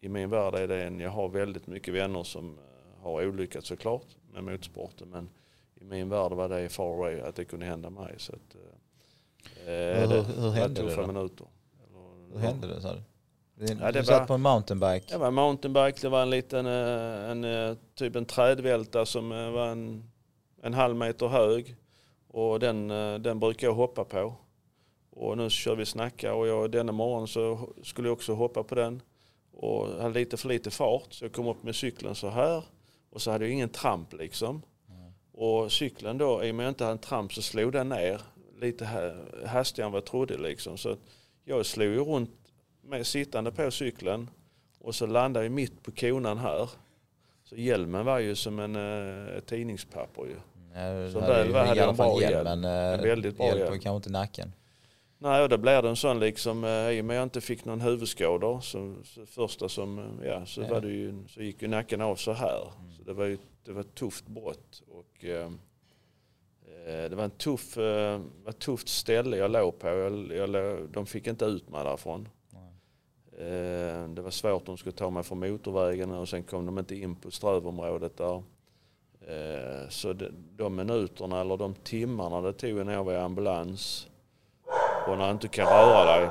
I 0.01 0.09
min 0.09 0.29
värld 0.29 0.55
är 0.55 0.67
det 0.67 0.83
en, 0.83 0.99
jag 0.99 1.09
har 1.09 1.29
väldigt 1.29 1.67
mycket 1.67 1.93
vänner 1.93 2.23
som 2.23 2.57
eh, 2.57 3.03
har 3.03 3.27
olyckats 3.27 3.67
såklart 3.67 4.05
med 4.33 4.43
motorsporten. 4.43 5.09
Men 5.09 5.29
i 5.75 5.83
min 5.83 6.09
värld 6.09 6.31
var 6.31 6.49
det 6.49 6.69
far 6.69 6.93
away 6.93 7.19
att 7.19 7.35
det 7.35 7.45
kunde 7.45 7.65
hända 7.65 7.89
mig. 7.89 8.15
Så 8.17 8.33
att, 8.33 8.55
eh, 8.55 9.61
Hur- 9.65 10.07
det 10.07 10.23
hur 10.41 10.51
hände 10.51 10.81
det 10.81 10.95
då? 10.95 11.07
minuter. 11.07 11.47
Eller- 11.83 12.33
Hur 12.33 12.39
hände 12.47 12.67
det 12.67 12.81
sa 12.81 12.93
du? 12.93 13.01
Du, 13.59 13.65
Ja, 13.81 13.91
det 13.91 14.03
satt 14.03 14.19
var- 14.19 14.27
på 14.27 14.33
en 14.33 14.41
mountainbike. 14.41 15.05
Det 15.09 15.17
var 15.17 15.27
en 15.27 15.33
mountainbike, 15.33 15.97
det 16.01 16.09
var 16.09 16.21
en 16.21 16.29
liten, 16.29 16.65
eh, 16.65 17.29
en, 17.31 17.43
eh, 17.43 17.75
typ 17.95 18.15
en 18.15 18.25
trädvälta 18.25 19.05
som 19.05 19.31
eh, 19.31 19.49
var 19.51 19.67
en, 19.67 20.03
en 20.63 20.73
halv 20.73 20.95
meter 20.95 21.27
hög. 21.27 21.75
Och 22.27 22.59
den, 22.59 22.87
den 23.23 23.39
brukar 23.39 23.67
jag 23.67 23.73
hoppa 23.73 24.03
på. 24.03 24.33
Och 25.11 25.37
nu 25.37 25.49
kör 25.49 25.75
vi 25.75 25.85
snacka 25.85 26.33
och 26.33 26.47
jag, 26.47 26.71
denna 26.71 26.91
morgon 26.91 27.27
så 27.27 27.69
skulle 27.83 28.07
jag 28.07 28.13
också 28.13 28.33
hoppa 28.33 28.63
på 28.63 28.75
den. 28.75 29.01
Och 29.53 29.87
hade 30.01 30.13
lite 30.19 30.37
för 30.37 30.47
lite 30.49 30.71
fart 30.71 31.13
så 31.13 31.25
jag 31.25 31.33
kom 31.33 31.47
upp 31.47 31.63
med 31.63 31.75
cykeln 31.75 32.15
så 32.15 32.29
här. 32.29 32.63
Och 33.09 33.21
så 33.21 33.31
hade 33.31 33.45
jag 33.45 33.53
ingen 33.53 33.69
tramp 33.69 34.13
liksom. 34.13 34.61
Och 35.33 35.71
cykeln 35.71 36.17
då, 36.17 36.43
i 36.43 36.51
och 36.51 36.55
med 36.55 36.63
att 36.63 36.65
jag 36.65 36.71
inte 36.71 36.83
hade 36.83 36.93
en 36.93 36.97
tramp 36.99 37.33
så 37.33 37.41
slog 37.41 37.71
den 37.73 37.89
ner 37.89 38.21
lite 38.61 38.85
ha- 38.85 39.47
hastigare 39.47 39.85
än 39.87 39.91
vad 39.91 40.01
jag 40.01 40.05
trodde 40.05 40.37
liksom. 40.37 40.77
Så 40.77 40.95
jag 41.45 41.65
slog 41.65 41.87
ju 41.87 41.99
runt 42.03 42.36
med 42.87 43.07
sittande 43.07 43.51
på 43.51 43.71
cykeln 43.71 44.29
och 44.79 44.95
så 44.95 45.05
landade 45.05 45.45
jag 45.45 45.51
mitt 45.51 45.83
på 45.83 45.91
konan 45.91 46.37
här. 46.37 46.69
Så 47.43 47.55
hjälmen 47.55 48.05
var 48.05 48.19
ju 48.19 48.35
som 48.35 48.59
en 48.59 48.75
uh, 48.75 49.39
tidningspapper 49.39 50.21
ju. 50.25 50.35
Ja, 50.73 51.11
Så 51.11 51.19
väl 51.19 51.51
var- 51.51 51.65
hade 51.65 51.83
en 51.83 51.95
bra 51.95 52.21
hjälm, 52.21 52.31
hjälm. 52.47 52.61
men 52.61 52.63
En 52.93 53.01
väldigt 53.03 53.37
bra 53.37 53.45
hjälm. 53.57 53.79
kanske 53.79 53.89
inte 53.95 54.09
nacken. 54.11 54.53
Nej, 55.19 55.43
och 55.43 55.49
då 55.49 55.57
blev 55.57 55.83
det 55.83 55.89
en 55.89 55.95
sån 55.95 56.19
liksom, 56.19 56.63
eh, 56.63 56.89
i 56.89 57.01
och 57.01 57.05
med 57.05 57.13
att 57.13 57.17
jag 57.17 57.23
inte 57.25 57.41
fick 57.41 57.65
någon 57.65 57.81
huvudskador, 57.81 58.59
så, 58.61 58.95
så 59.03 59.25
första 59.25 59.69
som, 59.69 59.99
eh, 59.99 60.27
ja, 60.27 60.45
så, 60.45 60.61
Ja. 60.61 60.67
Var 60.67 60.81
det 60.81 60.87
ju, 60.91 61.23
så 61.29 61.41
gick 61.41 61.61
ju 61.61 61.67
nacken 61.67 62.01
av 62.01 62.15
så 62.15 62.33
här. 62.33 62.59
Så 62.97 63.03
det 63.03 63.13
var 63.13 63.25
ju 63.25 63.37
det 63.65 63.71
var 63.71 63.81
ett 63.81 63.95
tufft 63.95 64.27
brott. 64.27 64.83
Och, 64.87 65.25
eh, 65.25 65.45
eh, 66.87 67.09
det 67.09 67.15
var 67.15 67.23
en 67.23 67.29
tuff, 67.31 67.77
eh, 67.77 68.21
ett 68.49 68.59
tufft 68.59 68.87
ställe 68.87 69.37
jag 69.37 69.51
låg 69.51 69.79
på. 69.79 69.87
Jag, 69.87 70.31
jag 70.53 70.79
de 70.91 71.05
fick 71.05 71.27
inte 71.27 71.45
ut 71.45 71.69
mig 71.69 71.83
därifrån. 71.83 72.29
Eh, 73.39 74.07
det 74.07 74.21
var 74.21 74.29
svårt, 74.29 74.65
de 74.65 74.77
skulle 74.77 74.95
ta 74.95 75.09
mig 75.09 75.23
från 75.23 75.39
motorvägen 75.39 76.11
och 76.11 76.29
sen 76.29 76.43
kom 76.43 76.65
de 76.65 76.79
inte 76.79 76.95
in 76.95 77.15
på 77.15 77.31
strövområdet 77.31 78.17
där. 78.17 78.43
Eh, 79.21 79.89
så 79.89 80.13
de, 80.57 80.75
minuterna 80.75 81.41
eller 81.41 81.57
de 81.57 81.75
timmarna 81.75 82.41
det 82.41 82.53
tog 82.53 82.85
när 82.85 82.93
jag 82.93 83.03
var 83.03 83.13
i 83.13 83.17
ambulans 83.17 84.07
och 85.07 85.17
när 85.17 85.25
jag 85.25 85.35
inte 85.35 85.47
kan 85.47 85.65
röra 85.65 86.19
dig. 86.19 86.29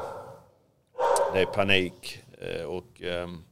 Det 1.33 1.41
är 1.41 1.47
panik. 1.47 2.25
Eh, 2.39 2.65
och 2.65 3.03
ehm, 3.03 3.45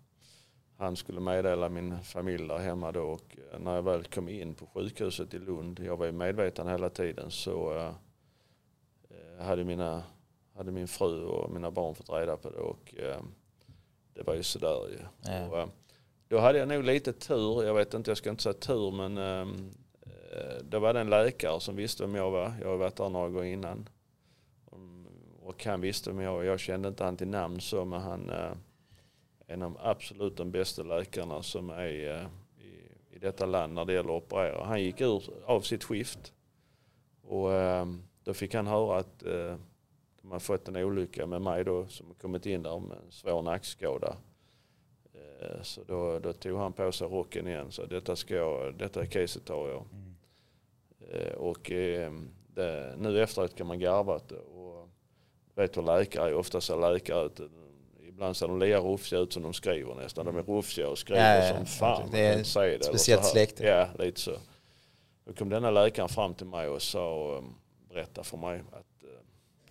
han 0.78 0.96
skulle 0.96 1.20
meddela 1.20 1.68
min 1.68 2.02
familj 2.02 2.48
där 2.48 2.58
hemma 2.58 2.92
då. 2.92 3.02
Och 3.02 3.36
när 3.58 3.74
jag 3.74 3.82
väl 3.82 4.04
kom 4.04 4.28
in 4.28 4.54
på 4.54 4.66
sjukhuset 4.66 5.34
i 5.34 5.38
Lund, 5.38 5.80
jag 5.80 5.96
var 5.96 6.06
ju 6.06 6.12
medveten 6.12 6.68
hela 6.68 6.90
tiden, 6.90 7.30
så 7.30 7.92
hade, 9.40 9.64
mina, 9.64 10.02
hade 10.56 10.72
min 10.72 10.88
fru 10.88 11.24
och 11.24 11.50
mina 11.50 11.70
barn 11.70 11.94
fått 11.94 12.10
reda 12.10 12.36
på 12.36 12.50
det. 12.50 12.58
Och 12.58 12.94
ehm, 12.98 13.34
det 14.14 14.22
var 14.22 14.35
ju 14.35 14.42
sådär 14.42 14.88
ju. 14.88 14.98
Ja. 15.33 15.48
Och, 15.48 15.59
eh, 15.59 15.68
då 16.29 16.38
hade 16.38 16.59
jag 16.59 16.68
nog 16.68 16.85
lite 16.85 17.12
tur, 17.12 17.64
jag 17.64 17.74
vet 17.74 17.94
inte, 17.94 18.11
jag 18.11 18.18
ska 18.18 18.31
inte 18.31 18.42
säga 18.42 18.53
tur, 18.53 18.90
men 18.90 19.18
ehm, 19.18 19.70
eh, 20.03 20.64
det 20.64 20.79
var 20.79 20.94
det 20.94 21.00
en 21.00 21.11
läkare 21.11 21.61
som 21.61 21.77
visste 21.77 22.03
vem 22.03 22.14
jag 22.14 22.31
var. 22.31 22.53
Jag 22.61 22.68
har 22.68 22.77
varit 22.77 22.96
där 22.96 23.09
några 23.09 23.29
gånger 23.29 23.53
innan. 23.53 23.88
Och 25.42 25.64
han 25.64 25.81
visste 25.81 26.11
vem 26.11 26.20
jag 26.20 26.33
var. 26.33 26.42
Jag 26.42 26.61
kände 26.61 26.88
inte 26.88 27.05
han 27.05 27.16
till 27.16 27.29
namn 27.29 27.61
så, 27.61 27.85
men 27.85 28.00
han 28.00 28.31
eh, 28.31 28.37
är 28.37 28.57
en 29.46 29.62
av 29.62 29.79
absolut 29.83 30.37
de 30.37 30.50
bästa 30.50 30.83
läkarna 30.83 31.42
som 31.42 31.70
är 31.70 31.87
eh, 31.87 32.27
i, 32.64 32.90
i 33.16 33.18
detta 33.18 33.46
land 33.46 33.74
när 33.74 33.85
det 33.85 33.92
gäller 33.92 34.16
att 34.16 34.22
operera. 34.22 34.64
Han 34.64 34.83
gick 34.83 35.00
ur 35.00 35.22
av 35.44 35.61
sitt 35.61 35.85
skift 35.85 36.33
och 37.22 37.53
eh, 37.53 37.87
då 38.24 38.35
fick 38.35 38.55
han 38.55 38.66
höra 38.66 38.98
att 38.98 39.22
eh, 39.22 39.57
de 40.24 40.30
har 40.32 40.38
fått 40.38 40.68
en 40.68 40.76
olycka 40.76 41.26
med 41.26 41.42
mig 41.42 41.64
då 41.64 41.87
som 41.87 42.06
har 42.06 42.14
kommit 42.14 42.46
in 42.46 42.62
där 42.62 42.78
med 42.78 42.96
en 42.96 43.10
svår 43.12 43.42
nackskada. 43.42 44.16
Eh, 45.14 45.62
Så 45.62 45.80
då, 45.87 46.18
då 46.18 46.32
tog 46.32 46.58
han 46.58 46.72
på 46.72 46.92
sig 46.92 47.06
rocken 47.08 47.46
igen. 47.48 47.72
Så 47.72 47.87
detta, 47.87 48.16
ska 48.16 48.34
jag, 48.34 48.74
detta 48.74 49.06
caset 49.06 49.44
tar 49.44 49.68
jag. 49.68 49.84
Eh, 51.10 51.34
Och 51.34 51.70
eh, 51.70 52.12
det, 52.54 52.94
nu 52.98 53.22
efteråt 53.22 53.54
kan 53.54 53.66
man 53.66 53.78
garva 53.78 54.14
åt 54.16 54.28
det. 54.28 54.38
Och 54.38 54.88
vet 55.54 55.76
hur 55.76 55.82
läkare 55.82 56.28
är. 56.30 56.34
Ofta 56.34 56.60
ser 56.60 56.76
läkare 56.76 57.26
ut. 57.26 57.40
Ibland 58.08 58.37
ser 58.37 58.48
de 58.48 58.58
lika 58.58 58.78
rufsiga 58.78 59.20
ut 59.20 59.32
som 59.32 59.42
de 59.42 59.52
skriver 59.52 59.94
nästan. 59.94 60.26
De 60.26 60.37
är 60.37 60.42
rufsiga 60.42 60.88
och 60.88 60.98
skriver 60.98 61.38
Ja, 61.40 61.46
ja, 61.46 61.56
som 61.56 61.66
fan. 61.66 62.08
det 62.10 62.18
är 62.20 62.32
eller 62.58 62.82
speciellt 62.82 63.24
släkte. 63.24 63.64
Ja, 63.64 63.88
lite 64.04 64.20
så. 64.20 64.32
Då 65.24 65.32
kom 65.32 65.48
denna 65.48 65.70
läkaren 65.70 66.08
fram 66.08 66.34
till 66.34 66.46
mig 66.46 66.68
och 66.68 66.82
sa 66.82 67.14
och 67.37 67.44
berättade 67.88 68.26
för 68.26 68.37
mig 68.37 68.60
att 68.72 68.74
eh, 68.74 68.84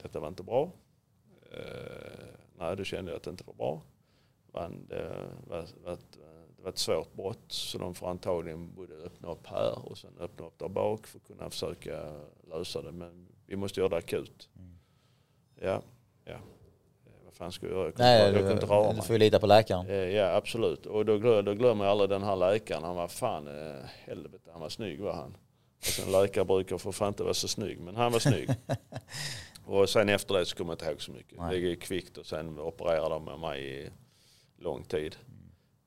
detta 0.02 0.20
var 0.20 0.28
inte 0.28 0.44
bra. 0.44 0.72
Eh, 1.52 1.60
nej, 2.60 2.76
då 2.76 2.84
kände 2.84 3.12
jag 3.12 3.18
att 3.18 3.24
det 3.24 3.30
inte 3.30 3.44
var 3.48 3.54
bra. 3.54 3.82
Men 4.54 4.88
det 4.88 5.16
var, 5.48 5.66
var, 5.84 5.94
ett, 5.94 6.18
det 6.58 6.64
var 6.64 6.70
ett 6.70 6.78
svårt 6.78 7.14
brott 7.14 7.44
så 7.48 7.78
de 7.78 7.96
får 7.96 8.10
antagligen 8.10 8.74
både 8.76 8.94
öppna 8.96 9.32
upp 9.32 9.48
här 9.48 9.90
och 9.90 9.98
sen 9.98 10.12
öppna 10.20 10.46
upp 10.46 10.60
där 10.60 10.68
bak 10.70 11.08
för 11.08 11.18
att 11.18 11.28
kunna 11.28 11.50
försöka 11.50 12.22
lösa 12.50 12.82
det. 12.82 12.92
Men 12.92 13.28
vi 13.46 13.56
måste 13.56 13.80
göra 13.80 13.90
det 13.90 13.96
akut. 13.98 14.50
Mm. 14.58 14.78
Ja, 15.62 15.82
ja. 16.26 16.32
Eh, 16.34 16.40
Vad 17.26 17.34
fan 17.34 17.52
ska 17.52 17.66
jag 17.66 17.76
göra? 17.76 17.86
Jag 17.86 17.94
kunde, 17.96 18.04
Nej, 18.10 18.22
jag 18.26 18.34
du, 18.34 18.38
kunde 18.38 18.54
inte 18.54 18.66
röra 18.66 18.90
du 18.90 18.96
mig. 18.96 19.06
får 19.06 19.14
ju 19.14 19.20
lita 19.20 19.40
på 19.40 19.48
läkaren. 19.48 19.88
Eh, 19.88 19.96
Ja 19.96 20.36
absolut. 20.36 20.86
Och 20.86 21.06
då, 21.06 21.42
då 21.42 21.54
glömmer 21.54 21.86
jag 21.86 21.92
aldrig 21.92 22.10
den 22.10 22.24
här 22.24 22.36
läkaren. 22.36 22.84
Han 22.84 22.96
var 22.96 23.08
fan 23.08 23.48
eh, 23.48 23.84
helvete, 24.06 24.50
han 24.52 24.62
var 24.62 24.70
snygg 24.70 25.02
var 25.02 25.14
han. 25.14 25.38
Alltså 25.86 26.02
en 26.06 26.12
läkare 26.12 26.46
brukar 26.46 26.78
för 26.78 26.92
fan 26.92 27.08
inte 27.08 27.24
vara 27.24 27.34
så 27.34 27.48
snygg 27.48 27.80
men 27.80 27.96
han 27.96 28.12
var 28.12 28.20
snygg. 28.20 28.50
och 29.66 29.90
sen 29.90 30.10
efter 30.10 30.34
det 30.34 30.46
så 30.46 30.56
kommer 30.56 30.72
jag 30.72 30.76
inte 30.76 30.86
ihåg 30.86 31.02
så 31.02 31.12
mycket. 31.12 31.38
Nej. 31.38 31.60
Det 31.60 31.68
gick 31.68 31.82
kvickt 31.82 32.18
och 32.18 32.26
sen 32.26 32.60
opererade 32.60 33.10
de 33.10 33.26
med 33.26 33.40
mig 33.40 33.86
i 33.86 33.90
lång 34.58 34.84
tid. 34.84 35.16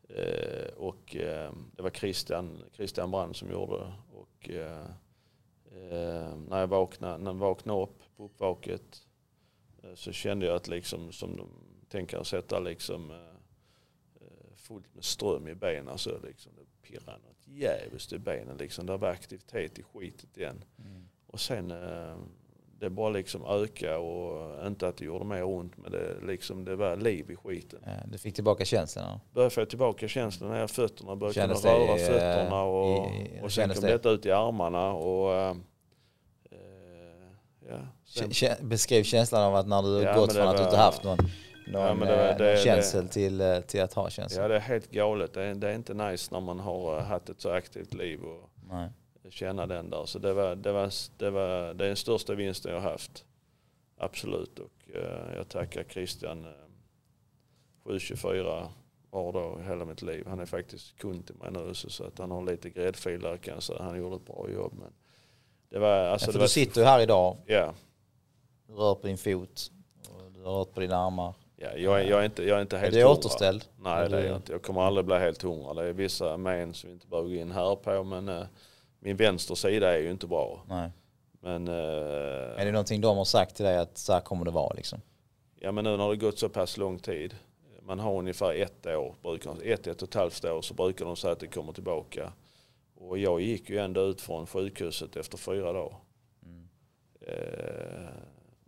Eh, 0.09 0.69
och 0.77 1.17
eh, 1.17 1.53
det 1.77 1.83
var 1.83 1.91
Christian, 1.91 2.63
Christian 2.73 3.11
Brand 3.11 3.37
som 3.37 3.51
gjorde. 3.51 3.93
Och, 4.13 4.51
eh, 4.51 4.87
eh, 5.73 6.37
när, 6.49 6.61
jag 6.61 6.67
vaknade, 6.67 7.19
när 7.19 7.31
jag 7.31 7.39
vaknade 7.39 7.83
upp 7.83 8.03
på 8.17 8.25
uppvaket 8.25 9.07
eh, 9.83 9.95
så 9.95 10.13
kände 10.13 10.47
jag 10.47 10.57
att 10.57 10.69
liksom 10.69 11.13
som 11.13 11.37
de 11.37 11.49
tänker 11.89 12.23
sätta 12.23 12.59
liksom 12.59 13.11
eh, 13.11 14.57
fullt 14.57 14.95
med 14.95 15.05
ström 15.05 15.49
i 15.49 15.55
benen 15.55 15.99
så 15.99 16.19
liksom 16.19 16.53
det 16.57 16.89
pirrade 16.89 17.19
något 17.19 17.49
jävligt 17.49 18.13
i 18.13 18.19
benen 18.19 18.57
liksom. 18.57 18.87
Det 18.87 18.97
var 18.97 19.09
aktivitet 19.09 19.79
i 19.79 19.83
skitet 19.83 20.37
igen. 20.37 20.65
Mm. 20.79 21.09
Och 21.27 21.41
sen 21.41 21.71
det 22.79 22.91
bara 22.91 23.11
liksom 23.11 23.47
öka 23.47 23.99
och 23.99 24.67
inte 24.67 24.89
att 24.89 24.97
det 24.97 25.05
gjorde 25.05 25.25
mer 25.25 25.45
ont 25.45 25.73
men 25.77 25.93
det, 25.93 26.27
liksom, 26.27 26.65
det 26.65 26.77
var 26.77 26.97
liv 26.97 27.31
i 27.31 27.37
skiten. 27.37 27.81
Du 28.07 28.19
fick 28.19 28.35
tillbaka 28.35 28.65
känslan? 28.65 29.21
Började 29.33 29.55
få 29.55 29.65
tillbaka 29.65 30.09
känslan 30.09 30.51
när 30.51 30.61
jag 30.61 30.71
fötterna 30.71 31.17
började 31.17 31.55
kunna 31.55 31.75
röra 31.75 31.97
i, 31.97 31.99
fötterna 31.99 32.63
och, 32.63 33.07
i, 33.07 33.41
och 33.43 33.53
sen 33.53 33.69
kom 33.69 33.81
det? 33.81 33.89
detta 33.89 34.11
ut 34.11 34.27
i 34.27 34.31
armarna. 34.31 34.93
Och, 34.93 35.35
äh, 35.35 35.57
ja, 37.69 37.79
sen. 38.05 38.69
Beskriv 38.69 39.05
känslan 39.05 39.43
av 39.43 39.57
att 39.57 39.67
när 39.67 39.83
du 39.83 40.03
ja, 40.03 40.15
gått 40.15 40.33
från 40.33 40.45
var, 40.45 40.53
att 40.53 40.59
du 40.59 40.65
inte 40.65 40.77
haft 40.77 41.05
någon, 41.05 41.19
någon, 41.67 41.83
ja, 41.83 41.95
det 41.95 42.17
var, 42.17 42.39
det, 42.39 42.55
någon 42.55 42.65
känsel 42.65 43.09
till, 43.09 43.41
eh, 43.41 43.61
till 43.61 43.83
att 43.83 43.95
ha 43.95 44.11
känsel. 44.11 44.43
Ja 44.43 44.49
det 44.49 44.57
är 44.57 44.61
helt 44.61 44.91
galet. 44.91 45.35
Det 45.35 45.43
är, 45.43 45.55
det 45.55 45.71
är 45.71 45.75
inte 45.75 45.95
nice 45.95 46.35
när 46.35 46.41
man 46.41 46.61
har 46.61 47.01
haft 47.01 47.29
ett 47.29 47.41
så 47.41 47.51
aktivt 47.51 47.95
liv. 47.95 48.21
Och, 48.21 48.51
Nej 48.71 48.89
känna 49.31 49.67
den 49.67 49.91
där. 49.91 50.07
Så 50.07 50.19
det, 50.19 50.33
var, 50.33 50.57
det, 50.57 50.73
var, 50.73 50.93
det, 51.19 51.31
var, 51.31 51.75
det 51.75 51.85
är 51.85 51.89
den 51.89 51.97
största 51.97 52.35
vinsten 52.35 52.73
jag 52.73 52.81
haft. 52.81 53.25
Absolut. 53.99 54.59
Och 54.59 54.91
eh, 54.95 55.37
jag 55.37 55.49
tackar 55.49 55.85
Christian 55.85 56.45
eh, 56.45 56.51
724 57.85 58.69
år 59.11 59.33
då 59.33 59.59
hela 59.69 59.85
mitt 59.85 60.03
liv. 60.03 60.27
Han 60.27 60.41
är 60.41 60.47
faktiskt 60.47 60.99
kund 60.99 61.27
till 61.27 61.35
mig 61.35 61.51
nu 61.51 61.75
så 61.75 62.05
att 62.05 62.19
han 62.19 62.31
har 62.31 62.43
lite 62.43 62.71
gräddfil 62.71 63.21
där 63.21 63.37
kan 63.37 63.55
jag 63.55 63.63
säga. 63.63 63.83
Han 63.83 63.99
gjorde 63.99 64.17
ett 64.17 64.27
bra 64.27 64.47
jobb. 64.51 64.73
Men 64.81 64.93
det 65.69 65.79
var, 65.79 65.99
alltså, 65.99 66.29
ja, 66.29 66.33
för 66.33 66.39
det 66.39 66.45
du 66.45 66.49
sitter 66.49 66.81
ju 66.81 66.87
här 66.87 67.01
idag. 67.01 67.37
Ja. 67.47 67.75
Du 68.67 68.73
rör 68.73 68.95
på 68.95 69.07
din 69.07 69.19
fot. 69.19 69.71
Och 70.09 70.33
du 70.33 70.43
har 70.43 70.53
rört 70.59 70.75
på 70.75 70.81
dina 70.81 70.97
armar. 70.97 71.35
Ja, 71.57 71.69
jag, 71.77 72.01
är, 72.01 72.05
jag, 72.05 72.21
är 72.21 72.25
inte, 72.25 72.45
jag 72.45 72.59
är 72.59 72.63
inte 72.63 72.79
helt 72.79 72.95
Är 72.95 72.99
du 72.99 73.05
återställd? 73.05 73.65
Nej 73.77 74.09
det 74.09 74.19
är 74.19 74.27
jag 74.27 74.37
inte. 74.37 74.53
Jag 74.53 74.63
kommer 74.63 74.81
aldrig 74.81 75.07
bli 75.07 75.17
helt 75.17 75.43
hundra. 75.43 75.75
Det 75.75 75.85
är 75.89 75.93
vissa 75.93 76.37
men 76.37 76.75
som 76.75 76.89
vi 76.89 76.95
inte 76.95 77.07
behöver 77.07 77.29
gå 77.29 77.35
in 77.35 77.51
här 77.51 77.77
på 77.77 78.05
men 78.05 78.29
eh, 78.29 78.45
min 79.01 79.17
vänster 79.17 79.55
sida 79.55 79.95
är 79.97 79.99
ju 79.99 80.11
inte 80.11 80.27
bra. 80.27 80.65
Nej. 80.69 80.91
Men, 81.41 81.69
eh, 81.69 82.61
är 82.61 82.65
det 82.65 82.73
någonting 82.73 83.01
de 83.01 83.17
har 83.17 83.25
sagt 83.25 83.57
till 83.57 83.65
dig 83.65 83.79
att 83.79 83.99
så 83.99 84.13
här 84.13 84.21
kommer 84.21 84.45
det 84.45 84.51
vara 84.51 84.75
liksom? 84.75 85.01
Ja 85.57 85.73
men 85.73 85.85
nu 85.85 85.97
när 85.97 86.09
det 86.09 86.17
gått 86.17 86.39
så 86.39 86.49
pass 86.49 86.77
lång 86.77 86.99
tid. 86.99 87.35
Man 87.83 87.99
har 87.99 88.19
ungefär 88.19 88.55
ett 88.55 88.87
år, 88.87 89.15
brukar, 89.23 89.57
ett, 89.63 89.87
ett 89.87 90.03
och 90.03 90.09
ett 90.09 90.15
halvt 90.15 90.45
år 90.45 90.63
så 90.63 90.75
brukar 90.75 91.05
de 91.05 91.17
säga 91.17 91.33
att 91.33 91.41
det 91.41 91.47
kommer 91.47 91.73
tillbaka. 91.73 92.33
Och 92.95 93.19
jag 93.19 93.41
gick 93.41 93.71
ju 93.71 93.79
ändå 93.79 94.01
ut 94.01 94.21
från 94.21 94.47
sjukhuset 94.47 95.17
efter 95.17 95.39
fyra 95.39 95.73
dagar. 95.73 95.97
Mm. 96.45 96.69
Eh, 97.21 98.09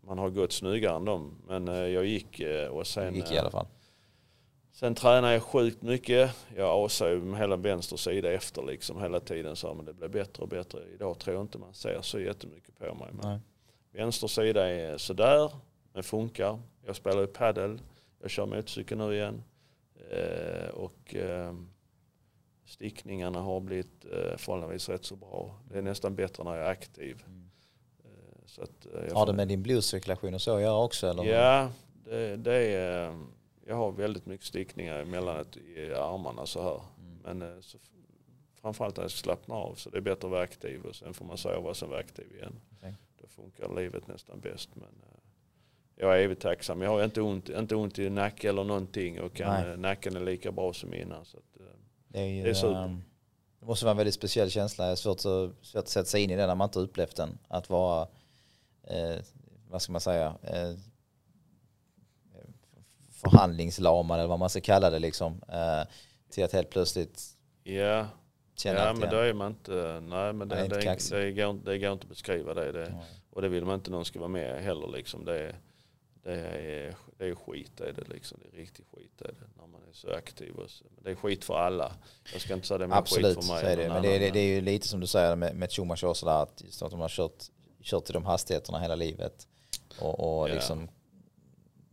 man 0.00 0.18
har 0.18 0.30
gått 0.30 0.52
snyggare 0.52 0.96
än 0.96 1.04
dem. 1.04 1.42
Men 1.46 1.68
eh, 1.68 1.74
jag 1.74 2.04
gick 2.04 2.42
och 2.70 2.86
sen... 2.86 3.12
Du 3.12 3.18
gick 3.18 3.32
i 3.32 3.38
alla 3.38 3.50
fall? 3.50 3.66
Sen 4.78 4.94
tränar 4.94 5.32
jag 5.32 5.42
sjukt 5.42 5.82
mycket. 5.82 6.36
Jag 6.56 6.84
asar 6.84 7.08
ju 7.08 7.20
med 7.20 7.40
hela 7.40 7.56
vänster 7.56 7.96
sida 7.96 8.32
efter 8.32 8.62
liksom 8.62 9.02
hela 9.02 9.20
tiden. 9.20 9.56
Så 9.56 9.74
men 9.74 9.84
det 9.84 9.92
blir 9.92 10.08
bättre 10.08 10.42
och 10.42 10.48
bättre. 10.48 10.78
Idag 10.94 11.18
tror 11.18 11.36
jag 11.36 11.44
inte 11.44 11.58
man 11.58 11.74
ser 11.74 12.02
så 12.02 12.20
jättemycket 12.20 12.78
på 12.78 12.94
mig. 12.94 13.08
Men 13.12 13.40
vänster 13.92 14.26
sida 14.26 14.70
är 14.70 14.98
sådär, 14.98 15.50
men 15.92 16.02
funkar. 16.02 16.58
Jag 16.86 16.96
spelar 16.96 17.20
ju 17.20 17.26
padel. 17.26 17.80
Jag 18.20 18.30
kör 18.30 18.46
motorcykel 18.46 18.98
nu 18.98 19.14
igen. 19.14 19.42
Eh, 20.10 20.68
och 20.68 21.14
eh, 21.14 21.54
stickningarna 22.66 23.40
har 23.40 23.60
blivit 23.60 24.04
eh, 24.04 24.36
förhållandevis 24.36 24.88
rätt 24.88 25.04
så 25.04 25.16
bra. 25.16 25.60
Det 25.70 25.78
är 25.78 25.82
nästan 25.82 26.14
bättre 26.14 26.44
när 26.44 26.56
jag 26.56 26.66
är 26.66 26.70
aktiv. 26.70 27.24
Mm. 27.26 27.50
Eh, 28.04 28.46
så 28.46 28.62
att, 28.62 28.86
eh, 28.94 29.16
har 29.16 29.26
det 29.26 29.32
med 29.32 29.48
din 29.48 29.62
blodcirkulation 29.62 30.34
och 30.34 30.42
så 30.42 30.56
att 30.56 30.62
göra 30.62 30.84
också? 30.84 31.06
Eller? 31.06 31.24
Ja, 31.24 31.70
det, 32.04 32.36
det 32.36 32.54
är 32.54 33.14
jag 33.68 33.76
har 33.76 33.92
väldigt 33.92 34.26
mycket 34.26 34.46
stickningar 34.46 34.98
emellanåt 34.98 35.56
i 35.56 35.94
armarna 35.94 36.46
så 36.46 36.62
här. 36.62 36.80
Mm. 37.00 37.38
Men 37.38 37.56
eh, 37.56 37.60
så, 37.60 37.78
framförallt 38.60 38.96
när 38.96 39.04
jag 39.04 39.10
slappnar 39.10 39.56
av 39.56 39.74
så 39.74 39.90
det 39.90 39.96
är 39.96 40.00
bättre 40.00 40.26
att 40.26 40.30
vara 40.30 40.42
aktiv 40.42 40.84
och 40.84 40.96
sen 40.96 41.14
får 41.14 41.24
man 41.24 41.38
sova 41.38 41.68
och 41.68 41.76
sen 41.76 41.88
vara 41.88 42.00
aktiv 42.00 42.26
igen. 42.34 42.60
Okay. 42.78 42.92
Då 43.20 43.26
funkar 43.26 43.74
livet 43.76 44.06
nästan 44.06 44.40
bäst. 44.40 44.68
Men 44.74 44.88
eh, 45.02 45.20
jag 45.96 46.18
är 46.18 46.22
evigt 46.22 46.42
tacksam. 46.42 46.82
Jag 46.82 46.90
har 46.90 47.04
inte 47.04 47.20
ont, 47.20 47.48
inte 47.48 47.76
ont 47.76 47.98
i 47.98 48.10
nacken 48.10 48.50
eller 48.50 48.64
någonting 48.64 49.20
och 49.20 49.34
kan. 49.34 49.70
Eh, 49.70 49.76
nacken 49.76 50.16
är 50.16 50.20
lika 50.20 50.52
bra 50.52 50.72
som 50.72 50.94
innan. 50.94 51.24
Så 51.24 51.36
att, 51.36 51.44
det, 52.08 52.20
är 52.20 52.24
ju, 52.24 52.42
det 52.42 52.50
är 52.50 52.54
super. 52.54 52.84
Um, 52.84 53.02
det 53.60 53.66
måste 53.66 53.84
vara 53.84 53.90
en 53.90 53.96
väldigt 53.96 54.14
speciell 54.14 54.50
känsla. 54.50 54.84
Det 54.86 54.90
är 54.90 54.96
svårt, 54.96 55.20
så, 55.20 55.52
svårt 55.62 55.82
att 55.82 55.88
sätta 55.88 56.06
sig 56.06 56.22
in 56.22 56.30
i 56.30 56.36
det 56.36 56.46
när 56.46 56.54
man 56.54 56.66
inte 56.66 56.78
upplevt 56.78 57.16
den. 57.16 57.38
Att 57.48 57.70
vara, 57.70 58.08
eh, 58.82 59.16
vad 59.68 59.82
ska 59.82 59.92
man 59.92 60.00
säga, 60.00 60.34
eh, 60.42 60.72
förhandlingslamad 63.20 64.18
eller 64.18 64.28
vad 64.28 64.38
man 64.38 64.50
ska 64.50 64.60
kalla 64.60 64.90
det 64.90 64.98
liksom. 64.98 65.42
Eh, 65.48 65.88
till 66.30 66.44
att 66.44 66.52
helt 66.52 66.70
plötsligt 66.70 67.22
ja. 67.62 68.06
känna 68.56 68.78
ja, 68.78 68.92
men 68.92 69.10
då 69.10 69.16
är 69.16 69.32
man 69.32 69.50
inte, 69.50 70.00
nej 70.02 70.32
men 70.32 70.48
det, 70.48 70.54
det, 70.54 70.68
det, 70.68 71.10
det, 71.10 71.32
går, 71.32 71.52
det 71.64 71.78
går 71.78 71.92
inte 71.92 72.04
att 72.04 72.08
beskriva 72.08 72.54
det. 72.54 72.72
det 72.72 72.86
mm. 72.86 72.98
Och 73.30 73.42
det 73.42 73.48
vill 73.48 73.64
man 73.64 73.74
inte 73.74 73.90
någon 73.90 74.04
ska 74.04 74.18
vara 74.18 74.28
med 74.28 74.62
heller 74.62 74.88
liksom. 74.88 75.24
Det, 75.24 75.54
det, 76.22 76.32
är, 76.32 76.94
det 77.18 77.26
är 77.26 77.34
skit 77.34 77.80
är 77.80 77.92
det 77.92 78.14
liksom. 78.14 78.38
Det 78.42 78.56
är 78.56 78.60
riktigt 78.60 78.86
skit 78.96 79.20
är 79.20 79.24
det 79.24 79.46
när 79.56 79.66
man 79.66 79.80
är 79.88 79.92
så 79.92 80.10
aktiv. 80.10 80.54
Och 80.54 80.70
så. 80.70 80.84
Det 81.02 81.10
är 81.10 81.14
skit 81.14 81.44
för 81.44 81.58
alla. 81.58 81.92
Jag 82.32 82.40
ska 82.40 82.54
inte 82.54 82.66
säga 82.66 82.78
det 82.78 82.86
men 82.86 82.98
Absolut, 82.98 83.36
skit 83.36 83.46
för 83.46 83.52
mig. 83.52 83.72
Absolut, 83.72 83.88
men 83.92 84.02
det, 84.02 84.28
är, 84.28 84.32
det 84.32 84.40
är 84.40 84.54
ju 84.54 84.60
lite 84.60 84.88
som 84.88 85.00
du 85.00 85.06
säger 85.06 85.36
med, 85.36 85.56
med 85.56 85.72
Schumacher 85.72 86.14
sådär 86.14 86.42
att, 86.42 86.62
just 86.64 86.82
att 86.82 86.90
de 86.90 87.00
har 87.00 87.08
kört, 87.08 87.44
kört 87.82 88.10
i 88.10 88.12
de 88.12 88.24
hastigheterna 88.24 88.78
hela 88.78 88.94
livet. 88.94 89.46
Och, 89.98 90.40
och 90.40 90.48
ja. 90.48 90.54
liksom 90.54 90.88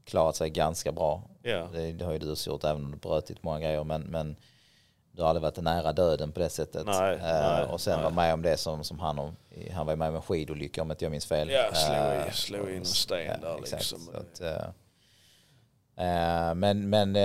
klarat 0.05 0.35
sig 0.35 0.49
ganska 0.49 0.91
bra. 0.91 1.21
Yeah. 1.43 1.71
Det, 1.71 1.91
det, 1.91 2.05
har 2.05 2.13
ju 2.13 2.19
du 2.19 2.35
gjort 2.45 2.63
även 2.63 2.85
om 2.85 2.91
du 2.91 2.97
brutit 2.97 3.43
många 3.43 3.59
grejer. 3.59 3.83
Men, 3.83 4.01
men 4.01 4.35
du 5.11 5.21
har 5.21 5.29
aldrig 5.29 5.41
varit 5.41 5.57
nära 5.57 5.93
döden 5.93 6.31
på 6.31 6.39
det 6.39 6.49
sättet. 6.49 6.85
Nej, 6.85 7.15
uh, 7.15 7.21
nej, 7.21 7.63
och 7.63 7.81
sen 7.81 7.95
nej. 7.95 8.03
var 8.03 8.11
med 8.11 8.33
om 8.33 8.41
det 8.41 8.57
som, 8.57 8.83
som 8.83 8.99
han, 8.99 9.19
om, 9.19 9.35
han 9.73 9.85
var 9.85 9.95
med 9.95 10.09
om 10.09 10.15
en 10.15 10.21
skidolycka 10.21 10.81
om 10.81 10.91
inte 10.91 11.05
jag 11.05 11.11
minns 11.11 11.25
fel. 11.25 11.49
Ja, 11.49 11.73
slog, 11.73 11.97
uh, 11.97 12.31
slog 12.31 12.69
in 12.69 12.77
en 12.77 12.85
sten 12.85 13.39
ja, 13.41 13.47
där 13.47 13.59
exakt, 13.59 13.91
liksom. 13.91 14.15
Att, 14.15 14.41
uh, 14.41 14.49
men 16.55 16.89
men 16.89 17.15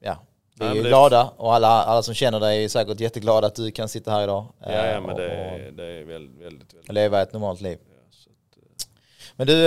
ja, 0.00 0.16
vi 0.54 0.66
är 0.66 0.74
ju 0.74 0.82
glada 0.82 1.32
och 1.36 1.54
alla, 1.54 1.68
alla 1.68 2.02
som 2.02 2.14
känner 2.14 2.40
dig 2.40 2.64
är 2.64 2.68
säkert 2.68 3.00
jätteglada 3.00 3.46
att 3.46 3.54
du 3.54 3.70
kan 3.70 3.88
sitta 3.88 4.10
här 4.10 4.22
idag. 4.22 4.46
Ja, 4.60 4.86
ja 4.86 5.00
men 5.00 5.10
och, 5.10 5.18
det, 5.18 5.30
är, 5.30 5.70
det 5.70 5.84
är 5.84 6.04
väldigt, 6.04 6.40
väldigt, 6.40 6.74
väldigt. 6.74 6.92
Leva 6.92 7.22
ett 7.22 7.32
normalt 7.32 7.60
liv. 7.60 7.78
Ja, 7.88 7.94
att, 8.10 8.26
men 9.36 9.46
du, 9.46 9.66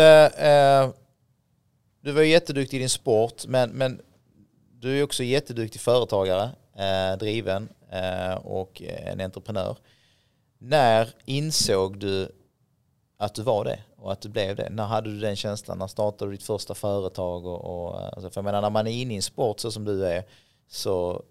du 2.04 2.12
var 2.12 2.22
ju 2.22 2.28
jätteduktig 2.28 2.78
i 2.78 2.80
din 2.80 2.90
sport, 2.90 3.46
men, 3.48 3.70
men 3.70 4.02
du 4.80 5.00
är 5.00 5.04
också 5.04 5.24
jätteduktig 5.24 5.82
företagare, 5.82 6.50
eh, 6.76 7.18
driven 7.18 7.70
eh, 7.92 8.34
och 8.34 8.82
en 8.82 9.22
entreprenör. 9.22 9.78
När 10.58 11.10
insåg 11.26 12.00
du 12.00 12.32
att 13.18 13.36
du 13.36 13.42
var 13.42 13.66
det 13.66 13.80
och 13.98 14.12
att 14.12 14.22
du 14.22 14.30
blev 14.30 14.56
det? 14.56 14.70
När 14.70 14.84
hade 14.84 15.10
du 15.10 15.20
den 15.20 15.36
känslan? 15.36 15.78
När 15.78 15.88
startade 15.88 16.32
du 16.32 16.38
ditt 16.38 16.46
första 16.46 16.76
företag? 16.76 17.46
Och, 17.46 17.66
och, 17.66 18.02
alltså 18.02 18.30
för 18.30 18.40
jag 18.40 18.46
menar, 18.46 18.62
när 18.62 18.70
man 18.70 18.88
är 18.88 18.92
inne 18.92 19.14
i 19.14 19.16
en 19.16 19.22
sport 19.22 19.60
så 19.60 19.72
som 19.72 19.86
du 19.86 20.06
är 20.06 20.24
så 20.68 21.24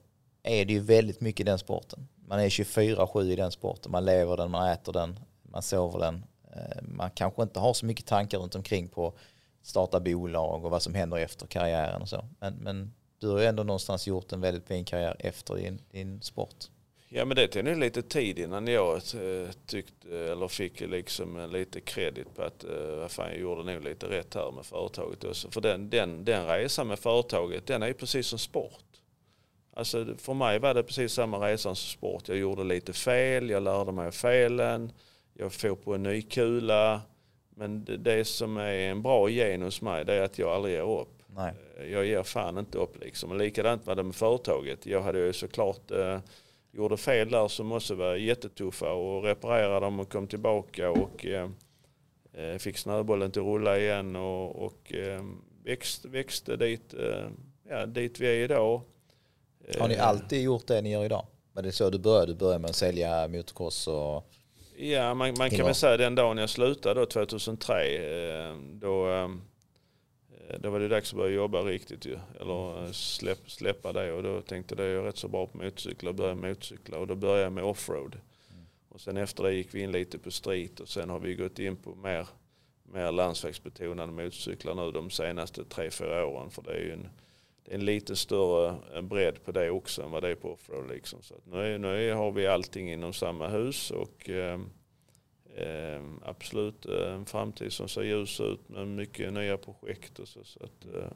är 0.42 0.64
det 0.64 0.72
ju 0.72 0.80
väldigt 0.80 1.20
mycket 1.20 1.40
i 1.40 1.44
den 1.44 1.58
sporten. 1.58 2.08
Man 2.26 2.40
är 2.40 2.48
24-7 2.48 3.24
i 3.24 3.36
den 3.36 3.52
sporten, 3.52 3.92
man 3.92 4.04
lever 4.04 4.36
den, 4.36 4.50
man 4.50 4.68
äter 4.68 4.92
den, 4.92 5.18
man 5.42 5.62
sover 5.62 5.98
den. 5.98 6.24
Eh, 6.52 6.82
man 6.82 7.10
kanske 7.10 7.42
inte 7.42 7.60
har 7.60 7.74
så 7.74 7.86
mycket 7.86 8.06
tankar 8.06 8.38
runt 8.38 8.54
omkring 8.54 8.88
på 8.88 9.14
starta 9.62 10.00
bolag 10.00 10.64
och 10.64 10.70
vad 10.70 10.82
som 10.82 10.94
händer 10.94 11.16
efter 11.16 11.46
karriären 11.46 12.02
och 12.02 12.08
så. 12.08 12.24
Men, 12.40 12.54
men 12.54 12.92
du 13.18 13.28
har 13.28 13.38
ju 13.38 13.46
ändå 13.46 13.62
någonstans 13.62 14.06
gjort 14.06 14.32
en 14.32 14.40
väldigt 14.40 14.66
fin 14.66 14.84
karriär 14.84 15.16
efter 15.18 15.54
din, 15.54 15.80
din 15.90 16.22
sport. 16.22 16.68
Ja 17.14 17.24
men 17.24 17.36
det 17.36 17.48
tog 17.48 17.64
nog 17.64 17.78
lite 17.78 18.02
tid 18.02 18.38
innan 18.38 18.66
jag 18.66 18.94
eh, 18.96 19.50
tyckte 19.66 20.18
eller 20.18 20.48
fick 20.48 20.80
liksom 20.80 21.50
lite 21.52 21.80
kredit 21.80 22.34
på 22.36 22.42
att 22.42 22.64
eh, 22.64 22.96
vad 22.98 23.10
fan, 23.10 23.30
jag 23.30 23.40
gjorde 23.40 23.72
nog 23.72 23.84
lite 23.84 24.06
rätt 24.06 24.34
här 24.34 24.50
med 24.50 24.66
företaget 24.66 25.24
också. 25.24 25.50
För 25.50 25.60
den, 25.60 25.90
den, 25.90 26.24
den 26.24 26.46
resan 26.46 26.88
med 26.88 26.98
företaget 26.98 27.66
den 27.66 27.82
är 27.82 27.86
ju 27.86 27.94
precis 27.94 28.26
som 28.26 28.38
sport. 28.38 28.84
Alltså 29.74 30.06
för 30.18 30.34
mig 30.34 30.58
var 30.58 30.74
det 30.74 30.82
precis 30.82 31.12
samma 31.12 31.48
resa 31.48 31.62
som 31.62 31.76
sport. 31.76 32.28
Jag 32.28 32.36
gjorde 32.38 32.64
lite 32.64 32.92
fel, 32.92 33.50
jag 33.50 33.62
lärde 33.62 33.92
mig 33.92 34.06
av 34.06 34.10
felen, 34.10 34.92
jag 35.34 35.52
får 35.52 35.74
på 35.74 35.94
en 35.94 36.02
ny 36.02 36.22
kula, 36.22 37.00
men 37.56 37.84
det, 37.84 37.96
det, 37.96 38.24
som 38.24 38.56
är 38.56 38.72
en 38.72 39.02
bra 39.02 39.28
gen 39.28 39.62
hos 39.62 39.82
mig 39.82 40.04
det 40.04 40.14
är 40.14 40.22
att 40.22 40.38
jag 40.38 40.50
aldrig 40.50 40.74
ger 40.74 41.00
upp. 41.00 41.22
Nej. 41.26 41.54
Eh, 41.78 41.92
jag 41.92 42.06
ger 42.06 42.22
fan 42.22 42.58
inte 42.58 42.78
upp 42.78 43.04
liksom. 43.04 43.30
Och 43.30 43.36
likadant 43.36 43.86
var 43.86 43.94
det 43.94 44.02
med 44.02 44.14
företaget. 44.14 44.86
Jag 44.86 45.02
hade 45.02 45.18
ju 45.18 45.32
såklart 45.32 45.90
eh, 45.90 46.18
gjorde 46.72 46.96
fel 46.96 47.30
där 47.30 47.48
som 47.48 47.66
måste 47.66 47.94
vara 47.94 48.16
jättetuffa 48.16 48.92
och 48.92 49.24
reparera 49.24 49.80
dem 49.80 50.00
och 50.00 50.12
kom 50.12 50.26
tillbaka 50.26 50.90
och 50.90 51.26
eh, 51.26 51.50
eh 52.32 52.58
fick 52.58 52.78
snöbollen 52.78 53.30
till 53.30 53.42
rulla 53.42 53.78
igen 53.78 54.16
och, 54.16 54.64
och 54.64 54.94
eh, 54.94 55.22
växt, 55.64 56.04
växte 56.04 56.56
dit, 56.56 56.94
eh, 56.94 57.28
ja, 57.68 57.86
dit 57.86 58.20
vi 58.20 58.26
är 58.26 58.44
idag. 58.44 58.80
Har 59.78 59.88
ni 59.88 59.96
alltid 59.96 60.42
gjort 60.42 60.66
det 60.66 60.82
ni 60.82 60.92
gör 60.92 61.04
idag? 61.04 61.26
Var 61.52 61.62
det 61.62 61.72
så 61.72 61.90
du 61.90 61.98
började? 61.98 62.32
Du 62.32 62.38
började 62.38 62.58
med 62.58 62.70
att 62.70 62.76
sälja 62.76 63.28
motocross 63.28 63.88
och... 63.88 64.28
Ja, 64.76 65.14
man, 65.14 65.34
man 65.38 65.50
kan 65.50 65.66
väl 65.66 65.74
säga 65.74 65.96
den 65.96 66.14
dagen 66.14 66.38
jag 66.38 66.50
slutade 66.50 67.00
då, 67.00 67.06
2003, 67.06 67.96
eh, 67.96 68.56
då, 68.72 69.10
eh, 69.10 69.28
då 70.58 70.70
var 70.70 70.80
det 70.80 70.88
dags 70.88 71.12
att 71.12 71.16
börja 71.16 71.34
jobba 71.34 71.62
riktigt 71.62 72.06
ju. 72.06 72.18
Eller 72.40 72.84
eh, 72.84 72.92
släpp, 72.92 73.50
släppa 73.50 73.92
det 73.92 74.12
och 74.12 74.22
då 74.22 74.40
tänkte 74.40 74.74
jag 74.78 74.86
jag 74.86 74.94
är 74.94 75.02
rätt 75.02 75.16
så 75.16 75.28
bra 75.28 75.46
på 75.46 75.58
motorcyklar 75.58 76.10
och 76.10 76.14
började 76.14 76.48
motorcykla 76.48 76.98
och 76.98 77.06
då 77.06 77.14
började 77.14 77.42
jag 77.42 77.52
med 77.52 77.64
offroad. 77.64 78.16
Mm. 78.50 78.64
Och 78.88 79.00
sen 79.00 79.16
efter 79.16 79.42
det 79.42 79.54
gick 79.54 79.74
vi 79.74 79.80
in 79.80 79.92
lite 79.92 80.18
på 80.18 80.30
street 80.30 80.80
och 80.80 80.88
sen 80.88 81.10
har 81.10 81.18
vi 81.18 81.34
gått 81.34 81.58
in 81.58 81.76
på 81.76 81.94
mer, 81.94 82.26
mer 82.82 83.12
landsvägsbetonade 83.12 84.12
motorcyklar 84.12 84.74
nu 84.74 84.92
de 84.92 85.10
senaste 85.10 85.64
tre, 85.64 85.90
fyra 85.90 86.26
åren. 86.26 86.50
För 86.50 86.62
det 86.62 86.72
är 86.72 86.80
ju 86.80 86.92
en, 86.92 87.08
det 87.64 87.70
är 87.70 87.74
en 87.74 87.84
lite 87.84 88.16
större 88.16 89.02
bredd 89.02 89.44
på 89.44 89.52
det 89.52 89.70
också 89.70 90.02
än 90.02 90.10
vad 90.10 90.22
det 90.22 90.28
är 90.28 90.34
på 90.34 90.52
offroad. 90.52 90.88
Liksom. 90.88 91.22
Så 91.22 91.34
nu, 91.44 91.78
nu 91.78 92.12
har 92.12 92.32
vi 92.32 92.46
allting 92.46 92.92
inom 92.92 93.12
samma 93.12 93.48
hus 93.48 93.90
och 93.90 94.28
ehm, 94.28 94.36
ehm, 94.40 94.68
eh, 95.56 95.94
eh, 95.94 96.02
absolut 96.22 96.86
en 96.86 97.26
framtid 97.26 97.72
som 97.72 97.88
ser 97.88 98.02
ljus 98.02 98.40
ut 98.40 98.68
med 98.68 98.88
mycket 98.88 99.32
nya 99.32 99.56
projekt. 99.56 100.18
Och 100.18 100.28
så, 100.28 100.44
så 100.44 100.64
att, 100.64 100.94
eh, 100.94 101.12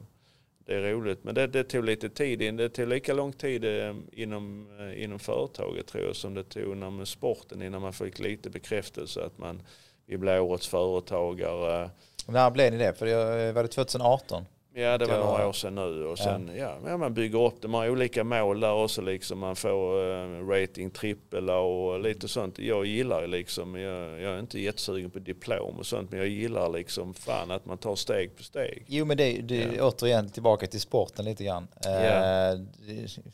det 0.65 0.75
är 0.75 0.91
roligt. 0.91 1.23
Men 1.23 1.35
det, 1.35 1.47
det 1.47 1.63
tog 1.63 1.83
lite 1.83 2.09
tid. 2.09 2.41
In. 2.41 2.57
Det 2.57 2.69
tog 2.69 2.87
lika 2.87 3.13
lång 3.13 3.33
tid 3.33 3.65
ehm, 3.65 4.07
inom, 4.11 4.67
eh, 4.79 5.03
inom 5.03 5.19
företaget 5.19 5.87
tror 5.87 6.03
jag 6.03 6.15
som 6.15 6.33
det 6.33 6.43
tog 6.43 6.73
inom 6.73 7.05
sporten 7.05 7.61
innan 7.61 7.81
man 7.81 7.93
fick 7.93 8.19
lite 8.19 8.49
bekräftelse 8.49 9.23
att 9.23 9.37
man 9.37 9.61
vi 10.05 10.17
blev 10.17 10.43
årets 10.43 10.67
företagare. 10.67 11.89
När 12.27 12.51
blev 12.51 12.71
ni 12.71 12.77
det? 12.77 12.93
För 12.93 13.05
det 13.05 13.47
eh, 13.47 13.53
var 13.53 13.63
det 13.63 13.69
2018? 13.69 14.45
Ja 14.79 14.97
det 14.97 15.05
var 15.05 15.17
några 15.17 15.47
år 15.47 15.53
sedan 15.53 15.75
nu 15.75 16.05
och 16.05 16.19
sen 16.19 16.51
ja. 16.55 16.77
ja 16.85 16.97
man 16.97 17.13
bygger 17.13 17.39
upp 17.39 17.61
det. 17.61 17.67
Man 17.67 17.81
har 17.81 17.89
olika 17.89 18.23
mål 18.23 18.59
där 18.59 18.73
också 18.73 19.01
liksom. 19.01 19.39
Man 19.39 19.55
får 19.55 19.99
uh, 19.99 20.47
rating 20.47 20.89
trippel 20.89 21.49
och 21.49 21.99
lite 21.99 22.27
sånt. 22.27 22.59
Jag 22.59 22.85
gillar 22.85 23.27
liksom, 23.27 23.75
jag, 23.75 24.21
jag, 24.21 24.33
är 24.33 24.39
inte 24.39 24.59
jättesugen 24.59 25.11
på 25.11 25.19
diplom 25.19 25.77
och 25.77 25.85
sånt 25.85 26.11
men 26.11 26.19
jag 26.19 26.27
gillar 26.27 26.69
liksom 26.69 27.13
fan 27.13 27.51
att 27.51 27.65
man 27.65 27.77
tar 27.77 27.95
steg 27.95 28.37
på 28.37 28.43
steg. 28.43 28.83
Jo 28.87 29.05
men 29.05 29.17
det, 29.17 29.41
det 29.41 29.69
ja. 29.77 29.87
återigen 29.87 30.29
tillbaka 30.29 30.67
till 30.67 30.81
sporten 30.81 31.25
lite 31.25 31.43
grann. 31.43 31.67
Ja. 31.83 32.53
Uh, 32.53 32.61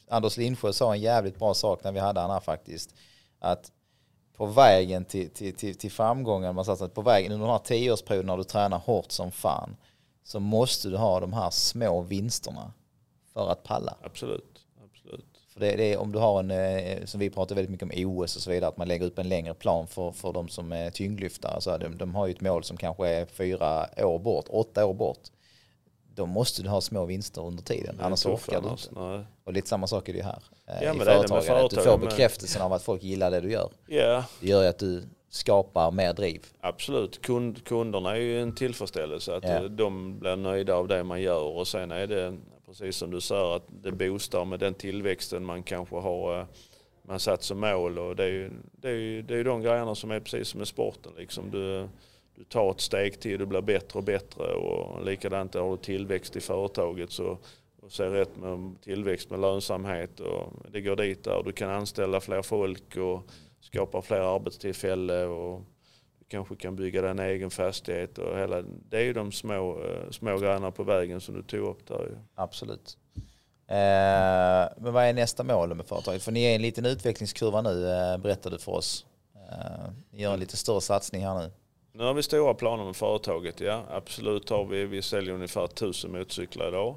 Anders 0.08 0.38
Lindsjö 0.38 0.74
sa 0.74 0.94
en 0.94 1.02
jävligt 1.02 1.40
bra 1.40 1.54
sak 1.54 1.84
när 1.84 1.92
vi 1.92 2.00
hade 2.00 2.20
han 2.20 2.32
här 2.32 2.40
faktiskt. 2.40 2.96
Att 3.40 3.72
på 4.38 4.46
vägen 4.46 5.06
till, 5.06 5.30
till, 5.30 5.56
till, 5.56 5.76
till 5.78 5.92
framgången, 5.92 6.56
man 6.56 6.66
satsat 6.66 6.94
på 6.94 7.02
vägen 7.02 7.32
under 7.32 7.46
den 7.46 7.54
här 7.54 7.64
tioårsperioden 7.64 8.28
när 8.28 8.38
du 8.38 8.44
tränar 8.44 8.78
hårt 8.78 9.12
som 9.12 9.32
fan 9.32 9.76
så 10.24 10.40
måste 10.40 10.90
du 10.90 10.98
ha 10.98 11.20
de 11.20 11.34
här 11.34 11.50
små 11.50 12.02
vinsterna 12.02 12.74
för 13.34 13.52
att 13.52 13.64
palla. 13.64 13.96
Absolut. 14.04 14.60
Absolut. 14.84 15.26
För 15.54 15.60
det, 15.60 15.76
det 15.76 15.94
är, 15.94 15.98
om 15.98 16.12
du 16.12 16.20
har 16.20 16.40
en, 16.40 16.52
eh, 16.52 17.06
som 17.06 17.20
vi 17.20 17.30
pratar 17.30 17.56
väldigt 17.56 17.72
mycket 17.72 18.06
om 18.06 18.18
OS 18.18 18.36
och 18.36 18.42
så 18.42 18.52
vidare, 18.52 18.70
att 18.70 18.78
man 18.78 18.88
lägger 18.88 19.06
upp 19.06 19.20
en 19.20 19.30
längre 19.30 19.54
plan 19.54 19.88
för, 19.88 20.12
för 20.12 20.34
de 20.34 20.50
som 20.50 20.72
är 20.72 20.90
tyngdlyftare. 20.90 21.62
Så 21.62 21.78
de, 21.78 21.98
de 21.98 22.16
har 22.16 22.28
ju 22.28 22.34
ett 22.34 22.42
mål 22.42 22.64
som 22.64 22.78
kanske 22.78 23.08
är 23.08 23.26
fyra 23.26 23.88
år 23.98 24.20
bort, 24.20 24.46
åtta 24.50 24.86
år 24.86 24.94
bort. 24.94 25.20
Då 26.16 26.26
måste 26.26 26.64
du 26.64 26.70
ha 26.70 26.82
små 26.82 27.06
vinster 27.06 27.42
under 27.42 27.64
tiden, 27.64 28.00
annars 28.02 28.26
orkar 28.26 28.62
du 28.62 28.70
inte. 28.70 28.90
Nej. 28.92 29.26
Och 29.44 29.54
lite 29.54 29.70
samma 29.70 29.88
sak 29.88 30.10
är 30.10 30.14
det 30.14 30.20
ju 30.20 30.26
här. 30.26 30.44
Eh, 30.68 30.84
ja, 30.84 30.96
i 30.96 31.00
företagen, 31.00 31.70
du 31.70 31.82
får 31.82 31.98
bekräftelsen 31.98 32.62
av 32.62 32.74
att 32.74 32.84
folk 32.84 33.04
gillar 33.04 33.32
det 33.32 33.42
du 33.42 33.52
gör. 33.52 33.70
Yeah. 33.88 34.24
Det 34.40 34.48
gör 34.48 34.62
ju 34.62 34.68
att 34.68 34.80
du 34.80 35.04
skapar 35.34 35.92
mer 35.92 36.14
driv. 36.14 36.46
Absolut, 36.62 37.22
Kund, 37.22 37.66
kunderna 37.66 38.12
är 38.12 38.20
ju 38.20 38.42
en 38.42 38.56
tillfredsställelse 38.56 39.36
att 39.36 39.44
ja. 39.44 39.68
de 39.68 40.20
blir 40.20 40.36
nöjda 40.36 40.76
av 40.76 40.88
det 40.88 41.04
man 41.04 41.22
gör 41.22 41.44
och 41.44 41.68
sen 41.68 41.92
är 41.92 42.08
det 42.08 42.38
precis 42.66 42.96
som 42.96 43.12
du 43.12 43.22
säger 43.22 43.56
att 43.56 43.64
det 43.68 43.92
boostar 43.92 44.46
med 44.46 44.60
den 44.60 44.74
tillväxten 44.74 45.46
man 45.46 45.64
kanske 45.64 45.96
har 45.96 46.40
eh, 46.40 46.46
man 47.02 47.20
satt 47.20 47.44
som 47.44 47.60
mål 47.60 48.00
och 48.00 48.16
det 48.16 48.24
är 48.24 48.30
ju, 48.30 48.52
det 48.72 48.90
är 48.90 48.94
ju, 48.94 49.22
det 49.22 49.34
är 49.34 49.38
ju 49.38 49.44
de 49.44 49.62
grejerna 49.62 49.96
som 49.96 50.12
är 50.12 50.20
precis 50.20 50.48
som 50.48 50.58
med 50.58 50.68
sporten 50.68 51.12
liksom. 51.18 51.52
Du, 51.52 51.88
du 52.36 52.44
tar 52.44 52.72
ett 52.72 52.82
steg 52.82 53.20
till, 53.20 53.40
du 53.40 53.46
blir 53.46 53.62
bättre 53.62 54.00
och 54.00 54.06
bättre 54.06 54.44
och 54.44 55.06
likadant 55.06 55.54
har 55.54 55.72
du 55.72 55.78
tillväxt 55.78 56.36
i 56.36 56.40
företaget 56.40 57.12
så 57.12 57.38
och 57.82 57.92
ser 57.92 58.10
rätt 58.10 58.38
med 58.38 58.76
tillväxt 58.82 59.30
med 59.30 59.40
lönsamhet 59.40 60.20
och 60.20 60.54
det 60.72 60.82
går 60.82 60.96
dit 60.96 61.24
där. 61.24 61.44
Du 61.46 61.52
kan 61.52 61.70
anställa 61.70 62.22
fler 62.22 62.42
folk 62.42 62.98
och 62.98 63.30
skapar 63.64 64.02
fler 64.02 64.36
arbetstillfällen 64.36 65.30
och 65.30 65.62
du 66.20 66.26
kanske 66.28 66.56
kan 66.56 66.76
bygga 66.76 67.02
din 67.02 67.20
egen 67.20 67.52
fastighet. 67.52 68.18
Och 68.18 68.38
hela, 68.38 68.62
det 68.62 68.98
är 68.98 69.04
ju 69.04 69.14
de 69.14 69.32
små, 69.32 69.84
eh, 69.84 70.10
små 70.12 70.38
grejerna 70.38 70.72
på 70.72 70.84
vägen 70.84 71.22
som 71.22 71.36
du 71.36 71.44
tog 71.44 71.68
upp 71.68 71.88
där. 71.88 72.18
Absolut. 72.36 72.98
Eh, 73.68 74.74
men 74.78 74.94
vad 74.94 75.04
är 75.04 75.14
nästa 75.14 75.44
mål 75.44 75.76
med 75.76 75.86
företaget? 75.86 76.24
För 76.24 76.32
ni 76.32 76.44
är 76.44 76.56
en 76.56 76.62
liten 76.62 76.86
utvecklingskurva 76.86 77.62
nu, 77.62 77.90
eh, 77.90 78.18
berättade 78.18 78.56
du 78.56 78.60
för 78.60 78.72
oss. 78.72 79.06
Ni 80.12 80.22
gör 80.22 80.34
en 80.34 80.40
lite 80.40 80.58
större 80.58 80.82
satsning 80.82 81.26
här 81.26 81.40
nu. 81.40 81.52
Nu 81.92 82.04
har 82.04 82.14
vi 82.14 82.24
stora 82.24 82.54
planer 82.54 82.86
med 82.86 82.96
företaget, 82.96 83.60
ja. 83.60 83.84
Absolut 83.90 84.50
har 84.50 84.66
vi, 84.66 84.86
vi 84.86 85.02
säljer 85.02 85.34
ungefär 85.34 85.68
tusen 85.68 86.12
motorcyklar 86.12 86.68
idag. 86.68 86.96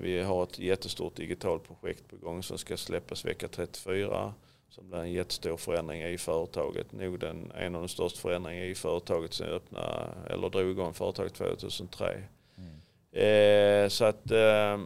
Vi 0.00 0.22
har 0.22 0.42
ett 0.42 0.58
jättestort 0.58 1.16
digitalt 1.16 1.64
projekt 1.64 2.08
på 2.08 2.16
gång 2.16 2.42
som 2.42 2.58
ska 2.58 2.76
släppas 2.76 3.24
vecka 3.24 3.48
34 3.48 4.34
som 4.68 4.88
blir 4.88 4.98
en 4.98 5.12
jättestor 5.12 5.56
förändring 5.56 6.02
i 6.02 6.18
företaget. 6.18 6.92
Nog 6.92 7.20
den, 7.20 7.52
en 7.54 7.74
av 7.74 7.82
de 7.82 7.88
största 7.88 8.18
förändringarna 8.20 8.66
i 8.66 8.74
företaget 8.74 9.32
sen 9.32 9.46
jag 9.46 9.56
öppnade, 9.56 10.08
eller 10.30 10.48
drog 10.48 10.70
igång 10.70 10.94
företaget 10.94 11.34
2003. 11.34 12.22
Mm. 12.56 13.84
Eh, 13.84 13.88
så 13.88 14.04
att 14.04 14.30
eh, 14.30 14.78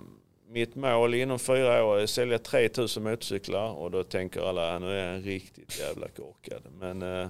mitt 0.48 0.74
mål 0.74 1.14
inom 1.14 1.38
fyra 1.38 1.84
år 1.84 1.98
är 1.98 2.02
att 2.02 2.10
sälja 2.10 2.38
3000 2.38 3.02
motorcyklar 3.02 3.70
och 3.70 3.90
då 3.90 4.02
tänker 4.02 4.40
alla 4.40 4.74
att 4.74 4.82
nu 4.82 4.98
är 4.98 5.12
jag 5.12 5.26
riktigt 5.26 5.80
jävla 5.80 6.08
korkad. 6.08 6.62
Men 6.78 7.02
eh, 7.02 7.28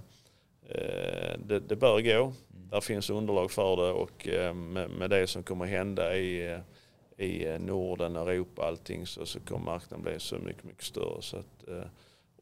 eh, 0.69 1.39
det, 1.45 1.61
det, 1.61 1.77
bör 1.77 2.01
gå. 2.01 2.23
Mm. 2.23 2.69
Där 2.71 2.81
finns 2.81 3.11
underlag 3.11 3.51
för 3.51 3.77
det 3.77 3.93
och 3.93 4.29
eh, 4.29 4.55
med, 4.55 4.91
med, 4.91 5.11
det 5.11 5.27
som 5.27 5.43
kommer 5.43 5.67
hända 5.67 6.17
i, 6.17 6.53
eh, 6.53 7.27
i 7.27 7.59
Norden, 7.59 8.17
Europa, 8.17 8.63
allting 8.63 9.07
så, 9.07 9.27
så 9.27 9.41
kommer 9.41 9.65
marknaden 9.65 10.03
bli 10.05 10.21
så 10.21 10.37
mycket, 10.39 10.65
mycket 10.65 10.85
större. 10.85 11.23
Så 11.23 11.37
att, 11.37 11.69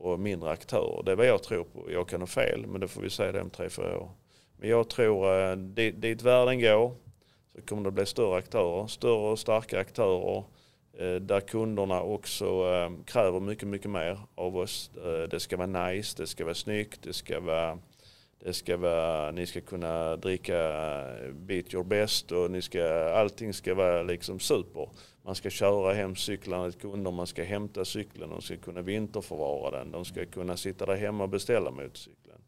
och 0.01 0.21
mindre 0.21 0.51
aktörer. 0.51 1.03
Det 1.03 1.13
är 1.13 1.17
vad 1.17 1.27
jag 1.27 1.43
tror 1.43 1.65
på. 1.65 1.93
Jag 1.93 2.09
kan 2.09 2.21
ha 2.21 2.27
fel 2.27 2.67
men 2.67 2.81
det 2.81 2.89
får 2.89 3.01
vi 3.01 3.11
se 3.11 3.33
det 3.33 3.43
om 3.43 3.51
tre, 3.51 3.69
fyra 3.69 3.99
år. 3.99 4.11
Men 4.57 4.69
jag 4.69 4.89
tror 4.91 5.41
eh, 5.41 5.53
att 5.53 5.77
dit, 5.77 6.01
dit 6.01 6.23
världen 6.23 6.61
går 6.61 6.95
så 7.55 7.63
kommer 7.63 7.83
det 7.83 7.91
bli 7.91 8.07
större 8.07 8.39
aktörer, 8.39 8.87
större 8.87 9.31
och 9.31 9.39
starka 9.39 9.81
aktörer 9.81 10.45
eh, 10.99 11.15
där 11.15 11.41
kunderna 11.41 12.03
också 12.03 12.45
eh, 12.47 12.91
kräver 13.05 13.41
mycket, 13.41 13.69
mycket 13.69 13.91
mer 13.91 14.19
av 14.35 14.57
oss. 14.57 14.91
Det 15.31 15.41
ska 15.41 15.57
vara 15.57 15.87
nice, 15.87 16.23
det 16.23 16.27
ska 16.27 16.45
vara 16.45 16.55
snyggt, 16.55 17.03
det 17.03 17.13
ska 17.13 17.41
vara 17.41 17.79
det 18.43 18.53
ska 18.53 18.77
vara, 18.77 19.31
ni 19.31 19.47
ska 19.47 19.61
kunna 19.61 20.17
dricka 20.17 20.55
Beat 21.33 21.75
Your 21.75 21.85
Best 21.85 22.33
och 22.33 22.51
ni 22.51 22.63
ska, 22.63 22.85
allting 23.15 23.55
ska 23.55 23.75
vara 23.75 24.03
liksom 24.03 24.39
super. 24.41 24.89
Man 25.23 25.35
ska 25.35 25.51
köra 25.51 25.95
hem 25.95 26.17
cyklarna 26.17 26.71
till 26.71 26.81
kunder, 26.81 27.11
man 27.11 27.27
ska 27.27 27.43
hämta 27.43 27.85
cykeln, 27.85 28.31
de 28.31 28.43
ska 28.43 28.57
kunna 28.57 28.83
vinterförvara 28.83 29.79
den, 29.79 29.91
de 29.91 30.05
ska 30.05 30.27
kunna 30.27 30.57
sitta 30.57 30.87
där 30.87 30.97
hemma 30.97 31.25
och 31.25 31.31
beställa 31.31 31.71
motorcykeln. 31.71 32.43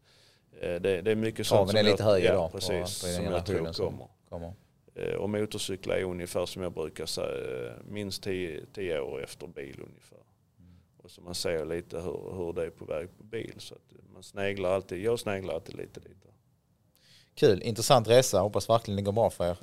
Eh, 0.61 0.75
det, 0.75 1.01
det 1.01 1.11
är 1.11 1.15
mycket 1.15 1.47
sånt 1.47 1.69
som, 1.69 1.79
är 1.79 1.83
lite 1.83 2.03
högre 2.03 2.27
ja, 2.27 2.33
då, 2.33 2.49
precis, 2.49 3.01
på, 3.01 3.07
på 3.07 3.13
som 3.13 3.25
jag 3.25 3.45
tror 3.45 3.73
kommer. 3.73 4.07
kommer. 4.29 4.53
Eh, 4.95 5.15
och 5.15 5.29
motorcyklar 5.29 5.95
är 5.95 6.03
ungefär 6.03 6.45
som 6.45 6.63
jag 6.63 6.73
brukar 6.73 7.05
säga, 7.05 7.73
minst 7.87 8.23
tio 8.73 8.99
år 8.99 9.23
efter 9.23 9.47
bil 9.47 9.79
ungefär. 9.87 10.22
Och 11.03 11.11
så 11.11 11.21
man 11.21 11.35
ser 11.35 11.65
lite 11.65 11.97
hur, 11.97 12.35
hur 12.37 12.53
det 12.53 12.65
är 12.65 12.69
på 12.69 12.85
väg 12.85 13.17
på 13.17 13.23
bil. 13.23 13.55
Så 13.57 13.75
att 13.75 14.13
man 14.13 14.23
sneglar 14.23 14.71
alltid, 14.71 15.03
jag 15.03 15.19
sneglar 15.19 15.53
alltid 15.53 15.75
lite 15.75 15.99
dit. 15.99 16.17
Kul, 17.35 17.61
intressant 17.61 18.07
resa, 18.07 18.39
hoppas 18.39 18.69
verkligen 18.69 18.95
det 18.95 19.01
går 19.01 19.11
bra 19.11 19.29
för 19.29 19.49
er. 19.49 19.57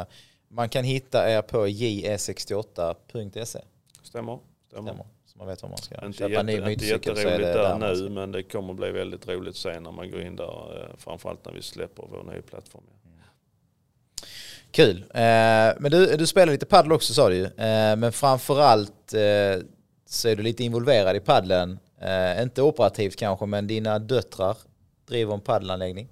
Uh, 0.00 0.06
man 0.48 0.68
kan 0.68 0.84
hitta 0.84 1.30
er 1.30 1.42
på 1.42 1.66
je68.se. 1.66 3.60
Stämmer. 4.02 4.38
Stämmer. 4.68 5.06
Så 5.26 5.38
man 5.38 5.46
vet 5.46 5.62
vad 5.62 5.70
man 5.70 5.78
ska 5.78 6.06
inte 6.06 6.18
köpa 6.18 6.30
jätte, 6.30 6.42
ny 6.42 6.60
motorcykel. 6.60 6.92
Inte 6.94 7.10
jätteroligt 7.10 7.40
där, 7.40 7.78
där 7.78 7.94
nu 7.94 8.08
men 8.08 8.32
det 8.32 8.42
kommer 8.42 8.74
bli 8.74 8.90
väldigt 8.90 9.28
roligt 9.28 9.56
sen 9.56 9.82
när 9.82 9.92
man 9.92 10.10
går 10.10 10.20
in 10.20 10.36
där. 10.36 10.82
Eh, 10.82 10.96
framförallt 10.96 11.44
när 11.44 11.52
vi 11.52 11.62
släpper 11.62 12.04
vår 12.10 12.32
nya 12.32 12.42
plattform. 12.42 12.84
Mm. 13.04 13.18
Kul. 14.70 14.96
Eh, 14.96 15.74
men 15.78 15.90
du, 15.90 16.16
du 16.16 16.26
spelar 16.26 16.52
lite 16.52 16.66
paddel 16.66 16.92
också 16.92 17.14
sa 17.14 17.28
du 17.28 17.36
ju. 17.36 17.44
Eh, 17.44 17.96
men 17.96 18.12
framförallt 18.12 19.14
eh, 19.14 19.62
så 20.06 20.28
är 20.28 20.36
du 20.36 20.42
lite 20.42 20.64
involverad 20.64 21.16
i 21.16 21.20
paddeln. 21.20 21.78
Eh, 21.98 22.42
inte 22.42 22.62
operativt 22.62 23.16
kanske 23.16 23.46
men 23.46 23.66
dina 23.66 23.98
döttrar 23.98 24.56
driver 25.06 25.34
en 25.34 25.40
paddelanläggning. 25.40 26.08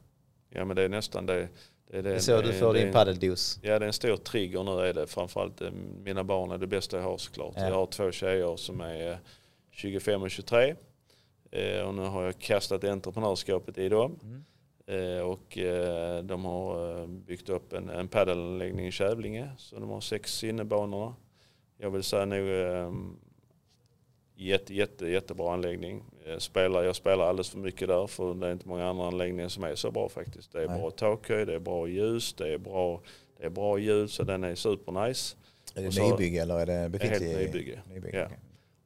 Ja 0.50 0.64
men 0.64 0.76
det 0.76 0.82
är 0.82 0.88
nästan 0.88 1.26
det 1.26 1.48
det 1.94 1.98
är, 1.98 2.02
det, 2.02 2.08
det 2.08 2.16
är 2.16 2.20
så 2.20 2.42
du 2.42 2.52
får 2.52 2.74
din 2.74 2.92
paddeldos. 2.92 3.58
Ja 3.62 3.78
det 3.78 3.84
är 3.84 3.86
en 3.86 3.92
stor 3.92 4.16
trigger 4.16 4.62
nu 4.62 4.70
är 4.70 4.94
det. 4.94 5.06
Framförallt 5.06 5.60
eh, 5.60 5.70
mina 6.04 6.24
barn 6.24 6.50
är 6.50 6.58
det 6.58 6.66
bästa 6.66 6.96
jag 6.96 7.04
har 7.04 7.18
såklart. 7.18 7.54
Ja. 7.56 7.68
Jag 7.68 7.74
har 7.74 7.86
två 7.86 8.12
tjejer 8.12 8.56
som 8.56 8.80
är 8.80 9.18
25 9.70 10.22
och 10.22 10.30
23. 10.30 10.74
Eh, 11.50 11.80
och 11.80 11.94
nu 11.94 12.02
har 12.02 12.24
jag 12.24 12.38
kastat 12.38 12.84
entreprenörskapet 12.84 13.78
i 13.78 13.88
dem. 13.88 14.18
Mm. 14.22 14.44
Eh, 14.86 15.22
och 15.22 15.58
de 16.24 16.44
har 16.44 17.06
byggt 17.06 17.48
upp 17.48 17.72
en, 17.72 17.90
en 17.90 18.08
paddelanläggning 18.08 18.86
i 18.86 18.92
Kävlinge. 18.92 19.50
Så 19.58 19.78
de 19.78 19.90
har 19.90 20.00
sex 20.00 20.44
innebanor. 20.44 21.14
Jag 21.78 21.90
vill 21.90 22.02
säga 22.02 22.24
nog 22.24 22.48
jätte, 24.44 24.74
jätte, 24.74 25.06
jättebra 25.06 25.52
anläggning. 25.52 26.02
Jag 26.26 26.42
spelar, 26.42 26.84
jag 26.84 26.96
spelar 26.96 27.24
alldeles 27.24 27.50
för 27.50 27.58
mycket 27.58 27.88
där 27.88 28.06
för 28.06 28.34
det 28.34 28.46
är 28.46 28.52
inte 28.52 28.68
många 28.68 28.88
andra 28.88 29.06
anläggningar 29.06 29.48
som 29.48 29.64
är 29.64 29.74
så 29.74 29.90
bra 29.90 30.08
faktiskt. 30.08 30.52
Det 30.52 30.62
är 30.62 30.68
Nej. 30.68 30.80
bra 30.80 30.90
takhöjd, 30.90 31.46
det 31.48 31.54
är 31.54 31.58
bra 31.58 31.88
ljus, 31.88 32.34
det 32.34 32.54
är 32.54 32.58
bra, 32.58 33.00
det 33.38 33.44
är 33.44 33.50
bra 33.50 33.78
ljud 33.78 34.10
så 34.10 34.22
den 34.22 34.44
är 34.44 34.54
supernice. 34.54 35.36
Är 35.74 35.82
det 35.82 36.10
nybygge 36.10 36.42
eller 36.42 36.58
är 36.58 36.66
det 36.66 36.88
befintlig? 36.88 37.28
Helt 37.28 37.40
nybygge. 37.40 37.80
nybygge 37.88 38.28
ja. 38.30 38.36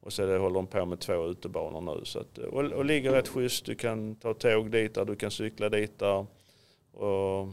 Och 0.01 0.13
så 0.13 0.25
det 0.25 0.37
håller 0.37 0.55
de 0.55 0.67
på 0.67 0.85
med 0.85 0.99
två 0.99 1.25
utebanor 1.25 1.81
nu. 1.81 2.05
Så 2.05 2.19
att, 2.19 2.37
och, 2.37 2.63
och 2.63 2.85
ligger 2.85 3.11
rätt 3.11 3.27
schysst. 3.27 3.65
Du 3.65 3.75
kan 3.75 4.15
ta 4.15 4.33
tåg 4.33 4.71
dit 4.71 4.93
där, 4.93 5.05
du 5.05 5.15
kan 5.15 5.31
cykla 5.31 5.69
dit 5.69 5.99
där. 5.99 6.25
Och 6.93 7.47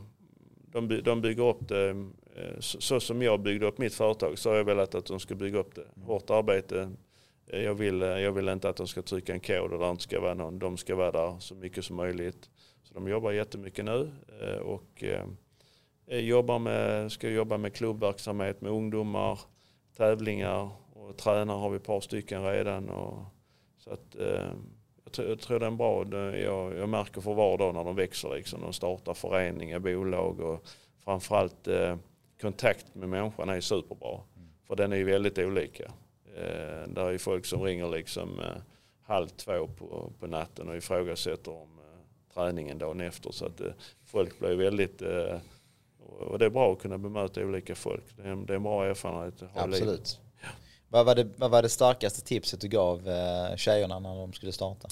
de, 0.72 1.00
de 1.04 1.20
bygger 1.20 1.48
upp 1.48 1.68
det 1.68 1.88
eh, 1.88 2.60
så, 2.60 2.80
så, 2.80 3.00
som 3.00 3.22
jag 3.22 3.40
byggde 3.40 3.66
upp 3.66 3.78
mitt 3.78 3.94
företag 3.94 4.38
så 4.38 4.50
har 4.50 4.56
jag 4.56 4.64
velat 4.64 4.94
att 4.94 5.06
de 5.06 5.20
ska 5.20 5.34
bygga 5.34 5.58
upp 5.58 5.74
det. 5.74 5.86
Hårt 6.04 6.30
arbete. 6.30 6.90
Eh, 7.46 7.62
jag 7.62 7.74
vill, 7.74 8.02
eh, 8.02 8.08
jag 8.08 8.32
vill 8.32 8.48
inte 8.48 8.68
att 8.68 8.76
de 8.76 8.86
ska 8.86 9.02
trycka 9.02 9.32
en 9.32 9.40
kod 9.40 9.72
och 9.72 9.78
det 9.78 9.90
inte 9.90 10.02
ska 10.02 10.20
vara 10.20 10.34
någon. 10.34 10.58
De 10.58 10.76
ska 10.76 10.94
vara 10.94 11.12
där 11.12 11.38
så 11.38 11.54
mycket 11.54 11.84
som 11.84 11.96
möjligt. 11.96 12.50
Så 12.82 12.94
de 12.94 13.08
jobbar 13.08 13.32
jättemycket 13.32 13.84
nu 13.84 14.12
och 14.62 15.04
jobbar 16.08 16.58
med, 16.58 17.12
ska 17.12 17.28
jobba 17.28 17.56
med 17.56 17.74
klubbverksamhet 17.74 18.60
med 18.60 18.72
ungdomar, 18.72 19.40
tävlingar 19.96 20.70
och 20.92 21.16
tränare 21.16 21.58
har 21.58 21.70
vi 21.70 21.76
ett 21.76 21.84
par 21.84 22.00
stycken 22.00 22.44
redan. 22.44 22.88
Och, 22.88 23.24
så 23.78 23.90
att, 23.90 24.14
eh, 24.14 24.50
jag, 25.04 25.40
tror, 25.40 25.58
det 25.58 25.66
är 25.66 25.68
en 25.68 25.76
bra, 25.76 26.06
jag, 26.36 26.76
jag 26.76 26.88
märker 26.88 27.20
för 27.20 27.34
var 27.34 27.58
dag 27.58 27.74
när 27.74 27.84
de 27.84 27.96
växer 27.96 28.28
liksom. 28.34 28.60
De 28.60 28.72
startar 28.72 29.14
föreningar, 29.14 29.78
bolag 29.78 30.40
och 30.40 30.66
framförallt 31.04 31.68
eh, 31.68 31.96
kontakt 32.40 32.94
med 32.94 33.08
människan 33.08 33.48
är 33.48 33.60
superbra. 33.60 34.20
Mm. 34.36 34.48
För 34.66 34.76
den 34.76 34.92
är 34.92 34.96
ju 34.96 35.04
väldigt 35.04 35.38
olika. 35.38 35.92
Eh, 36.36 36.88
där 36.88 37.06
är 37.06 37.18
folk 37.18 37.46
som 37.46 37.62
ringer 37.62 37.88
liksom 37.88 38.40
eh, 38.40 38.56
halv 39.02 39.28
två 39.28 39.66
på, 39.66 40.12
på 40.20 40.26
natten 40.26 40.68
och 40.68 40.76
ifrågasätter 40.76 41.52
om 41.52 41.78
eh, 41.78 42.34
träningen 42.34 42.78
dagen 42.78 43.00
efter. 43.00 43.32
Så 43.32 43.46
att 43.46 43.60
eh, 43.60 43.72
folk 44.04 44.38
blir 44.38 44.54
väldigt 44.54 45.02
eh, 45.02 45.38
och 46.18 46.38
det 46.38 46.44
är 46.44 46.50
bra 46.50 46.72
att 46.72 46.78
kunna 46.78 46.98
bemöta 46.98 47.40
olika 47.40 47.74
folk. 47.74 48.04
Det 48.16 48.22
är, 48.22 48.36
det 48.36 48.52
är 48.52 48.56
en 48.56 48.62
bra 48.62 48.86
erfarenhet 48.86 49.42
att 49.42 49.50
ha 49.50 49.60
Absolut. 49.60 49.86
Livet. 49.86 50.20
Vad 50.88 51.06
var, 51.06 51.14
det, 51.14 51.28
vad 51.36 51.50
var 51.50 51.62
det 51.62 51.68
starkaste 51.68 52.24
tipset 52.24 52.60
du 52.60 52.68
gav 52.68 53.08
eh, 53.08 53.56
tjejerna 53.56 53.98
när 53.98 54.14
de 54.14 54.32
skulle 54.32 54.52
starta? 54.52 54.88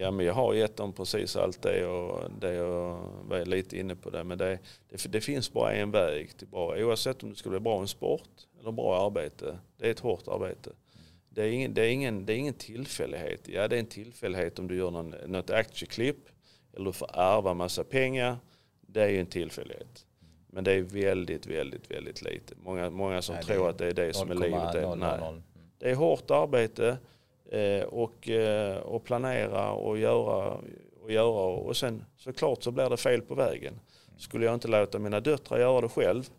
Ja 0.00 0.10
men 0.10 0.26
jag 0.26 0.34
har 0.34 0.54
gett 0.54 0.76
dem 0.76 0.92
precis 0.92 1.36
allt 1.36 1.62
det 1.62 1.86
och 1.86 2.30
det 2.40 2.54
jag 2.54 2.98
var 3.24 3.44
lite 3.44 3.78
inne 3.78 3.96
på 3.96 4.10
det. 4.10 4.24
Men 4.24 4.38
det, 4.38 4.58
det, 4.88 5.12
det, 5.12 5.20
finns 5.20 5.52
bara 5.52 5.72
en 5.72 5.90
väg 5.90 6.36
till 6.36 6.48
bra, 6.48 6.76
oavsett 6.78 7.22
om 7.22 7.30
du 7.30 7.36
ska 7.36 7.50
bli 7.50 7.60
bra 7.60 7.76
i 7.76 7.80
en 7.80 7.88
sport 7.88 8.28
eller 8.60 8.72
bra 8.72 9.06
arbete. 9.06 9.58
Det 9.76 9.86
är 9.86 9.90
ett 9.90 10.00
hårt 10.00 10.28
arbete. 10.28 10.70
Det 11.28 11.42
är 11.42 11.50
ingen, 11.50 11.74
det 11.74 11.82
är 11.82 11.88
ingen, 11.88 12.26
det 12.26 12.32
är 12.32 12.36
ingen 12.36 12.54
tillfällighet. 12.54 13.48
Ja 13.48 13.68
det 13.68 13.76
är 13.76 13.80
en 13.80 13.86
tillfällighet 13.86 14.58
om 14.58 14.68
du 14.68 14.76
gör 14.76 14.90
någon, 14.90 15.14
något 15.26 15.50
aktieklipp 15.50 16.28
eller 16.74 16.84
du 16.84 16.92
får 16.92 17.10
ärva 17.14 17.54
massa 17.54 17.84
pengar. 17.84 18.36
Det 18.80 19.02
är 19.02 19.08
ju 19.08 19.20
en 19.20 19.26
tillfällighet. 19.26 20.06
Men 20.46 20.64
det 20.64 20.72
är 20.72 20.82
väldigt, 20.82 21.46
väldigt, 21.46 21.90
väldigt 21.90 22.22
lite. 22.22 22.54
Många, 22.56 22.90
många 22.90 23.22
som 23.22 23.34
Nej, 23.34 23.44
tror 23.44 23.68
att 23.68 23.78
det 23.78 23.86
är 23.86 23.94
det 23.94 24.12
som 24.12 24.30
är 24.30 24.34
livet. 24.34 24.74
Är. 24.74 24.96
Nej. 24.96 25.42
Det 25.78 25.90
är 25.90 25.94
hårt 25.94 26.30
arbete 26.30 26.98
och, 27.84 28.28
eh, 28.28 28.76
och 28.76 29.04
planera 29.04 29.72
och 29.72 29.98
göra, 29.98 30.58
och 31.02 31.12
göra 31.12 31.46
och 31.46 31.76
sen 31.76 32.04
såklart 32.16 32.62
så 32.62 32.70
blir 32.70 32.90
det 32.90 32.96
fel 32.96 33.22
på 33.22 33.34
vägen. 33.34 33.80
Skulle 34.18 34.44
jag 34.46 34.54
inte 34.54 34.68
låta 34.68 34.98
mina 34.98 35.20
döttrar 35.20 35.58
göra 35.58 35.80
det 35.80 35.88
själv 35.88 36.30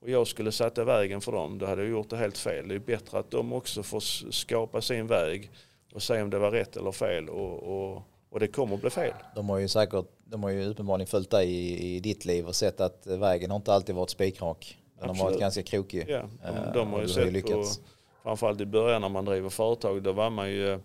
och 0.00 0.10
jag 0.10 0.26
skulle 0.26 0.52
sätta 0.52 0.84
vägen 0.84 1.20
för 1.20 1.32
dem, 1.32 1.58
då 1.58 1.66
hade 1.66 1.82
jag 1.82 1.90
gjort 1.90 2.10
det 2.10 2.16
helt 2.16 2.38
fel. 2.38 2.68
Det 2.68 2.74
är 2.74 2.78
bättre 2.78 3.18
att 3.18 3.30
de 3.30 3.52
också 3.52 3.82
får 3.82 4.00
skapa 4.32 4.80
sin 4.80 5.06
väg 5.06 5.50
och 5.94 6.02
se 6.02 6.22
om 6.22 6.30
det 6.30 6.38
var 6.38 6.50
rätt 6.50 6.76
eller 6.76 6.92
fel. 6.92 7.28
Och, 7.28 7.62
och, 7.62 8.02
och 8.30 8.40
det 8.40 8.48
kommer 8.48 8.74
att 8.74 8.80
bli 8.80 8.90
fel. 8.90 9.14
De 9.34 9.48
har 9.48 9.58
ju 9.58 9.68
säkert, 9.68 10.06
de 10.24 10.42
har 10.42 10.50
ju 10.50 10.64
uppenbarligen 10.64 11.06
följt 11.06 11.30
dig 11.30 11.50
i, 11.50 11.96
i 11.96 12.00
ditt 12.00 12.24
liv 12.24 12.46
och 12.46 12.54
sett 12.54 12.80
att 12.80 13.06
vägen 13.06 13.50
har 13.50 13.56
inte 13.56 13.72
alltid 13.72 13.94
varit 13.94 14.10
spikrak. 14.10 14.78
Den 15.00 15.08
har 15.08 15.16
varit 15.16 15.40
ganska 15.40 15.62
krokig. 15.62 16.04
Ja, 16.08 16.22
de, 16.42 16.48
eh, 16.48 16.72
de 16.72 16.92
har 16.92 17.00
ju 17.00 17.08
sett 17.08 17.32
lyckats. 17.32 17.78
På, 17.78 17.84
framförallt 18.26 18.60
i 18.60 18.66
början 18.66 19.00
när 19.00 19.08
man 19.08 19.24
driver 19.24 19.48
företag, 19.48 20.02
då 20.02 20.12
var 20.12 20.30
man 20.30 20.50
ju, 20.50 20.78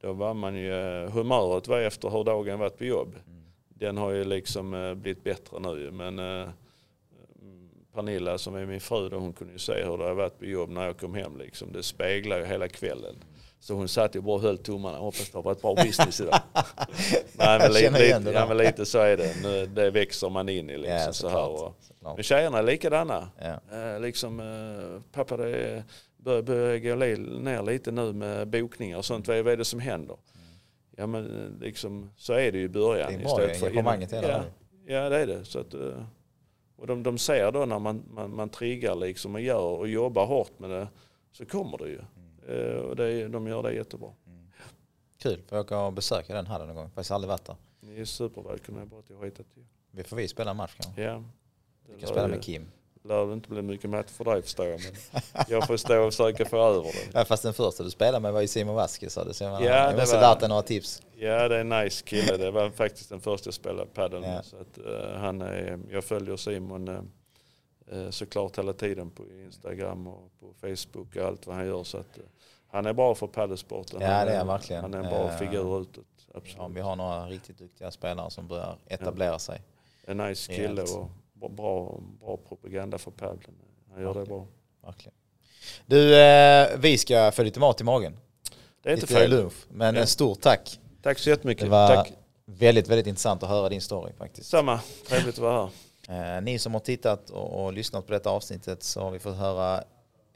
då 0.00 0.12
var 0.12 0.34
man 0.34 0.54
ju 0.54 0.72
humöret 1.08 1.68
var 1.68 1.80
efter 1.80 2.08
hur 2.08 2.24
dagen 2.24 2.58
varit 2.58 2.78
på 2.78 2.84
jobb. 2.84 3.14
Mm. 3.26 3.44
Den 3.68 3.96
har 3.96 4.10
ju 4.10 4.24
liksom 4.24 4.74
eh, 4.74 4.94
blivit 4.94 5.24
bättre 5.24 5.58
nu. 5.60 5.90
Men 5.90 6.18
eh, 6.18 6.48
Pernilla 7.94 8.38
som 8.38 8.54
är 8.54 8.66
min 8.66 8.80
fru, 8.80 9.08
då, 9.08 9.16
hon 9.18 9.32
kunde 9.32 9.52
ju 9.52 9.58
se 9.58 9.84
hur 9.84 9.98
det 9.98 10.04
har 10.04 10.14
varit 10.14 10.38
på 10.38 10.44
jobb 10.44 10.70
när 10.70 10.86
jag 10.86 10.98
kom 10.98 11.14
hem. 11.14 11.38
Liksom. 11.38 11.72
Det 11.72 11.82
speglar 11.82 12.38
ju 12.38 12.44
hela 12.44 12.68
kvällen. 12.68 13.14
Så 13.60 13.74
hon 13.74 13.88
satt 13.88 14.16
ju 14.16 14.20
bara 14.20 14.34
och 14.34 14.42
höll 14.42 14.58
tummarna. 14.58 14.98
Hoppas 14.98 15.30
det 15.30 15.38
har 15.38 15.42
varit 15.42 15.62
bra 15.62 15.74
business 15.74 16.20
idag. 16.20 16.38
Nej, 17.32 17.58
men 17.58 17.72
lite, 17.72 17.90
lite, 17.90 18.30
ja, 18.34 18.46
men 18.46 18.56
lite 18.56 18.86
så 18.86 18.98
är 18.98 19.16
det. 19.16 19.42
Nu, 19.42 19.66
det 19.66 19.90
växer 19.90 20.30
man 20.30 20.48
in 20.48 20.70
i. 20.70 20.78
Liksom, 20.78 20.96
ja, 21.06 21.12
så 21.12 21.28
här. 21.28 21.48
Och, 21.48 21.76
men 22.00 22.22
tjejerna 22.22 22.58
är 22.58 22.62
likadana. 22.62 23.28
Ja. 23.38 23.76
Eh, 23.78 24.00
liksom, 24.00 24.40
eh, 24.40 25.02
pappa 25.12 25.36
det 25.36 25.84
börjar, 26.24 26.42
börjar 26.42 26.78
gå 26.78 26.94
ner 27.40 27.62
lite 27.62 27.92
nu 27.92 28.12
med 28.12 28.48
bokningar 28.48 28.98
och 28.98 29.04
sånt. 29.04 29.28
Vad 29.28 29.36
är, 29.36 29.42
vad 29.42 29.52
är 29.52 29.56
det 29.56 29.64
som 29.64 29.80
händer? 29.80 30.16
Mm. 30.34 30.46
Ja 30.96 31.06
men 31.06 31.44
eh, 31.44 31.60
liksom, 31.60 32.10
så 32.16 32.32
är 32.32 32.52
det 32.52 32.58
ju 32.58 32.64
i 32.64 32.68
början. 32.68 33.12
Det 33.12 33.18
är 33.18 33.24
bra 33.24 33.48
engagemanget 33.54 34.12
i 34.12 34.16
ja, 34.16 34.44
ja 34.86 35.08
det 35.08 35.18
är 35.18 35.26
det. 35.26 35.44
Så 35.44 35.58
att, 35.58 35.74
eh, 35.74 36.04
och 36.76 36.86
de, 36.86 37.02
de 37.02 37.18
ser 37.18 37.52
då 37.52 37.64
när 37.64 37.78
man, 37.78 38.02
man, 38.10 38.36
man 38.36 38.48
triggar 38.48 38.94
liksom 38.94 39.34
och 39.34 39.40
gör 39.40 39.78
och 39.78 39.88
jobbar 39.88 40.26
hårt 40.26 40.58
med 40.58 40.70
det 40.70 40.88
så 41.32 41.46
kommer 41.46 41.78
det 41.78 41.88
ju. 41.88 42.00
Eh, 42.48 42.76
och 42.76 42.96
det, 42.96 43.28
de 43.28 43.46
gör 43.46 43.62
det 43.62 43.74
jättebra. 43.74 44.10
Mm. 44.26 44.50
Kul, 45.18 45.42
får 45.48 45.58
jag 45.58 45.64
åka 45.64 45.78
och 45.78 45.92
besöka 45.92 46.34
den 46.34 46.46
hallen 46.46 46.66
någon 46.66 46.76
gång? 46.76 46.90
Faktiskt 46.90 47.10
aldrig 47.10 47.28
varit 47.28 47.44
där. 47.44 47.56
Ni 47.80 48.00
är 48.00 48.04
supervälkomna, 48.04 48.86
bara 48.86 49.00
att 49.00 49.10
jag 49.10 49.16
har 49.16 49.24
hittat 49.24 49.54
till. 49.54 49.64
Vi 49.90 50.04
får 50.04 50.16
vi 50.16 50.28
spela 50.28 50.50
en 50.50 50.56
match 50.56 50.74
kanske? 50.76 51.02
Ja. 51.02 51.22
Vi 51.88 52.00
kan 52.00 52.08
spela 52.08 52.28
med 52.28 52.42
Kim. 52.42 52.66
Lär 53.04 53.26
det 53.26 53.32
inte 53.32 53.48
bli 53.48 53.62
mycket 53.62 53.90
match 53.90 54.10
för 54.10 54.24
dig 54.24 54.42
förstår 54.42 54.66
jag. 54.66 54.80
Men 55.32 55.44
jag 55.48 55.66
får 55.66 55.76
stå 55.76 56.00
och 56.00 56.12
försöka 56.12 56.44
få 56.44 56.56
över 56.56 56.82
det. 56.82 57.18
Ja, 57.18 57.24
fast 57.24 57.42
den 57.42 57.54
första 57.54 57.82
du 57.82 57.90
spelade 57.90 58.20
med 58.20 58.32
var 58.32 58.40
ju 58.40 58.48
Simon 58.48 58.74
Vasquez. 58.74 59.12
Så 59.12 59.24
det, 59.24 59.34
så 59.34 59.44
man, 59.44 59.64
ja, 59.64 59.90
jag 59.90 59.98
måste 59.98 60.20
lärt 60.20 60.40
dig 60.40 60.48
några 60.48 60.62
tips. 60.62 61.02
Ja, 61.16 61.48
det 61.48 61.56
är 61.56 61.60
en 61.60 61.68
nice 61.68 62.04
kille. 62.04 62.36
Det 62.36 62.50
var 62.50 62.70
faktiskt 62.70 63.08
den 63.08 63.20
första 63.20 63.46
jag 63.46 63.54
spelade 63.54 63.86
padel 63.86 64.20
med. 64.20 64.36
Ja. 64.36 64.42
Så 64.42 64.56
att, 64.56 64.78
uh, 64.78 65.16
han 65.16 65.42
är, 65.42 65.80
jag 65.90 66.04
följer 66.04 66.36
Simon 66.36 66.88
uh, 66.88 68.10
såklart 68.10 68.58
hela 68.58 68.72
tiden 68.72 69.10
på 69.10 69.22
Instagram 69.44 70.06
och 70.06 70.30
på 70.40 70.54
Facebook 70.60 71.16
och 71.16 71.22
allt 71.22 71.46
vad 71.46 71.56
han 71.56 71.66
gör. 71.66 71.84
Så 71.84 71.98
att, 71.98 72.18
uh, 72.18 72.24
han 72.68 72.86
är 72.86 72.92
bra 72.92 73.14
för 73.14 73.26
padelsporten. 73.26 74.00
Ja 74.00 74.24
det 74.24 74.32
är 74.32 74.38
han 74.38 74.46
verkligen. 74.46 74.82
Han 74.82 74.94
är 74.94 74.98
en 74.98 75.10
bra 75.10 75.24
uh, 75.24 75.36
figur 75.36 75.80
utåt. 75.80 76.04
Absolut. 76.34 76.56
Ja, 76.58 76.68
vi 76.68 76.80
har 76.80 76.96
några 76.96 77.26
riktigt 77.26 77.58
duktiga 77.58 77.90
spelare 77.90 78.30
som 78.30 78.48
börjar 78.48 78.76
etablera 78.86 79.32
ja. 79.32 79.38
sig. 79.38 79.62
En 80.06 80.16
nice 80.16 80.54
kille 80.54 80.82
och 80.82 81.10
bra, 81.48 82.00
bra 82.20 82.36
propaganda 82.48 82.98
för 82.98 83.10
padeln. 83.10 83.54
Han 83.90 84.02
gör 84.02 84.06
verkligen. 84.06 84.24
det 84.24 84.34
bra. 84.34 84.46
Verkligen. 84.84 85.14
Du, 85.86 86.16
eh, 86.16 86.78
vi 86.78 86.98
ska 86.98 87.32
få 87.32 87.42
lite 87.42 87.60
mat 87.60 87.80
i 87.80 87.84
magen. 87.84 88.16
Det 88.82 88.88
är 88.88 88.92
inte 88.92 89.06
lite 89.06 89.14
fel. 89.14 89.30
lunch. 89.30 89.54
Men 89.68 89.94
ja. 89.94 90.06
stort 90.06 90.40
tack. 90.40 90.80
Tack 91.02 91.18
så 91.18 91.30
jättemycket. 91.30 91.64
Det 91.64 91.70
var 91.70 91.94
tack. 91.94 92.12
väldigt, 92.44 92.88
väldigt 92.88 93.06
intressant 93.06 93.42
att 93.42 93.48
höra 93.48 93.68
din 93.68 93.80
story 93.80 94.12
faktiskt. 94.12 94.50
Samma. 94.50 94.80
Trevligt 95.08 95.34
att 95.34 95.38
vara 95.38 95.70
här. 96.08 96.36
Eh, 96.36 96.42
ni 96.42 96.58
som 96.58 96.72
har 96.72 96.80
tittat 96.80 97.30
och, 97.30 97.64
och 97.64 97.72
lyssnat 97.72 98.06
på 98.06 98.12
detta 98.12 98.30
avsnittet 98.30 98.82
så 98.82 99.00
har 99.00 99.10
vi 99.10 99.18
fått 99.18 99.36
höra 99.36 99.84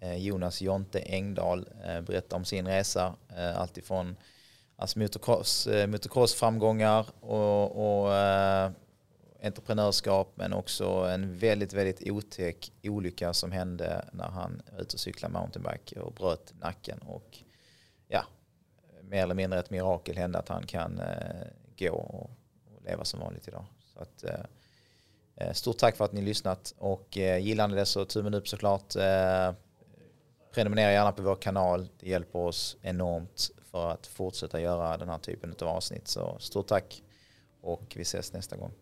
Eh, 0.00 0.16
Jonas 0.16 0.60
Jonte 0.60 0.98
Engdahl 0.98 1.66
eh, 1.84 2.00
berättar 2.00 2.36
om 2.36 2.44
sin 2.44 2.66
resa. 2.66 3.14
Alltifrån 3.56 4.16
alltså 4.76 4.98
motocross, 4.98 5.68
motocross-framgångar 5.86 7.06
och, 7.20 8.02
och 8.04 8.12
entreprenörskap 9.42 10.32
men 10.34 10.52
också 10.52 10.86
en 10.88 11.38
väldigt, 11.38 11.72
väldigt 11.72 12.10
otäck 12.10 12.72
olycka 12.82 13.34
som 13.34 13.52
hände 13.52 14.04
när 14.12 14.28
han 14.28 14.62
var 14.72 14.80
ute 14.80 14.94
och 14.94 15.00
cyklade 15.00 15.34
mountainbike 15.34 16.00
och 16.00 16.12
bröt 16.12 16.54
nacken. 16.60 16.98
Och 16.98 17.38
ja, 18.08 18.24
mer 19.02 19.22
eller 19.22 19.34
mindre 19.34 19.58
ett 19.58 19.70
mirakel 19.70 20.16
hände 20.16 20.38
att 20.38 20.48
han 20.48 20.66
kan 20.66 21.00
eh, 21.00 21.46
gå 21.78 21.94
och, 21.94 22.30
leva 22.84 23.04
som 23.04 23.20
vanligt 23.20 23.48
idag. 23.48 23.64
Så 23.94 24.00
att, 24.00 24.24
eh, 24.24 24.44
eh, 25.36 25.52
stort 25.52 25.78
tack 25.78 25.96
för 25.96 26.04
att 26.04 26.12
ni 26.12 26.22
lyssnat 26.22 26.74
och 26.78 27.16
gillar 27.16 27.68
ni 27.68 27.74
det 27.74 27.86
så 27.86 28.04
tummen 28.04 28.34
upp 28.34 28.48
såklart. 28.48 28.94
Prenumerera 30.52 30.92
gärna 30.92 31.12
på 31.12 31.22
vår 31.22 31.36
kanal. 31.36 31.88
Det 32.00 32.08
hjälper 32.08 32.38
oss 32.38 32.76
enormt 32.82 33.50
för 33.70 33.90
att 33.90 34.06
fortsätta 34.06 34.60
göra 34.60 34.96
den 34.96 35.08
här 35.08 35.18
typen 35.18 35.54
av 35.60 35.68
avsnitt. 35.68 36.08
Så 36.08 36.36
stort 36.38 36.66
tack 36.66 37.02
och 37.60 37.92
vi 37.96 38.02
ses 38.02 38.32
nästa 38.32 38.56
gång. 38.56 38.72